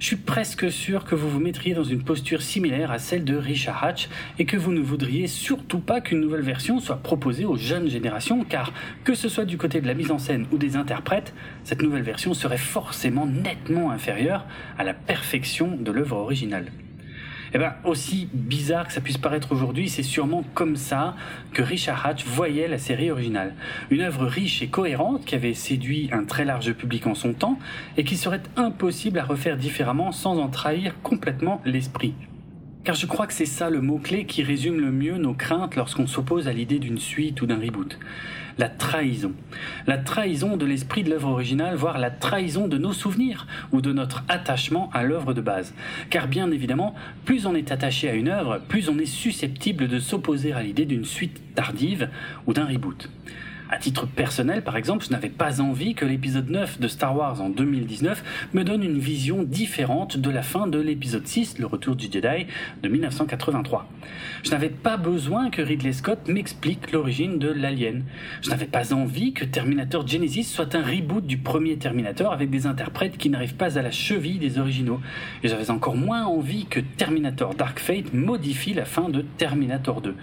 je 0.00 0.08
suis 0.08 0.16
presque 0.16 0.70
sûr 0.70 1.06
que 1.06 1.14
vous 1.14 1.30
vous 1.30 1.40
mettriez 1.40 1.72
dans 1.72 1.82
une 1.82 2.04
posture 2.04 2.42
similaire 2.42 2.90
à 2.90 2.98
celle 2.98 3.24
de 3.24 3.34
Richard 3.34 3.82
Hatch 3.82 4.10
et 4.38 4.44
que 4.44 4.58
vous 4.58 4.72
ne 4.72 4.82
voudriez 4.82 5.28
surtout 5.28 5.78
pas 5.78 6.02
qu'une 6.02 6.20
nouvelle 6.20 6.42
version 6.42 6.78
soit 6.78 7.02
proposée 7.02 7.46
aux 7.46 7.56
jeunes 7.56 7.88
générations 7.88 8.44
car 8.44 8.74
que 9.04 9.14
ce 9.14 9.30
soit 9.30 9.46
du 9.46 9.56
côté 9.56 9.80
de 9.80 9.86
la 9.86 9.94
mise 9.94 10.10
en 10.10 10.18
scène 10.18 10.44
ou 10.52 10.58
des 10.58 10.76
interprètes, 10.76 11.32
cette 11.64 11.80
nouvelle 11.80 12.02
version 12.02 12.34
serait 12.34 12.58
forcément 12.58 13.24
nettement 13.24 13.90
inférieure 13.90 14.44
à 14.76 14.84
la 14.84 14.92
perfection 14.92 15.74
de 15.80 15.90
l'œuvre 15.90 16.18
originale. 16.18 16.66
Eh 17.56 17.58
bien, 17.58 17.74
aussi 17.84 18.28
bizarre 18.32 18.88
que 18.88 18.92
ça 18.92 19.00
puisse 19.00 19.16
paraître 19.16 19.52
aujourd'hui, 19.52 19.88
c'est 19.88 20.02
sûrement 20.02 20.42
comme 20.54 20.74
ça 20.74 21.14
que 21.52 21.62
Richard 21.62 22.04
Hatch 22.04 22.24
voyait 22.24 22.66
la 22.66 22.78
série 22.78 23.12
originale. 23.12 23.54
Une 23.90 24.00
œuvre 24.00 24.26
riche 24.26 24.60
et 24.60 24.66
cohérente 24.66 25.24
qui 25.24 25.36
avait 25.36 25.54
séduit 25.54 26.08
un 26.10 26.24
très 26.24 26.44
large 26.44 26.72
public 26.72 27.06
en 27.06 27.14
son 27.14 27.32
temps 27.32 27.60
et 27.96 28.02
qui 28.02 28.16
serait 28.16 28.42
impossible 28.56 29.20
à 29.20 29.24
refaire 29.24 29.56
différemment 29.56 30.10
sans 30.10 30.36
en 30.38 30.48
trahir 30.48 31.00
complètement 31.02 31.62
l'esprit. 31.64 32.14
Car 32.82 32.96
je 32.96 33.06
crois 33.06 33.28
que 33.28 33.32
c'est 33.32 33.46
ça 33.46 33.70
le 33.70 33.80
mot-clé 33.80 34.26
qui 34.26 34.42
résume 34.42 34.80
le 34.80 34.90
mieux 34.90 35.16
nos 35.16 35.32
craintes 35.32 35.76
lorsqu'on 35.76 36.08
s'oppose 36.08 36.48
à 36.48 36.52
l'idée 36.52 36.80
d'une 36.80 36.98
suite 36.98 37.40
ou 37.40 37.46
d'un 37.46 37.60
reboot. 37.60 38.00
La 38.56 38.68
trahison. 38.68 39.32
La 39.86 39.98
trahison 39.98 40.56
de 40.56 40.64
l'esprit 40.64 41.02
de 41.02 41.10
l'œuvre 41.10 41.28
originale, 41.28 41.74
voire 41.74 41.98
la 41.98 42.10
trahison 42.10 42.68
de 42.68 42.78
nos 42.78 42.92
souvenirs 42.92 43.46
ou 43.72 43.80
de 43.80 43.92
notre 43.92 44.24
attachement 44.28 44.90
à 44.92 45.02
l'œuvre 45.02 45.34
de 45.34 45.40
base. 45.40 45.74
Car 46.10 46.28
bien 46.28 46.50
évidemment, 46.50 46.94
plus 47.24 47.46
on 47.46 47.54
est 47.54 47.72
attaché 47.72 48.08
à 48.08 48.14
une 48.14 48.28
œuvre, 48.28 48.60
plus 48.68 48.88
on 48.88 48.98
est 48.98 49.06
susceptible 49.06 49.88
de 49.88 49.98
s'opposer 49.98 50.52
à 50.52 50.62
l'idée 50.62 50.84
d'une 50.84 51.04
suite 51.04 51.42
tardive 51.54 52.08
ou 52.46 52.52
d'un 52.52 52.66
reboot. 52.66 53.08
À 53.74 53.78
titre 53.78 54.06
personnel, 54.06 54.62
par 54.62 54.76
exemple, 54.76 55.04
je 55.04 55.10
n'avais 55.10 55.28
pas 55.28 55.60
envie 55.60 55.96
que 55.96 56.04
l'épisode 56.04 56.48
9 56.48 56.78
de 56.78 56.86
Star 56.86 57.16
Wars 57.16 57.40
en 57.40 57.48
2019 57.48 58.48
me 58.54 58.62
donne 58.62 58.84
une 58.84 59.00
vision 59.00 59.42
différente 59.42 60.16
de 60.16 60.30
la 60.30 60.42
fin 60.42 60.68
de 60.68 60.78
l'épisode 60.78 61.26
6, 61.26 61.58
Le 61.58 61.66
Retour 61.66 61.96
du 61.96 62.04
Jedi, 62.04 62.46
de 62.84 62.88
1983. 62.88 63.88
Je 64.44 64.52
n'avais 64.52 64.68
pas 64.68 64.96
besoin 64.96 65.50
que 65.50 65.60
Ridley 65.60 65.92
Scott 65.92 66.20
m'explique 66.28 66.92
l'origine 66.92 67.40
de 67.40 67.48
l'alien. 67.48 68.04
Je 68.42 68.50
n'avais 68.50 68.66
pas 68.66 68.94
envie 68.94 69.32
que 69.32 69.44
Terminator 69.44 70.06
Genesis 70.06 70.44
soit 70.44 70.76
un 70.76 70.82
reboot 70.84 71.26
du 71.26 71.38
premier 71.38 71.76
Terminator 71.76 72.32
avec 72.32 72.50
des 72.50 72.68
interprètes 72.68 73.16
qui 73.16 73.28
n'arrivent 73.28 73.56
pas 73.56 73.76
à 73.76 73.82
la 73.82 73.90
cheville 73.90 74.38
des 74.38 74.60
originaux. 74.60 75.00
Et 75.42 75.48
j'avais 75.48 75.72
encore 75.72 75.96
moins 75.96 76.26
envie 76.26 76.66
que 76.66 76.78
Terminator 76.78 77.56
Dark 77.56 77.80
Fate 77.80 78.14
modifie 78.14 78.72
la 78.72 78.84
fin 78.84 79.08
de 79.08 79.22
Terminator 79.36 80.00
2. 80.00 80.14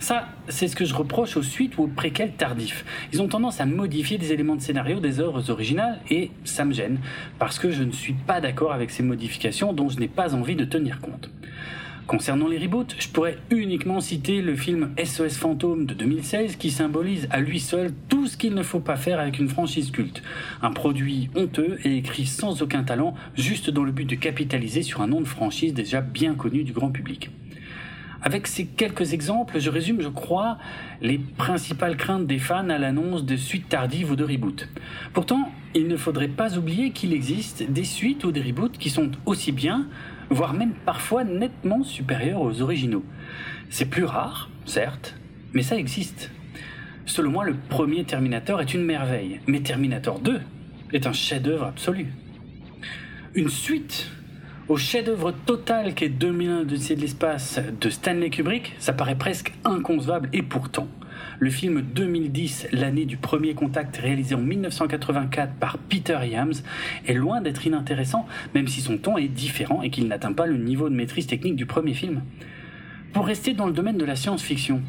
Ça, 0.00 0.28
c'est 0.48 0.66
ce 0.66 0.74
que 0.74 0.86
je 0.86 0.94
reproche 0.94 1.36
aux 1.36 1.42
suites 1.42 1.76
ou 1.76 1.82
aux 1.82 1.86
préquels 1.86 2.32
tardifs. 2.32 2.86
Ils 3.12 3.20
ont 3.20 3.28
tendance 3.28 3.60
à 3.60 3.66
modifier 3.66 4.16
des 4.16 4.32
éléments 4.32 4.56
de 4.56 4.62
scénario 4.62 4.98
des 4.98 5.20
œuvres 5.20 5.50
originales 5.50 6.00
et 6.08 6.30
ça 6.44 6.64
me 6.64 6.72
gêne 6.72 6.98
parce 7.38 7.58
que 7.58 7.70
je 7.70 7.82
ne 7.82 7.92
suis 7.92 8.14
pas 8.14 8.40
d'accord 8.40 8.72
avec 8.72 8.90
ces 8.90 9.02
modifications 9.02 9.74
dont 9.74 9.90
je 9.90 10.00
n'ai 10.00 10.08
pas 10.08 10.34
envie 10.34 10.56
de 10.56 10.64
tenir 10.64 11.00
compte. 11.00 11.30
Concernant 12.06 12.48
les 12.48 12.58
reboots, 12.58 12.96
je 12.98 13.08
pourrais 13.08 13.36
uniquement 13.50 14.00
citer 14.00 14.40
le 14.40 14.56
film 14.56 14.90
SOS 15.04 15.36
Fantôme 15.36 15.84
de 15.84 15.92
2016 15.92 16.56
qui 16.56 16.70
symbolise 16.70 17.28
à 17.30 17.40
lui 17.40 17.60
seul 17.60 17.92
tout 18.08 18.26
ce 18.26 18.38
qu'il 18.38 18.54
ne 18.54 18.62
faut 18.62 18.80
pas 18.80 18.96
faire 18.96 19.20
avec 19.20 19.38
une 19.38 19.48
franchise 19.48 19.90
culte. 19.90 20.22
Un 20.62 20.72
produit 20.72 21.28
honteux 21.36 21.78
et 21.84 21.98
écrit 21.98 22.26
sans 22.26 22.62
aucun 22.62 22.84
talent, 22.84 23.14
juste 23.36 23.68
dans 23.68 23.84
le 23.84 23.92
but 23.92 24.08
de 24.08 24.16
capitaliser 24.16 24.82
sur 24.82 25.02
un 25.02 25.08
nom 25.08 25.20
de 25.20 25.28
franchise 25.28 25.74
déjà 25.74 26.00
bien 26.00 26.34
connu 26.34 26.64
du 26.64 26.72
grand 26.72 26.90
public. 26.90 27.30
Avec 28.22 28.46
ces 28.46 28.66
quelques 28.66 29.14
exemples, 29.14 29.58
je 29.58 29.70
résume, 29.70 30.02
je 30.02 30.08
crois, 30.08 30.58
les 31.00 31.18
principales 31.18 31.96
craintes 31.96 32.26
des 32.26 32.38
fans 32.38 32.68
à 32.68 32.76
l'annonce 32.76 33.24
de 33.24 33.36
suites 33.36 33.68
tardives 33.68 34.10
ou 34.10 34.16
de 34.16 34.24
reboots. 34.24 34.68
Pourtant, 35.14 35.50
il 35.74 35.88
ne 35.88 35.96
faudrait 35.96 36.28
pas 36.28 36.58
oublier 36.58 36.90
qu'il 36.90 37.14
existe 37.14 37.70
des 37.70 37.84
suites 37.84 38.24
ou 38.24 38.32
des 38.32 38.42
reboots 38.42 38.76
qui 38.76 38.90
sont 38.90 39.10
aussi 39.24 39.52
bien, 39.52 39.86
voire 40.28 40.52
même 40.52 40.74
parfois 40.84 41.24
nettement 41.24 41.82
supérieurs 41.82 42.42
aux 42.42 42.60
originaux. 42.60 43.04
C'est 43.70 43.86
plus 43.86 44.04
rare, 44.04 44.50
certes, 44.66 45.14
mais 45.54 45.62
ça 45.62 45.76
existe. 45.76 46.30
Selon 47.06 47.30
moi, 47.30 47.44
le 47.44 47.54
premier 47.54 48.04
Terminator 48.04 48.60
est 48.60 48.74
une 48.74 48.84
merveille, 48.84 49.40
mais 49.46 49.60
Terminator 49.60 50.20
2 50.20 50.40
est 50.92 51.06
un 51.06 51.12
chef-d'œuvre 51.12 51.66
absolu. 51.66 52.08
Une 53.34 53.48
suite 53.48 54.10
Au 54.70 54.76
chef-d'œuvre 54.76 55.32
total 55.32 55.94
qu'est 55.94 56.08
2001 56.08 56.60
Odyssée 56.60 56.94
de 56.94 57.00
l'espace 57.00 57.58
de 57.80 57.90
Stanley 57.90 58.30
Kubrick, 58.30 58.76
ça 58.78 58.92
paraît 58.92 59.16
presque 59.16 59.52
inconcevable 59.64 60.28
et 60.32 60.42
pourtant, 60.42 60.86
le 61.40 61.50
film 61.50 61.82
2010, 61.82 62.68
l'année 62.70 63.04
du 63.04 63.16
premier 63.16 63.54
contact 63.54 63.96
réalisé 63.96 64.36
en 64.36 64.38
1984 64.38 65.54
par 65.54 65.76
Peter 65.76 66.20
Yams, 66.24 66.54
est 67.04 67.14
loin 67.14 67.40
d'être 67.40 67.66
inintéressant, 67.66 68.28
même 68.54 68.68
si 68.68 68.80
son 68.80 68.96
ton 68.96 69.18
est 69.18 69.26
différent 69.26 69.82
et 69.82 69.90
qu'il 69.90 70.06
n'atteint 70.06 70.32
pas 70.32 70.46
le 70.46 70.56
niveau 70.56 70.88
de 70.88 70.94
maîtrise 70.94 71.26
technique 71.26 71.56
du 71.56 71.66
premier 71.66 71.94
film. 71.94 72.22
Pour 73.12 73.26
rester 73.26 73.54
dans 73.54 73.66
le 73.66 73.72
domaine 73.72 73.98
de 73.98 74.04
la 74.04 74.14
science-fiction, 74.14 74.82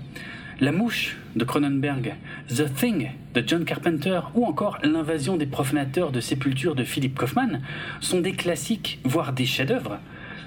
La 0.61 0.71
Mouche 0.71 1.17
de 1.35 1.43
Cronenberg, 1.43 2.13
The 2.47 2.71
Thing 2.71 3.09
de 3.33 3.43
John 3.47 3.65
Carpenter 3.65 4.19
ou 4.35 4.45
encore 4.45 4.77
L'invasion 4.83 5.35
des 5.35 5.47
profanateurs 5.47 6.11
de 6.11 6.19
sépulture 6.19 6.75
de 6.75 6.83
Philip 6.83 7.17
Kaufman 7.17 7.61
sont 7.99 8.19
des 8.19 8.33
classiques, 8.33 8.99
voire 9.03 9.33
des 9.33 9.47
chefs-d'œuvre, 9.47 9.97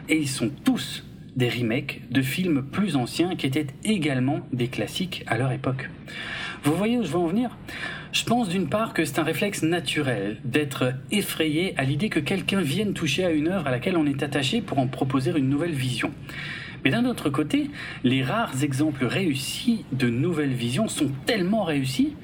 et 0.08 0.16
ils 0.16 0.28
sont 0.28 0.52
tous 0.64 1.02
des 1.34 1.48
remakes 1.48 2.02
de 2.12 2.22
films 2.22 2.62
plus 2.62 2.94
anciens 2.94 3.34
qui 3.34 3.46
étaient 3.46 3.66
également 3.82 4.38
des 4.52 4.68
classiques 4.68 5.24
à 5.26 5.36
leur 5.36 5.50
époque. 5.50 5.90
Vous 6.62 6.76
voyez 6.76 6.96
où 6.96 7.02
je 7.02 7.08
veux 7.08 7.18
en 7.18 7.26
venir? 7.26 7.58
Je 8.12 8.22
pense 8.22 8.48
d'une 8.48 8.68
part 8.68 8.94
que 8.94 9.04
c'est 9.04 9.18
un 9.18 9.24
réflexe 9.24 9.64
naturel 9.64 10.36
d'être 10.44 10.94
effrayé 11.10 11.74
à 11.76 11.82
l'idée 11.82 12.08
que 12.08 12.20
quelqu'un 12.20 12.60
vienne 12.60 12.94
toucher 12.94 13.24
à 13.24 13.32
une 13.32 13.48
œuvre 13.48 13.66
à 13.66 13.72
laquelle 13.72 13.96
on 13.96 14.06
est 14.06 14.22
attaché 14.22 14.60
pour 14.60 14.78
en 14.78 14.86
proposer 14.86 15.32
une 15.36 15.48
nouvelle 15.48 15.74
vision. 15.74 16.12
Mais 16.84 16.90
d'un 16.90 17.06
autre 17.06 17.30
côté, 17.30 17.70
les 18.04 18.22
rares 18.22 18.62
exemples 18.62 19.06
réussis 19.06 19.86
de 19.92 20.10
nouvelles 20.10 20.52
visions 20.52 20.86
sont 20.86 21.10
tellement 21.24 21.64
réussis 21.64 22.14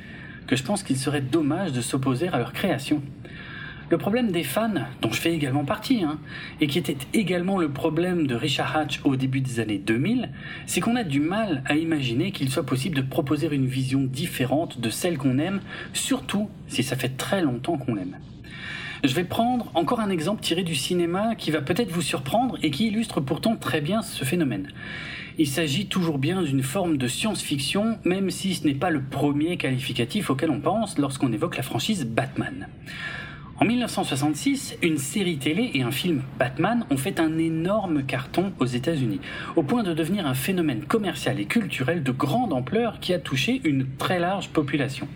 que 0.47 0.55
je 0.55 0.63
pense 0.63 0.83
qu'il 0.83 0.99
serait 0.99 1.23
dommage 1.23 1.73
de 1.73 1.81
s'opposer 1.81 2.29
à 2.29 2.39
leur 2.39 2.53
création. 2.53 3.03
Le 3.89 3.99
problème 3.99 4.31
des 4.31 4.45
fans, 4.45 4.71
dont 5.03 5.11
je 5.11 5.21
fais 5.21 5.33
également 5.33 5.65
partie, 5.65 6.05
hein, 6.05 6.19
et 6.61 6.69
qui 6.69 6.79
était 6.79 6.97
également 7.13 7.59
le 7.59 7.71
problème 7.71 8.27
de 8.27 8.37
Richard 8.37 8.77
Hatch 8.77 9.01
au 9.03 9.17
début 9.17 9.41
des 9.41 9.59
années 9.59 9.79
2000, 9.79 10.29
c'est 10.67 10.81
qu'on 10.81 10.95
a 10.95 11.03
du 11.03 11.21
mal 11.21 11.63
à 11.65 11.75
imaginer 11.75 12.31
qu'il 12.31 12.51
soit 12.51 12.67
possible 12.67 12.95
de 12.95 13.03
proposer 13.03 13.49
une 13.51 13.67
vision 13.67 14.03
différente 14.03 14.81
de 14.81 14.91
celle 14.91 15.19
qu'on 15.19 15.39
aime, 15.39 15.61
surtout 15.93 16.49
si 16.69 16.85
ça 16.85 16.95
fait 16.95 17.17
très 17.17 17.43
longtemps 17.43 17.79
qu'on 17.79 17.95
l'aime. 17.95 18.17
Je 19.03 19.15
vais 19.15 19.25
prendre 19.25 19.71
encore 19.73 20.01
un 20.01 20.11
exemple 20.11 20.43
tiré 20.43 20.63
du 20.63 20.75
cinéma 20.75 21.35
qui 21.35 21.51
va 21.51 21.63
peut-être 21.63 21.91
vous 21.91 22.03
surprendre 22.03 22.59
et 22.63 22.71
qui 22.71 22.89
illustre 22.89 23.23
pourtant 23.23 23.57
très 23.57 23.81
bien 23.81 24.03
ce 24.03 24.27
phénomène. 24.27 24.69
Il 25.39 25.47
s'agit 25.47 25.87
toujours 25.87 26.19
bien 26.19 26.43
d'une 26.43 26.63
forme 26.63 26.99
de 26.99 27.09
science-fiction, 27.09 27.99
même 28.05 28.29
si 28.29 28.55
ce 28.55 28.67
n'est 28.67 28.75
pas 28.75 28.91
le 28.91 29.01
premier 29.01 29.57
qualificatif 29.57 30.29
auquel 30.29 30.51
on 30.51 30.61
pense 30.61 30.99
lorsqu'on 30.99 31.33
évoque 31.33 31.57
la 31.57 31.63
franchise 31.63 32.05
Batman. 32.05 32.69
En 33.59 33.67
1966, 33.67 34.77
une 34.83 34.99
série 34.99 35.37
télé 35.37 35.71
et 35.75 35.83
un 35.83 35.91
film 35.91 36.23
Batman 36.39 36.85
ont 36.91 36.97
fait 36.97 37.21
un 37.21 37.39
énorme 37.39 38.05
carton 38.05 38.53
aux 38.59 38.67
États-Unis, 38.67 39.21
au 39.57 39.63
point 39.63 39.83
de 39.83 39.95
devenir 39.95 40.27
un 40.27 40.33
phénomène 40.35 40.85
commercial 40.85 41.41
et 41.41 41.45
culturel 41.47 42.03
de 42.03 42.11
grande 42.11 42.55
ampleur 42.55 43.01
qui 43.01 43.15
a 43.15 43.19
touché 43.19 43.61
une 43.65 43.87
très 43.99 44.19
large 44.19 44.49
population. 44.49 45.09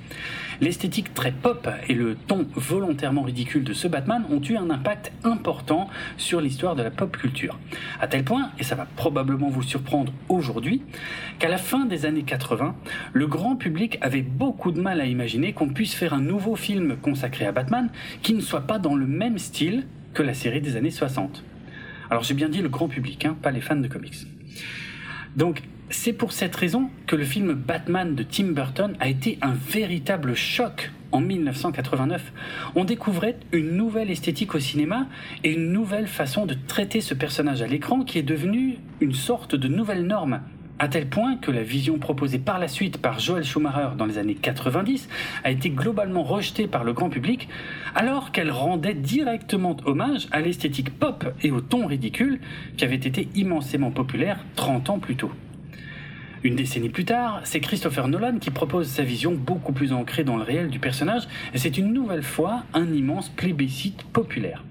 L'esthétique 0.60 1.14
très 1.14 1.32
pop 1.32 1.68
et 1.88 1.94
le 1.94 2.14
ton 2.14 2.46
volontairement 2.54 3.22
ridicule 3.22 3.64
de 3.64 3.72
ce 3.72 3.88
Batman 3.88 4.24
ont 4.30 4.40
eu 4.40 4.56
un 4.56 4.70
impact 4.70 5.12
important 5.24 5.88
sur 6.16 6.40
l'histoire 6.40 6.76
de 6.76 6.82
la 6.82 6.90
pop 6.90 7.16
culture. 7.16 7.58
À 8.00 8.06
tel 8.06 8.24
point, 8.24 8.50
et 8.58 8.64
ça 8.64 8.74
va 8.74 8.86
probablement 8.96 9.48
vous 9.48 9.62
surprendre 9.62 10.12
aujourd'hui, 10.28 10.82
qu'à 11.38 11.48
la 11.48 11.58
fin 11.58 11.86
des 11.86 12.06
années 12.06 12.22
80, 12.22 12.76
le 13.12 13.26
grand 13.26 13.56
public 13.56 13.98
avait 14.00 14.22
beaucoup 14.22 14.72
de 14.72 14.80
mal 14.80 15.00
à 15.00 15.06
imaginer 15.06 15.52
qu'on 15.52 15.68
puisse 15.68 15.94
faire 15.94 16.14
un 16.14 16.20
nouveau 16.20 16.56
film 16.56 16.96
consacré 16.96 17.46
à 17.46 17.52
Batman 17.52 17.90
qui 18.22 18.34
ne 18.34 18.40
soit 18.40 18.62
pas 18.62 18.78
dans 18.78 18.94
le 18.94 19.06
même 19.06 19.38
style 19.38 19.86
que 20.12 20.22
la 20.22 20.34
série 20.34 20.60
des 20.60 20.76
années 20.76 20.90
60. 20.90 21.42
Alors 22.10 22.22
j'ai 22.22 22.34
bien 22.34 22.48
dit 22.48 22.62
le 22.62 22.68
grand 22.68 22.88
public, 22.88 23.24
hein, 23.24 23.36
pas 23.42 23.50
les 23.50 23.60
fans 23.60 23.76
de 23.76 23.88
comics. 23.88 24.26
Donc 25.36 25.62
c'est 25.90 26.12
pour 26.12 26.32
cette 26.32 26.56
raison 26.56 26.90
que 27.06 27.16
le 27.16 27.24
film 27.24 27.52
Batman 27.52 28.14
de 28.14 28.22
Tim 28.22 28.52
Burton 28.52 28.94
a 29.00 29.08
été 29.08 29.38
un 29.42 29.52
véritable 29.52 30.34
choc 30.34 30.90
en 31.12 31.20
1989. 31.20 32.32
On 32.74 32.84
découvrait 32.84 33.36
une 33.52 33.72
nouvelle 33.72 34.10
esthétique 34.10 34.54
au 34.54 34.58
cinéma 34.58 35.06
et 35.44 35.52
une 35.52 35.72
nouvelle 35.72 36.08
façon 36.08 36.46
de 36.46 36.54
traiter 36.66 37.00
ce 37.00 37.14
personnage 37.14 37.62
à 37.62 37.66
l'écran 37.66 38.02
qui 38.02 38.18
est 38.18 38.22
devenu 38.22 38.78
une 39.00 39.14
sorte 39.14 39.54
de 39.54 39.68
nouvelle 39.68 40.06
norme. 40.06 40.40
À 40.80 40.88
tel 40.88 41.08
point 41.08 41.36
que 41.36 41.52
la 41.52 41.62
vision 41.62 41.98
proposée 41.98 42.40
par 42.40 42.58
la 42.58 42.66
suite 42.66 42.98
par 42.98 43.20
Joel 43.20 43.44
Schumacher 43.44 43.90
dans 43.96 44.06
les 44.06 44.18
années 44.18 44.34
90 44.34 45.08
a 45.44 45.50
été 45.52 45.70
globalement 45.70 46.24
rejetée 46.24 46.66
par 46.66 46.82
le 46.82 46.92
grand 46.92 47.10
public, 47.10 47.48
alors 47.94 48.32
qu'elle 48.32 48.50
rendait 48.50 48.94
directement 48.94 49.76
hommage 49.84 50.26
à 50.32 50.40
l'esthétique 50.40 50.98
pop 50.98 51.26
et 51.42 51.52
au 51.52 51.60
ton 51.60 51.86
ridicule 51.86 52.40
qui 52.76 52.84
avait 52.84 52.96
été 52.96 53.28
immensément 53.36 53.92
populaire 53.92 54.44
30 54.56 54.90
ans 54.90 54.98
plus 54.98 55.14
tôt. 55.14 55.30
Une 56.44 56.56
décennie 56.56 56.90
plus 56.90 57.06
tard, 57.06 57.40
c'est 57.44 57.60
Christopher 57.60 58.06
Nolan 58.06 58.36
qui 58.38 58.50
propose 58.50 58.86
sa 58.86 59.02
vision 59.02 59.32
beaucoup 59.32 59.72
plus 59.72 59.94
ancrée 59.94 60.24
dans 60.24 60.36
le 60.36 60.42
réel 60.42 60.68
du 60.68 60.78
personnage, 60.78 61.22
et 61.54 61.58
c'est 61.58 61.78
une 61.78 61.90
nouvelle 61.90 62.22
fois 62.22 62.64
un 62.74 62.92
immense 62.92 63.30
plébiscite 63.30 64.02
populaire. 64.12 64.62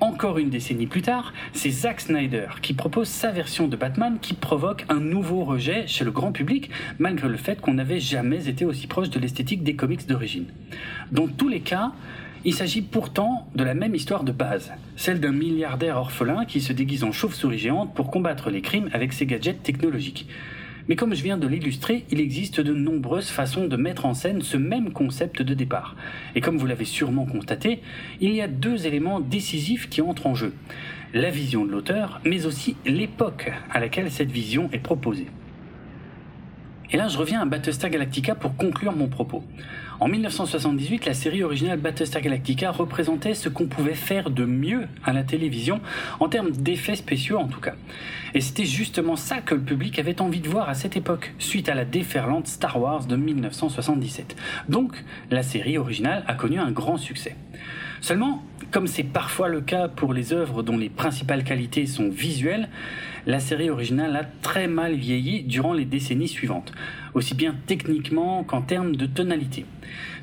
Encore 0.00 0.38
une 0.38 0.48
décennie 0.48 0.86
plus 0.86 1.02
tard, 1.02 1.34
c'est 1.52 1.68
Zack 1.68 2.00
Snyder 2.00 2.46
qui 2.62 2.72
propose 2.72 3.08
sa 3.08 3.30
version 3.30 3.68
de 3.68 3.76
Batman 3.76 4.16
qui 4.22 4.32
provoque 4.32 4.86
un 4.88 5.00
nouveau 5.00 5.44
rejet 5.44 5.86
chez 5.86 6.06
le 6.06 6.12
grand 6.12 6.32
public, 6.32 6.70
malgré 6.98 7.28
le 7.28 7.36
fait 7.36 7.60
qu'on 7.60 7.74
n'avait 7.74 8.00
jamais 8.00 8.48
été 8.48 8.64
aussi 8.64 8.86
proche 8.86 9.10
de 9.10 9.20
l'esthétique 9.20 9.62
des 9.62 9.76
comics 9.76 10.08
d'origine. 10.08 10.46
Dans 11.10 11.28
tous 11.28 11.50
les 11.50 11.60
cas, 11.60 11.92
il 12.46 12.54
s'agit 12.54 12.80
pourtant 12.80 13.50
de 13.54 13.64
la 13.64 13.74
même 13.74 13.94
histoire 13.94 14.24
de 14.24 14.32
base, 14.32 14.72
celle 14.96 15.20
d'un 15.20 15.32
milliardaire 15.32 15.98
orphelin 15.98 16.46
qui 16.46 16.62
se 16.62 16.72
déguise 16.72 17.04
en 17.04 17.12
chauve-souris 17.12 17.58
géante 17.58 17.94
pour 17.94 18.10
combattre 18.10 18.48
les 18.48 18.62
crimes 18.62 18.88
avec 18.94 19.12
ses 19.12 19.26
gadgets 19.26 19.62
technologiques. 19.62 20.26
Mais 20.88 20.96
comme 20.96 21.14
je 21.14 21.22
viens 21.22 21.36
de 21.36 21.46
l'illustrer, 21.46 22.04
il 22.10 22.20
existe 22.20 22.60
de 22.60 22.72
nombreuses 22.72 23.28
façons 23.28 23.66
de 23.66 23.76
mettre 23.76 24.06
en 24.06 24.14
scène 24.14 24.42
ce 24.42 24.56
même 24.56 24.92
concept 24.92 25.42
de 25.42 25.54
départ. 25.54 25.96
Et 26.34 26.40
comme 26.40 26.58
vous 26.58 26.66
l'avez 26.66 26.84
sûrement 26.84 27.26
constaté, 27.26 27.80
il 28.20 28.32
y 28.32 28.40
a 28.40 28.48
deux 28.48 28.86
éléments 28.86 29.20
décisifs 29.20 29.88
qui 29.88 30.02
entrent 30.02 30.26
en 30.26 30.34
jeu. 30.34 30.52
La 31.14 31.30
vision 31.30 31.64
de 31.64 31.70
l'auteur, 31.70 32.20
mais 32.24 32.46
aussi 32.46 32.76
l'époque 32.86 33.52
à 33.70 33.80
laquelle 33.80 34.10
cette 34.10 34.30
vision 34.30 34.68
est 34.72 34.78
proposée. 34.78 35.26
Et 36.90 36.96
là, 36.96 37.08
je 37.08 37.16
reviens 37.16 37.40
à 37.40 37.46
Battlestar 37.46 37.90
Galactica 37.90 38.34
pour 38.34 38.56
conclure 38.56 38.94
mon 38.94 39.08
propos. 39.08 39.44
En 40.02 40.08
1978, 40.08 41.06
la 41.06 41.14
série 41.14 41.44
originale 41.44 41.78
Battlestar 41.78 42.22
Galactica 42.22 42.72
représentait 42.72 43.34
ce 43.34 43.48
qu'on 43.48 43.66
pouvait 43.66 43.94
faire 43.94 44.30
de 44.30 44.44
mieux 44.44 44.88
à 45.04 45.12
la 45.12 45.22
télévision, 45.22 45.80
en 46.18 46.28
termes 46.28 46.50
d'effets 46.50 46.96
spéciaux 46.96 47.38
en 47.38 47.46
tout 47.46 47.60
cas. 47.60 47.74
Et 48.34 48.40
c'était 48.40 48.64
justement 48.64 49.14
ça 49.14 49.36
que 49.36 49.54
le 49.54 49.60
public 49.60 50.00
avait 50.00 50.20
envie 50.20 50.40
de 50.40 50.48
voir 50.48 50.68
à 50.68 50.74
cette 50.74 50.96
époque, 50.96 51.34
suite 51.38 51.68
à 51.68 51.76
la 51.76 51.84
déferlante 51.84 52.48
Star 52.48 52.80
Wars 52.80 53.04
de 53.04 53.14
1977. 53.14 54.34
Donc, 54.68 55.04
la 55.30 55.44
série 55.44 55.78
originale 55.78 56.24
a 56.26 56.34
connu 56.34 56.58
un 56.58 56.72
grand 56.72 56.96
succès. 56.96 57.36
Seulement, 58.02 58.42
comme 58.72 58.88
c'est 58.88 59.04
parfois 59.04 59.48
le 59.48 59.60
cas 59.60 59.86
pour 59.86 60.12
les 60.12 60.32
œuvres 60.32 60.64
dont 60.64 60.76
les 60.76 60.90
principales 60.90 61.44
qualités 61.44 61.86
sont 61.86 62.08
visuelles, 62.08 62.68
la 63.26 63.38
série 63.38 63.70
originale 63.70 64.16
a 64.16 64.24
très 64.24 64.66
mal 64.66 64.96
vieilli 64.96 65.44
durant 65.44 65.72
les 65.72 65.84
décennies 65.84 66.26
suivantes, 66.26 66.72
aussi 67.14 67.36
bien 67.36 67.54
techniquement 67.68 68.42
qu'en 68.42 68.60
termes 68.60 68.96
de 68.96 69.06
tonalité. 69.06 69.66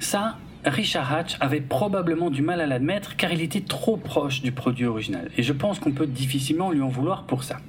Ça, 0.02 0.38
Richard 0.66 1.14
Hatch 1.14 1.38
avait 1.40 1.62
probablement 1.62 2.30
du 2.30 2.42
mal 2.42 2.60
à 2.60 2.68
l'admettre 2.68 3.16
car 3.16 3.32
il 3.32 3.42
était 3.42 3.62
trop 3.62 3.96
proche 3.96 4.42
du 4.42 4.52
produit 4.52 4.86
original, 4.86 5.32
et 5.38 5.42
je 5.42 5.54
pense 5.54 5.80
qu'on 5.80 5.94
peut 5.94 6.06
difficilement 6.06 6.72
lui 6.72 6.82
en 6.82 6.90
vouloir 6.90 7.24
pour 7.24 7.46
ça. 7.46 7.62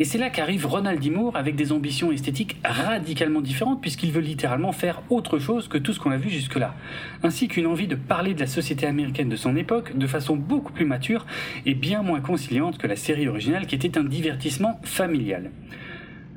Et 0.00 0.04
c'est 0.04 0.18
là 0.18 0.30
qu'arrive 0.30 0.64
Ronald 0.64 1.00
D. 1.00 1.10
Moore 1.10 1.34
avec 1.34 1.56
des 1.56 1.72
ambitions 1.72 2.12
esthétiques 2.12 2.56
radicalement 2.64 3.40
différentes 3.40 3.80
puisqu'il 3.80 4.12
veut 4.12 4.20
littéralement 4.20 4.70
faire 4.70 5.02
autre 5.10 5.40
chose 5.40 5.66
que 5.66 5.76
tout 5.76 5.92
ce 5.92 5.98
qu'on 5.98 6.12
a 6.12 6.16
vu 6.16 6.30
jusque-là, 6.30 6.76
ainsi 7.24 7.48
qu'une 7.48 7.66
envie 7.66 7.88
de 7.88 7.96
parler 7.96 8.32
de 8.32 8.40
la 8.40 8.46
société 8.46 8.86
américaine 8.86 9.28
de 9.28 9.34
son 9.34 9.56
époque 9.56 9.98
de 9.98 10.06
façon 10.06 10.36
beaucoup 10.36 10.72
plus 10.72 10.84
mature 10.84 11.26
et 11.66 11.74
bien 11.74 12.02
moins 12.02 12.20
conciliante 12.20 12.78
que 12.78 12.86
la 12.86 12.94
série 12.94 13.26
originale 13.26 13.66
qui 13.66 13.74
était 13.74 13.98
un 13.98 14.04
divertissement 14.04 14.80
familial. 14.84 15.50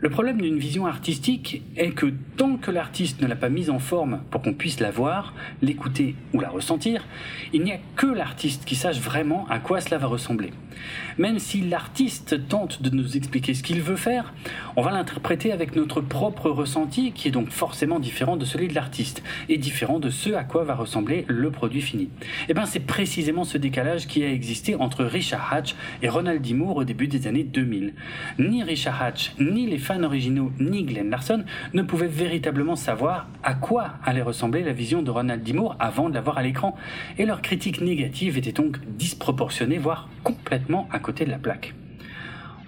Le 0.02 0.10
problème 0.10 0.42
d'une 0.42 0.58
vision 0.58 0.88
artistique 0.88 1.62
est 1.78 1.92
que 1.92 2.08
tant 2.36 2.58
que 2.58 2.72
l'artiste 2.72 3.22
ne 3.22 3.28
l'a 3.28 3.36
pas 3.36 3.50
mise 3.50 3.70
en 3.70 3.78
forme 3.78 4.22
pour 4.32 4.42
qu'on 4.42 4.56
puisse 4.56 4.80
la 4.80 4.90
voir, 4.90 5.36
l'écouter 5.62 6.16
ou 6.34 6.40
la 6.40 6.50
ressentir, 6.50 7.06
il 7.54 7.62
n'y 7.62 7.72
a 7.72 7.78
que 7.96 8.08
l'artiste 8.08 8.66
qui 8.66 8.74
sache 8.74 9.00
vraiment 9.00 9.46
à 9.48 9.60
quoi 9.60 9.80
cela 9.80 10.00
va 10.00 10.08
ressembler. 10.08 10.50
Même 11.20 11.38
si 11.38 11.62
l'artiste 11.62 12.48
tente 12.48 12.82
de 12.82 12.90
nous 12.90 13.16
expliquer 13.16 13.54
ce 13.54 13.62
qu'il 13.62 13.82
veut 13.84 13.96
faire, 13.96 14.34
on 14.76 14.82
va 14.82 14.90
l'interpréter 14.90 15.52
avec 15.52 15.76
notre 15.76 16.02
propre 16.02 16.50
ressenti 16.50 17.12
qui 17.12 17.28
est 17.28 17.32
donc 17.32 17.52
forcément 17.52 18.00
différent 18.00 18.38
de 18.38 18.46
celui 18.46 18.70
de 18.70 18.74
l'artiste 18.74 19.22
et 19.50 19.60
différent 19.60 20.00
de 20.00 20.10
ce 20.10 20.32
à 20.32 20.44
quoi 20.44 20.64
va 20.64 20.74
ressembler 20.74 21.26
le 21.28 21.52
produit 21.52 21.82
fini. 21.82 22.04
Et 22.04 22.08
eh 22.50 22.54
bien 22.56 22.66
c'est 22.66 22.80
précisément 22.80 23.44
ce 23.44 23.60
décalage 23.60 24.08
qui 24.08 24.24
a 24.24 24.32
existé 24.32 24.74
entre 24.74 25.04
Richard 25.04 25.54
Hatch 25.54 25.76
et 26.02 26.10
Ronald 26.10 26.42
D. 26.42 26.56
Moore 26.56 26.78
au 26.78 26.84
début 26.86 27.08
des 27.08 27.28
années 27.28 27.44
2000. 27.44 27.94
Ni 28.40 28.64
Richard 28.64 29.00
Hatch 29.00 29.34
ni 29.40 29.68
les 29.68 29.78
originaux 30.04 30.52
ni 30.60 30.84
Glenn 30.84 31.10
Larson 31.10 31.44
ne 31.74 31.82
pouvaient 31.82 32.08
véritablement 32.08 32.76
savoir 32.76 33.28
à 33.44 33.54
quoi 33.54 33.94
allait 34.04 34.22
ressembler 34.22 34.64
la 34.64 34.74
vision 34.74 35.02
de 35.02 35.12
Ronald 35.12 35.44
D. 35.44 35.52
Avant 35.80 36.10
de 36.10 36.14
la 36.14 36.22
voir 36.22 36.38
à 36.38 36.44
l'écran, 36.44 36.76
et 37.18 37.26
leurs 37.26 37.42
critiques 37.42 37.82
négatives 37.82 38.38
étaient 38.38 38.52
donc 38.52 38.80
disproportionnées, 38.98 39.78
voire 39.78 40.10
complètement 40.24 40.42
complètement 40.52 40.88
à 40.92 41.00
côté 41.00 41.24
de 41.24 41.30
la 41.30 41.38
plaque. 41.38 41.74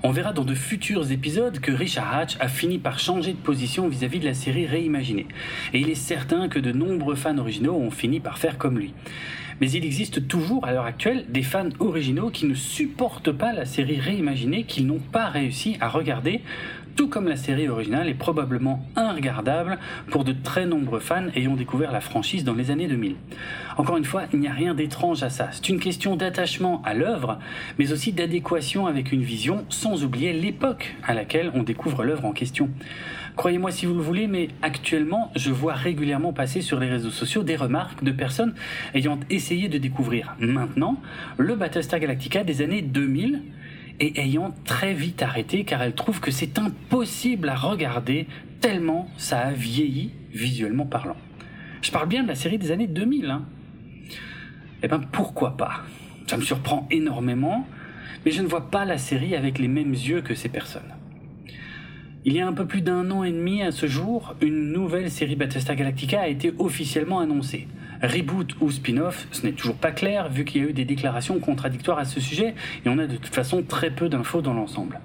On 0.03 0.11
verra 0.11 0.32
dans 0.32 0.45
de 0.45 0.53
futurs 0.53 1.11
épisodes 1.11 1.59
que 1.59 1.71
Richard 1.71 2.15
Hatch 2.15 2.38
a 2.39 2.47
fini 2.47 2.78
par 2.78 2.99
changer 2.99 3.34
de 3.34 3.38
position 3.38 3.88
vis-à-vis 3.88 4.19
de 4.19 4.26
la 4.26 4.34
série 4.34 4.65
réimaginée. 4.65 5.28
Et 5.74 5.80
il 5.80 5.89
est 5.89 5.95
certain 5.95 6.47
que 6.47 6.59
de 6.59 6.71
nombreux 6.71 7.15
fans 7.15 7.38
originaux 7.38 7.76
ont 7.76 7.91
fini 7.91 8.19
par 8.19 8.38
faire 8.38 8.57
comme 8.57 8.78
lui. 8.78 8.93
Mais 9.61 9.71
il 9.71 9.85
existe 9.85 10.27
toujours 10.27 10.65
à 10.65 10.71
l'heure 10.71 10.85
actuelle 10.85 11.25
des 11.29 11.43
fans 11.43 11.69
originaux 11.79 12.29
qui 12.29 12.45
ne 12.45 12.55
supportent 12.55 13.31
pas 13.31 13.53
la 13.53 13.65
série 13.65 13.99
réimaginée, 13.99 14.63
qu'ils 14.63 14.87
n'ont 14.87 14.99
pas 14.99 15.27
réussi 15.27 15.77
à 15.79 15.89
regarder, 15.89 16.41
tout 16.95 17.07
comme 17.07 17.27
la 17.27 17.35
série 17.35 17.67
originale 17.67 18.07
est 18.07 18.13
probablement 18.13 18.85
inregardable 18.95 19.79
pour 20.11 20.23
de 20.23 20.31
très 20.31 20.65
nombreux 20.65 20.99
fans 20.99 21.27
ayant 21.35 21.55
découvert 21.55 21.91
la 21.91 22.01
franchise 22.01 22.43
dans 22.43 22.53
les 22.53 22.69
années 22.69 22.87
2000. 22.87 23.15
Encore 23.77 23.97
une 23.97 24.05
fois, 24.05 24.23
il 24.31 24.39
n'y 24.39 24.47
a 24.47 24.53
rien 24.53 24.75
d'étrange 24.75 25.23
à 25.23 25.29
ça. 25.29 25.49
C'est 25.51 25.69
une 25.69 25.79
question 25.79 26.15
d'attachement 26.15 26.81
à 26.85 26.93
l'œuvre, 26.93 27.39
mais 27.79 27.91
aussi 27.91 28.13
d'adéquation 28.13 28.85
avec 28.85 29.11
une 29.11 29.23
vision, 29.23 29.65
sans 29.69 30.03
oublier 30.03 30.33
l'époque 30.33 30.95
à 31.03 31.13
laquelle 31.13 31.51
on 31.55 31.63
découvre 31.63 32.03
l'œuvre 32.03 32.25
en 32.25 32.31
question. 32.31 32.69
Croyez-moi 33.36 33.71
si 33.71 33.88
vous 33.88 33.95
le 33.95 34.01
voulez, 34.01 34.27
mais 34.27 34.49
actuellement, 34.61 35.31
je 35.36 35.51
vois 35.51 35.73
régulièrement 35.73 36.34
passer 36.34 36.61
sur 36.61 36.79
les 36.79 36.88
réseaux 36.88 37.09
sociaux 37.09 37.41
des 37.41 37.55
remarques 37.55 38.03
de 38.03 38.11
personnes 38.11 38.53
ayant 38.93 39.19
essayé 39.29 39.69
de 39.69 39.79
découvrir 39.79 40.36
maintenant 40.39 41.01
le 41.38 41.55
Battlestar 41.55 41.99
Galactica 41.99 42.43
des 42.43 42.61
années 42.61 42.84
2000 42.84 43.41
et 43.99 44.21
ayant 44.21 44.53
très 44.65 44.93
vite 44.93 45.23
arrêté 45.23 45.63
car 45.63 45.81
elle 45.81 45.95
trouve 45.95 46.19
que 46.19 46.29
c'est 46.29 46.59
impossible 46.59 47.49
à 47.49 47.55
regarder 47.55 48.27
tellement 48.61 49.09
ça 49.17 49.39
a 49.39 49.51
vieilli 49.51 50.11
visuellement 50.31 50.86
parlant. 50.86 51.17
Je 51.81 51.91
parle 51.91 52.07
bien 52.07 52.23
de 52.23 52.27
la 52.27 52.36
série 52.36 52.59
des 52.59 52.71
années 52.71 52.88
2000. 52.88 53.29
Hein. 53.29 53.45
Eh 54.84 54.88
ben 54.88 54.99
pourquoi 55.11 55.57
pas? 55.57 55.81
Ça 56.27 56.38
me 56.38 56.43
surprend 56.43 56.88
énormément, 56.91 57.67
mais 58.25 58.31
je 58.31 58.41
ne 58.41 58.47
vois 58.47 58.69
pas 58.69 58.86
la 58.86 58.97
série 58.97 59.36
avec 59.36 59.57
les 59.57 59.67
mêmes 59.67 59.91
yeux 59.91 60.21
que 60.21 60.36
ces 60.36 60.49
personnes. 60.49 60.93
Il 62.26 62.32
y 62.32 62.39
a 62.39 62.47
un 62.47 62.53
peu 62.53 62.65
plus 62.65 62.80
d'un 62.80 63.11
an 63.11 63.26
et 63.26 63.34
demi 63.34 63.63
à 63.63 63.74
ce 63.74 63.86
jour, 63.86 64.34
une 64.39 64.71
nouvelle 64.71 65.11
série 65.11 65.36
Battlestar 65.36 65.76
Galactica 65.76 66.21
a 66.21 66.30
été 66.30 66.53
officiellement 66.57 67.19
annoncée. 67.19 67.67
Reboot 68.01 68.55
ou 68.61 68.71
spin-off, 68.71 69.28
ce 69.32 69.45
n'est 69.45 69.51
toujours 69.51 69.76
pas 69.76 69.91
clair 69.91 70.30
vu 70.30 70.45
qu'il 70.45 70.61
y 70.61 70.65
a 70.65 70.69
eu 70.69 70.74
des 70.74 70.86
déclarations 70.86 71.38
contradictoires 71.39 71.99
à 71.99 72.05
ce 72.05 72.21
sujet 72.21 72.55
et 72.86 72.89
on 72.89 72.97
a 72.97 73.07
de 73.07 73.17
toute 73.17 73.36
façon 73.36 73.61
très 73.61 73.91
peu 73.91 74.07
d'infos 74.07 74.41
dans 74.41 74.53
l'ensemble. 74.53 75.01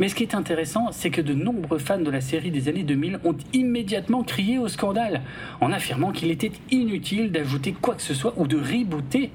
Mais 0.00 0.08
ce 0.08 0.14
qui 0.14 0.22
est 0.22 0.34
intéressant, 0.34 0.92
c'est 0.92 1.10
que 1.10 1.20
de 1.20 1.34
nombreux 1.34 1.78
fans 1.78 2.00
de 2.00 2.10
la 2.10 2.22
série 2.22 2.50
des 2.50 2.70
années 2.70 2.84
2000 2.84 3.20
ont 3.24 3.36
immédiatement 3.52 4.22
crié 4.22 4.58
au 4.58 4.68
scandale 4.68 5.20
en 5.60 5.72
affirmant 5.72 6.10
qu'il 6.10 6.30
était 6.30 6.52
inutile 6.70 7.32
d'ajouter 7.32 7.72
quoi 7.78 7.96
que 7.96 8.02
ce 8.02 8.14
soit 8.14 8.32
ou 8.38 8.46
de 8.46 8.56
rebooter 8.56 9.30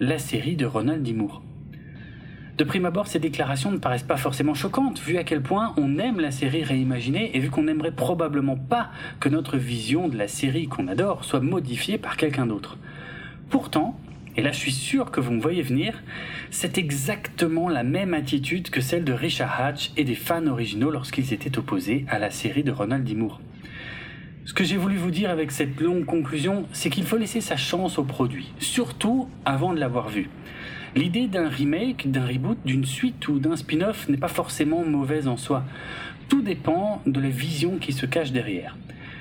la 0.00 0.18
série 0.18 0.56
de 0.56 0.66
Ronald 0.66 1.04
D. 1.04 1.14
De 2.60 2.64
prime 2.64 2.84
abord, 2.84 3.06
ces 3.06 3.18
déclarations 3.18 3.72
ne 3.72 3.78
paraissent 3.78 4.02
pas 4.02 4.18
forcément 4.18 4.52
choquantes, 4.52 5.00
vu 5.00 5.16
à 5.16 5.24
quel 5.24 5.40
point 5.40 5.72
on 5.78 5.98
aime 5.98 6.20
la 6.20 6.30
série 6.30 6.62
réimaginée 6.62 7.30
et 7.34 7.38
vu 7.38 7.48
qu'on 7.48 7.62
n'aimerait 7.62 7.90
probablement 7.90 8.56
pas 8.58 8.90
que 9.18 9.30
notre 9.30 9.56
vision 9.56 10.08
de 10.08 10.18
la 10.18 10.28
série 10.28 10.66
qu'on 10.66 10.86
adore 10.86 11.24
soit 11.24 11.40
modifiée 11.40 11.96
par 11.96 12.18
quelqu'un 12.18 12.44
d'autre. 12.44 12.76
Pourtant, 13.48 13.98
et 14.36 14.42
là 14.42 14.52
je 14.52 14.58
suis 14.58 14.72
sûr 14.72 15.10
que 15.10 15.20
vous 15.20 15.32
me 15.32 15.40
voyez 15.40 15.62
venir, 15.62 16.02
c'est 16.50 16.76
exactement 16.76 17.70
la 17.70 17.82
même 17.82 18.12
attitude 18.12 18.68
que 18.68 18.82
celle 18.82 19.04
de 19.04 19.14
Richard 19.14 19.58
Hatch 19.58 19.92
et 19.96 20.04
des 20.04 20.14
fans 20.14 20.46
originaux 20.46 20.90
lorsqu'ils 20.90 21.32
étaient 21.32 21.56
opposés 21.56 22.04
à 22.10 22.18
la 22.18 22.30
série 22.30 22.62
de 22.62 22.72
Ronald 22.72 23.04
D. 23.04 23.14
Moore. 23.14 23.40
Ce 24.44 24.52
que 24.52 24.64
j'ai 24.64 24.76
voulu 24.76 24.96
vous 24.96 25.10
dire 25.10 25.30
avec 25.30 25.50
cette 25.50 25.80
longue 25.80 26.04
conclusion, 26.04 26.66
c'est 26.72 26.90
qu'il 26.90 27.04
faut 27.04 27.16
laisser 27.16 27.40
sa 27.40 27.56
chance 27.56 27.98
au 27.98 28.04
produit, 28.04 28.52
surtout 28.58 29.30
avant 29.46 29.72
de 29.72 29.80
l'avoir 29.80 30.10
vu. 30.10 30.28
L'idée 30.96 31.28
d'un 31.28 31.48
remake, 31.48 32.10
d'un 32.10 32.26
reboot, 32.26 32.58
d'une 32.64 32.84
suite 32.84 33.28
ou 33.28 33.38
d'un 33.38 33.54
spin-off 33.54 34.08
n'est 34.08 34.16
pas 34.16 34.26
forcément 34.26 34.84
mauvaise 34.84 35.28
en 35.28 35.36
soi. 35.36 35.62
Tout 36.28 36.42
dépend 36.42 37.00
de 37.06 37.20
la 37.20 37.28
vision 37.28 37.78
qui 37.78 37.92
se 37.92 38.06
cache 38.06 38.32
derrière. 38.32 38.76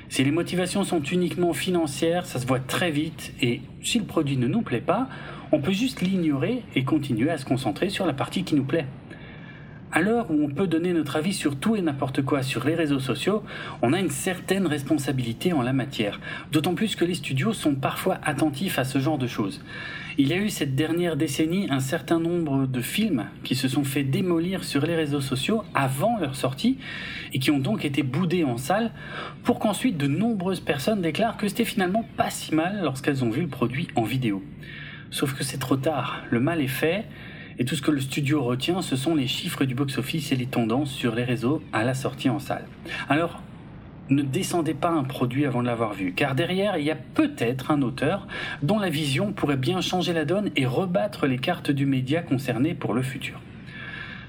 Si 0.10 0.24
les 0.24 0.32
motivations 0.32 0.84
sont 0.84 1.04
uniquement 1.04 1.54
financières, 1.54 2.26
ça 2.26 2.40
se 2.40 2.48
voit 2.48 2.60
très 2.60 2.90
vite 2.90 3.34
et 3.44 3.62
si 3.84 4.00
le 4.00 4.06
produit 4.06 4.38
ne 4.38 4.48
nous 4.48 4.64
plaît 4.64 4.82
pas, 4.82 5.10
on 5.52 5.62
peut 5.62 5.72
juste 5.72 6.02
l'ignorer 6.02 6.64
et 6.74 6.84
continuer 6.84 7.30
à 7.30 7.38
se 7.38 7.46
concentrer 7.46 7.90
sur 7.90 8.08
la 8.08 8.14
partie 8.14 8.44
qui 8.44 8.56
nous 8.56 8.64
plaît. 8.64 8.88
À 9.92 10.02
l'heure 10.02 10.30
où 10.30 10.44
on 10.44 10.50
peut 10.50 10.68
donner 10.68 10.94
notre 10.94 11.16
avis 11.16 11.34
sur 11.34 11.56
tout 11.56 11.76
et 11.76 11.82
n'importe 11.82 12.24
quoi 12.24 12.42
sur 12.42 12.64
les 12.66 12.76
réseaux 12.76 13.00
sociaux, 13.00 13.44
on 13.84 13.94
a 13.94 14.00
une 14.00 14.10
certaine 14.10 14.68
responsabilité 14.68 15.54
en 15.54 15.64
la 15.64 15.74
matière, 15.74 16.20
d'autant 16.52 16.76
plus 16.76 16.96
que 16.96 17.06
les 17.06 17.16
studios 17.16 17.54
sont 17.54 17.76
parfois 17.76 18.20
attentifs 18.24 18.78
à 18.80 18.84
ce 18.84 19.00
genre 19.00 19.18
de 19.20 19.28
choses. 19.28 19.62
Il 20.22 20.28
y 20.28 20.34
a 20.34 20.36
eu 20.36 20.50
cette 20.50 20.76
dernière 20.76 21.16
décennie 21.16 21.68
un 21.70 21.80
certain 21.80 22.20
nombre 22.20 22.68
de 22.68 22.82
films 22.82 23.28
qui 23.46 23.56
se 23.56 23.70
sont 23.70 23.86
fait 23.86 24.04
démolir 24.04 24.66
sur 24.66 24.86
les 24.86 24.94
réseaux 24.94 25.22
sociaux 25.22 25.64
avant 25.74 26.20
leur 26.20 26.36
sortie 26.36 26.78
et 27.32 27.40
qui 27.40 27.52
ont 27.52 27.58
donc 27.58 27.86
été 27.86 28.04
boudés 28.04 28.44
en 28.44 28.58
salle 28.58 28.92
pour 29.46 29.60
qu'ensuite 29.60 29.96
de 29.96 30.08
nombreuses 30.08 30.60
personnes 30.60 31.02
déclarent 31.02 31.38
que 31.38 31.48
c'était 31.48 31.64
finalement 31.64 32.04
pas 32.18 32.30
si 32.32 32.54
mal 32.54 32.82
lorsqu'elles 32.84 33.24
ont 33.24 33.30
vu 33.30 33.44
le 33.44 33.48
produit 33.48 33.88
en 33.96 34.04
vidéo. 34.04 34.44
Sauf 35.10 35.34
que 35.36 35.46
c'est 35.46 35.58
trop 35.58 35.78
tard, 35.78 36.22
le 36.30 36.42
mal 36.42 36.60
est 36.60 36.68
fait, 36.68 37.06
et 37.58 37.64
tout 37.64 37.78
ce 37.78 37.82
que 37.82 37.92
le 37.92 38.02
studio 38.02 38.44
retient, 38.44 38.82
ce 38.82 38.98
sont 38.98 39.16
les 39.16 39.28
chiffres 39.28 39.64
du 39.64 39.74
box-office 39.74 40.34
et 40.34 40.36
les 40.36 40.48
tendances 40.48 40.92
sur 40.92 41.16
les 41.16 41.24
réseaux 41.24 41.64
à 41.72 41.86
la 41.86 41.94
sortie 41.94 42.30
en 42.30 42.40
salle. 42.40 42.66
Alors, 43.08 43.42
ne 44.10 44.22
descendez 44.22 44.74
pas 44.74 44.90
un 44.90 45.04
produit 45.04 45.46
avant 45.46 45.62
de 45.62 45.68
l'avoir 45.68 45.94
vu, 45.94 46.14
car 46.14 46.36
derrière, 46.36 46.78
il 46.78 46.86
y 46.86 46.92
a 46.92 46.96
peut-être 46.96 47.72
un 47.72 47.82
auteur 47.82 48.28
dont 48.64 48.80
la 48.80 48.90
vision 48.90 49.32
pourrait 49.34 49.58
bien 49.58 49.82
changer 49.82 50.14
la 50.14 50.26
donne 50.26 50.52
et 50.56 50.66
rebattre 50.66 51.28
les 51.28 51.38
cartes 51.38 51.72
du 51.72 51.86
média 51.86 52.22
concerné 52.22 52.74
pour 52.74 52.94
le 52.94 53.02
futur. 53.02 53.40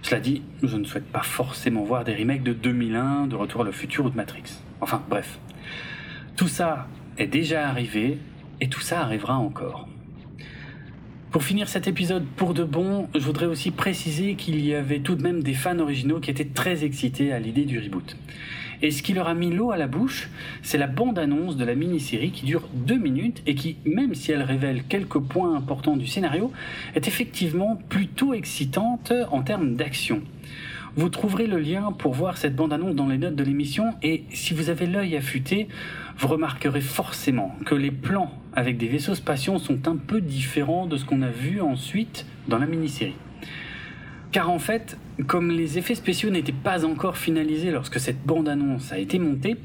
Cela 0.03 0.21
dit, 0.21 0.43
je 0.63 0.77
ne 0.77 0.85
souhaite 0.85 1.07
pas 1.07 1.23
forcément 1.23 1.85
voir 1.85 2.05
des 2.05 2.15
remakes 2.15 2.43
de 2.43 2.53
2001, 2.53 3.27
de 3.27 3.37
Retour 3.37 3.63
à 3.63 3.65
le 3.65 3.73
futur 3.73 4.07
ou 4.07 4.11
de 4.11 4.17
Matrix. 4.17 4.45
Enfin, 4.81 5.03
bref. 5.09 5.39
Tout 6.37 6.49
ça 6.49 6.87
est 7.19 7.27
déjà 7.27 7.69
arrivé 7.69 8.19
et 8.61 8.69
tout 8.69 8.81
ça 8.81 9.01
arrivera 9.01 9.37
encore. 9.37 9.89
Pour 11.31 11.45
finir 11.45 11.69
cet 11.69 11.87
épisode 11.87 12.25
pour 12.37 12.55
de 12.55 12.65
bon, 12.65 13.09
je 13.15 13.21
voudrais 13.21 13.47
aussi 13.47 13.71
préciser 13.71 14.35
qu'il 14.35 14.65
y 14.65 14.75
avait 14.75 15.01
tout 15.01 15.15
de 15.15 15.23
même 15.23 15.43
des 15.43 15.55
fans 15.55 15.79
originaux 15.79 16.19
qui 16.19 16.31
étaient 16.31 16.45
très 16.45 16.83
excités 16.83 17.33
à 17.33 17.39
l'idée 17.39 17.67
du 17.67 17.79
reboot. 17.79 18.17
Et 18.83 18.91
ce 18.91 19.03
qui 19.03 19.13
leur 19.13 19.29
a 19.29 19.35
mis 19.35 19.51
l'eau 19.51 19.73
à 19.73 19.77
la 19.77 19.87
bouche, 19.87 20.31
c'est 20.63 20.79
la 20.79 20.87
bande-annonce 20.87 21.57
de 21.57 21.65
la 21.65 21.75
mini-série 21.75 22.31
qui 22.31 22.47
dure 22.47 22.69
deux 22.73 22.99
minutes 22.99 23.43
et 23.47 23.55
qui, 23.55 23.77
même 23.85 24.15
si 24.15 24.33
elle 24.33 24.43
révèle 24.43 24.85
quelques 24.85 25.19
points 25.19 25.55
importants 25.55 25.97
du 25.97 26.07
scénario, 26.07 26.51
est 26.95 27.07
effectivement 27.07 27.77
plutôt 27.89 28.33
excitante 28.33 29.13
en 29.31 29.43
termes 29.43 29.75
d'action. 29.75 30.23
Vous 30.97 31.09
trouverez 31.09 31.47
le 31.47 31.59
lien 31.59 31.93
pour 31.93 32.15
voir 32.15 32.37
cette 32.37 32.57
bande-annonce 32.57 32.97
dans 32.97 33.07
les 33.07 33.19
notes 33.19 33.37
de 33.37 33.45
l'émission 33.45 33.95
et 34.03 34.25
si 34.33 34.55
vous 34.55 34.71
avez 34.71 34.87
l'œil 34.87 35.15
affûté, 35.15 35.69
vous 36.19 36.27
remarquerez 36.27 36.81
forcément 36.81 37.55
que 37.65 37.77
les 37.77 37.93
plans 37.93 38.33
avec 38.55 38.77
des 38.77 38.89
vaisseaux 38.89 39.15
spatiaux 39.15 39.59
sont 39.59 39.87
un 39.87 39.97
peu 39.97 40.21
différents 40.21 40.87
de 40.87 40.97
ce 40.97 41.05
qu'on 41.05 41.23
a 41.23 41.29
vu 41.29 41.61
ensuite 41.61 42.27
dans 42.49 42.59
la 42.59 42.67
mini-série. 42.67 43.15
Car 44.33 44.49
en 44.49 44.61
fait, 44.61 44.97
comme 45.27 45.51
les 45.51 45.77
effets 45.77 45.97
spéciaux 45.97 46.31
n'étaient 46.31 46.53
pas 46.53 46.85
encore 46.85 47.17
finalisés 47.17 47.73
lorsque 47.73 47.99
cette 47.99 48.23
bande-annonce 48.25 48.93
a 48.93 48.99
été 48.99 49.19
montée, 49.19 49.57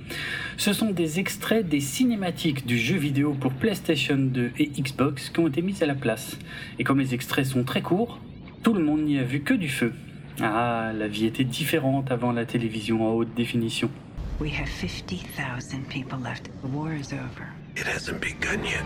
ce 0.58 0.74
sont 0.74 0.90
des 0.90 1.20
extraits 1.20 1.68
des 1.68 1.80
cinématiques 1.80 2.66
du 2.66 2.78
jeu 2.78 2.98
vidéo 2.98 3.34
pour 3.40 3.54
PlayStation 3.54 4.18
2 4.18 4.52
et 4.58 4.66
Xbox 4.68 5.30
qui 5.30 5.40
ont 5.40 5.48
été 5.48 5.62
mis 5.62 5.84
à 5.84 5.86
la 5.86 5.94
place. 5.94 6.38
Et 6.80 6.84
comme 6.84 7.00
les 7.00 7.14
extraits 7.14 7.46
sont 7.46 7.64
très 7.64 7.84
courts, 7.84 8.20
tout 8.64 8.74
le 8.74 8.84
monde 8.84 9.04
n'y 9.04 9.20
a 9.20 9.24
vu 9.24 9.42
que 9.42 9.54
du 9.54 9.70
feu. 9.70 9.94
Ah, 10.42 10.92
la 10.98 11.08
vie 11.08 11.28
était 11.28 11.44
différente 11.44 12.12
avant 12.12 12.32
la 12.32 12.46
télévision 12.46 13.08
en 13.08 13.14
haute 13.14 13.34
définition. 13.36 13.92
We 14.40 14.52
have 14.52 14.68
50,000 14.68 15.86
people 15.88 16.18
left. 16.22 16.50
The 16.64 16.68
war 16.74 16.92
is 16.92 17.14
over. 17.14 17.48
It 17.78 17.86
hasn't 17.86 18.20
begun 18.20 18.66
yet. 18.66 18.84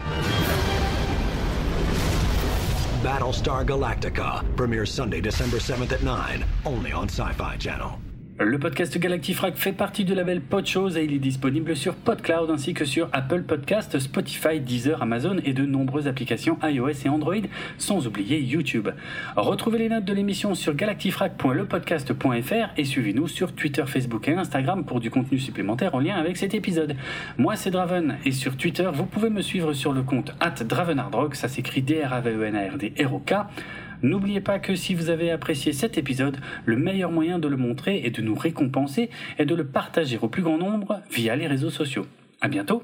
Battlestar 3.04 3.66
Galactica 3.66 4.44
premieres 4.58 4.92
Sunday, 4.92 5.22
December 5.22 5.58
7th 5.58 5.94
at 5.94 6.04
9, 6.04 6.44
only 6.66 6.92
on 6.92 7.08
Sci-Fi 7.08 7.56
Channel. 7.56 8.09
Le 8.42 8.58
podcast 8.58 8.98
Galactifrac 8.98 9.58
fait 9.58 9.74
partie 9.74 10.06
du 10.06 10.16
label 10.16 10.40
Podchose 10.40 10.96
et 10.96 11.04
il 11.04 11.14
est 11.14 11.20
disponible 11.20 11.76
sur 11.76 11.96
PodCloud 11.96 12.50
ainsi 12.50 12.74
que 12.74 12.86
sur 12.86 13.10
Apple 13.12 13.44
Podcast, 13.44 14.00
Spotify, 14.00 14.62
Deezer, 14.62 15.02
Amazon 15.02 15.40
et 15.44 15.52
de 15.52 15.66
nombreuses 15.66 16.08
applications 16.08 16.58
iOS 16.64 17.04
et 17.04 17.10
Android, 17.10 17.36
sans 17.78 18.08
oublier 18.08 18.40
YouTube. 18.40 18.88
Retrouvez 19.36 19.80
les 19.80 19.90
notes 19.90 20.06
de 20.06 20.14
l'émission 20.14 20.56
sur 20.56 20.74
galactifrac.lepodcast.fr 20.74 22.70
et 22.78 22.86
suivez-nous 22.86 23.28
sur 23.28 23.52
Twitter, 23.52 23.84
Facebook 23.86 24.30
et 24.30 24.36
Instagram 24.36 24.86
pour 24.86 25.02
du 25.02 25.12
contenu 25.12 25.38
supplémentaire 25.38 25.94
en 25.94 26.00
lien 26.00 26.16
avec 26.16 26.38
cet 26.38 26.54
épisode. 26.54 26.96
Moi 27.38 27.58
c'est 27.58 27.72
Draven 27.72 28.20
et 28.24 28.32
sur 28.32 28.56
Twitter 28.56 28.90
vous 28.94 29.06
pouvez 29.06 29.32
me 29.32 29.42
suivre 29.42 29.74
sur 29.74 29.92
le 29.92 30.02
compte 30.02 30.34
at 30.40 30.64
Dravenardrock, 30.64 31.36
ça 31.36 31.50
s'écrit 31.50 31.82
D-R-A-V-E-N-A-R-D-R-O-K. 31.82 33.34
N'oubliez 34.02 34.42
pas 34.42 34.60
que 34.60 34.76
si 34.76 34.96
vous 34.96 35.10
avez 35.10 35.32
apprécié 35.32 35.74
cet 35.74 35.98
épisode, 35.98 36.38
le 36.66 36.78
meilleur 36.78 37.12
moyen 37.12 37.40
de 37.40 37.48
le 37.48 37.58
montrer 37.58 38.02
et 38.04 38.12
de 38.12 38.22
nous 38.22 38.36
récompenser 38.36 39.10
est 39.38 39.46
de 39.46 39.56
le 39.56 39.66
partager 39.66 40.18
au 40.22 40.30
plus 40.30 40.42
grand 40.42 40.58
nombre 40.58 41.02
via 41.12 41.36
les 41.36 41.48
réseaux 41.48 41.70
sociaux. 41.70 42.06
À 42.42 42.48
bientôt! 42.48 42.84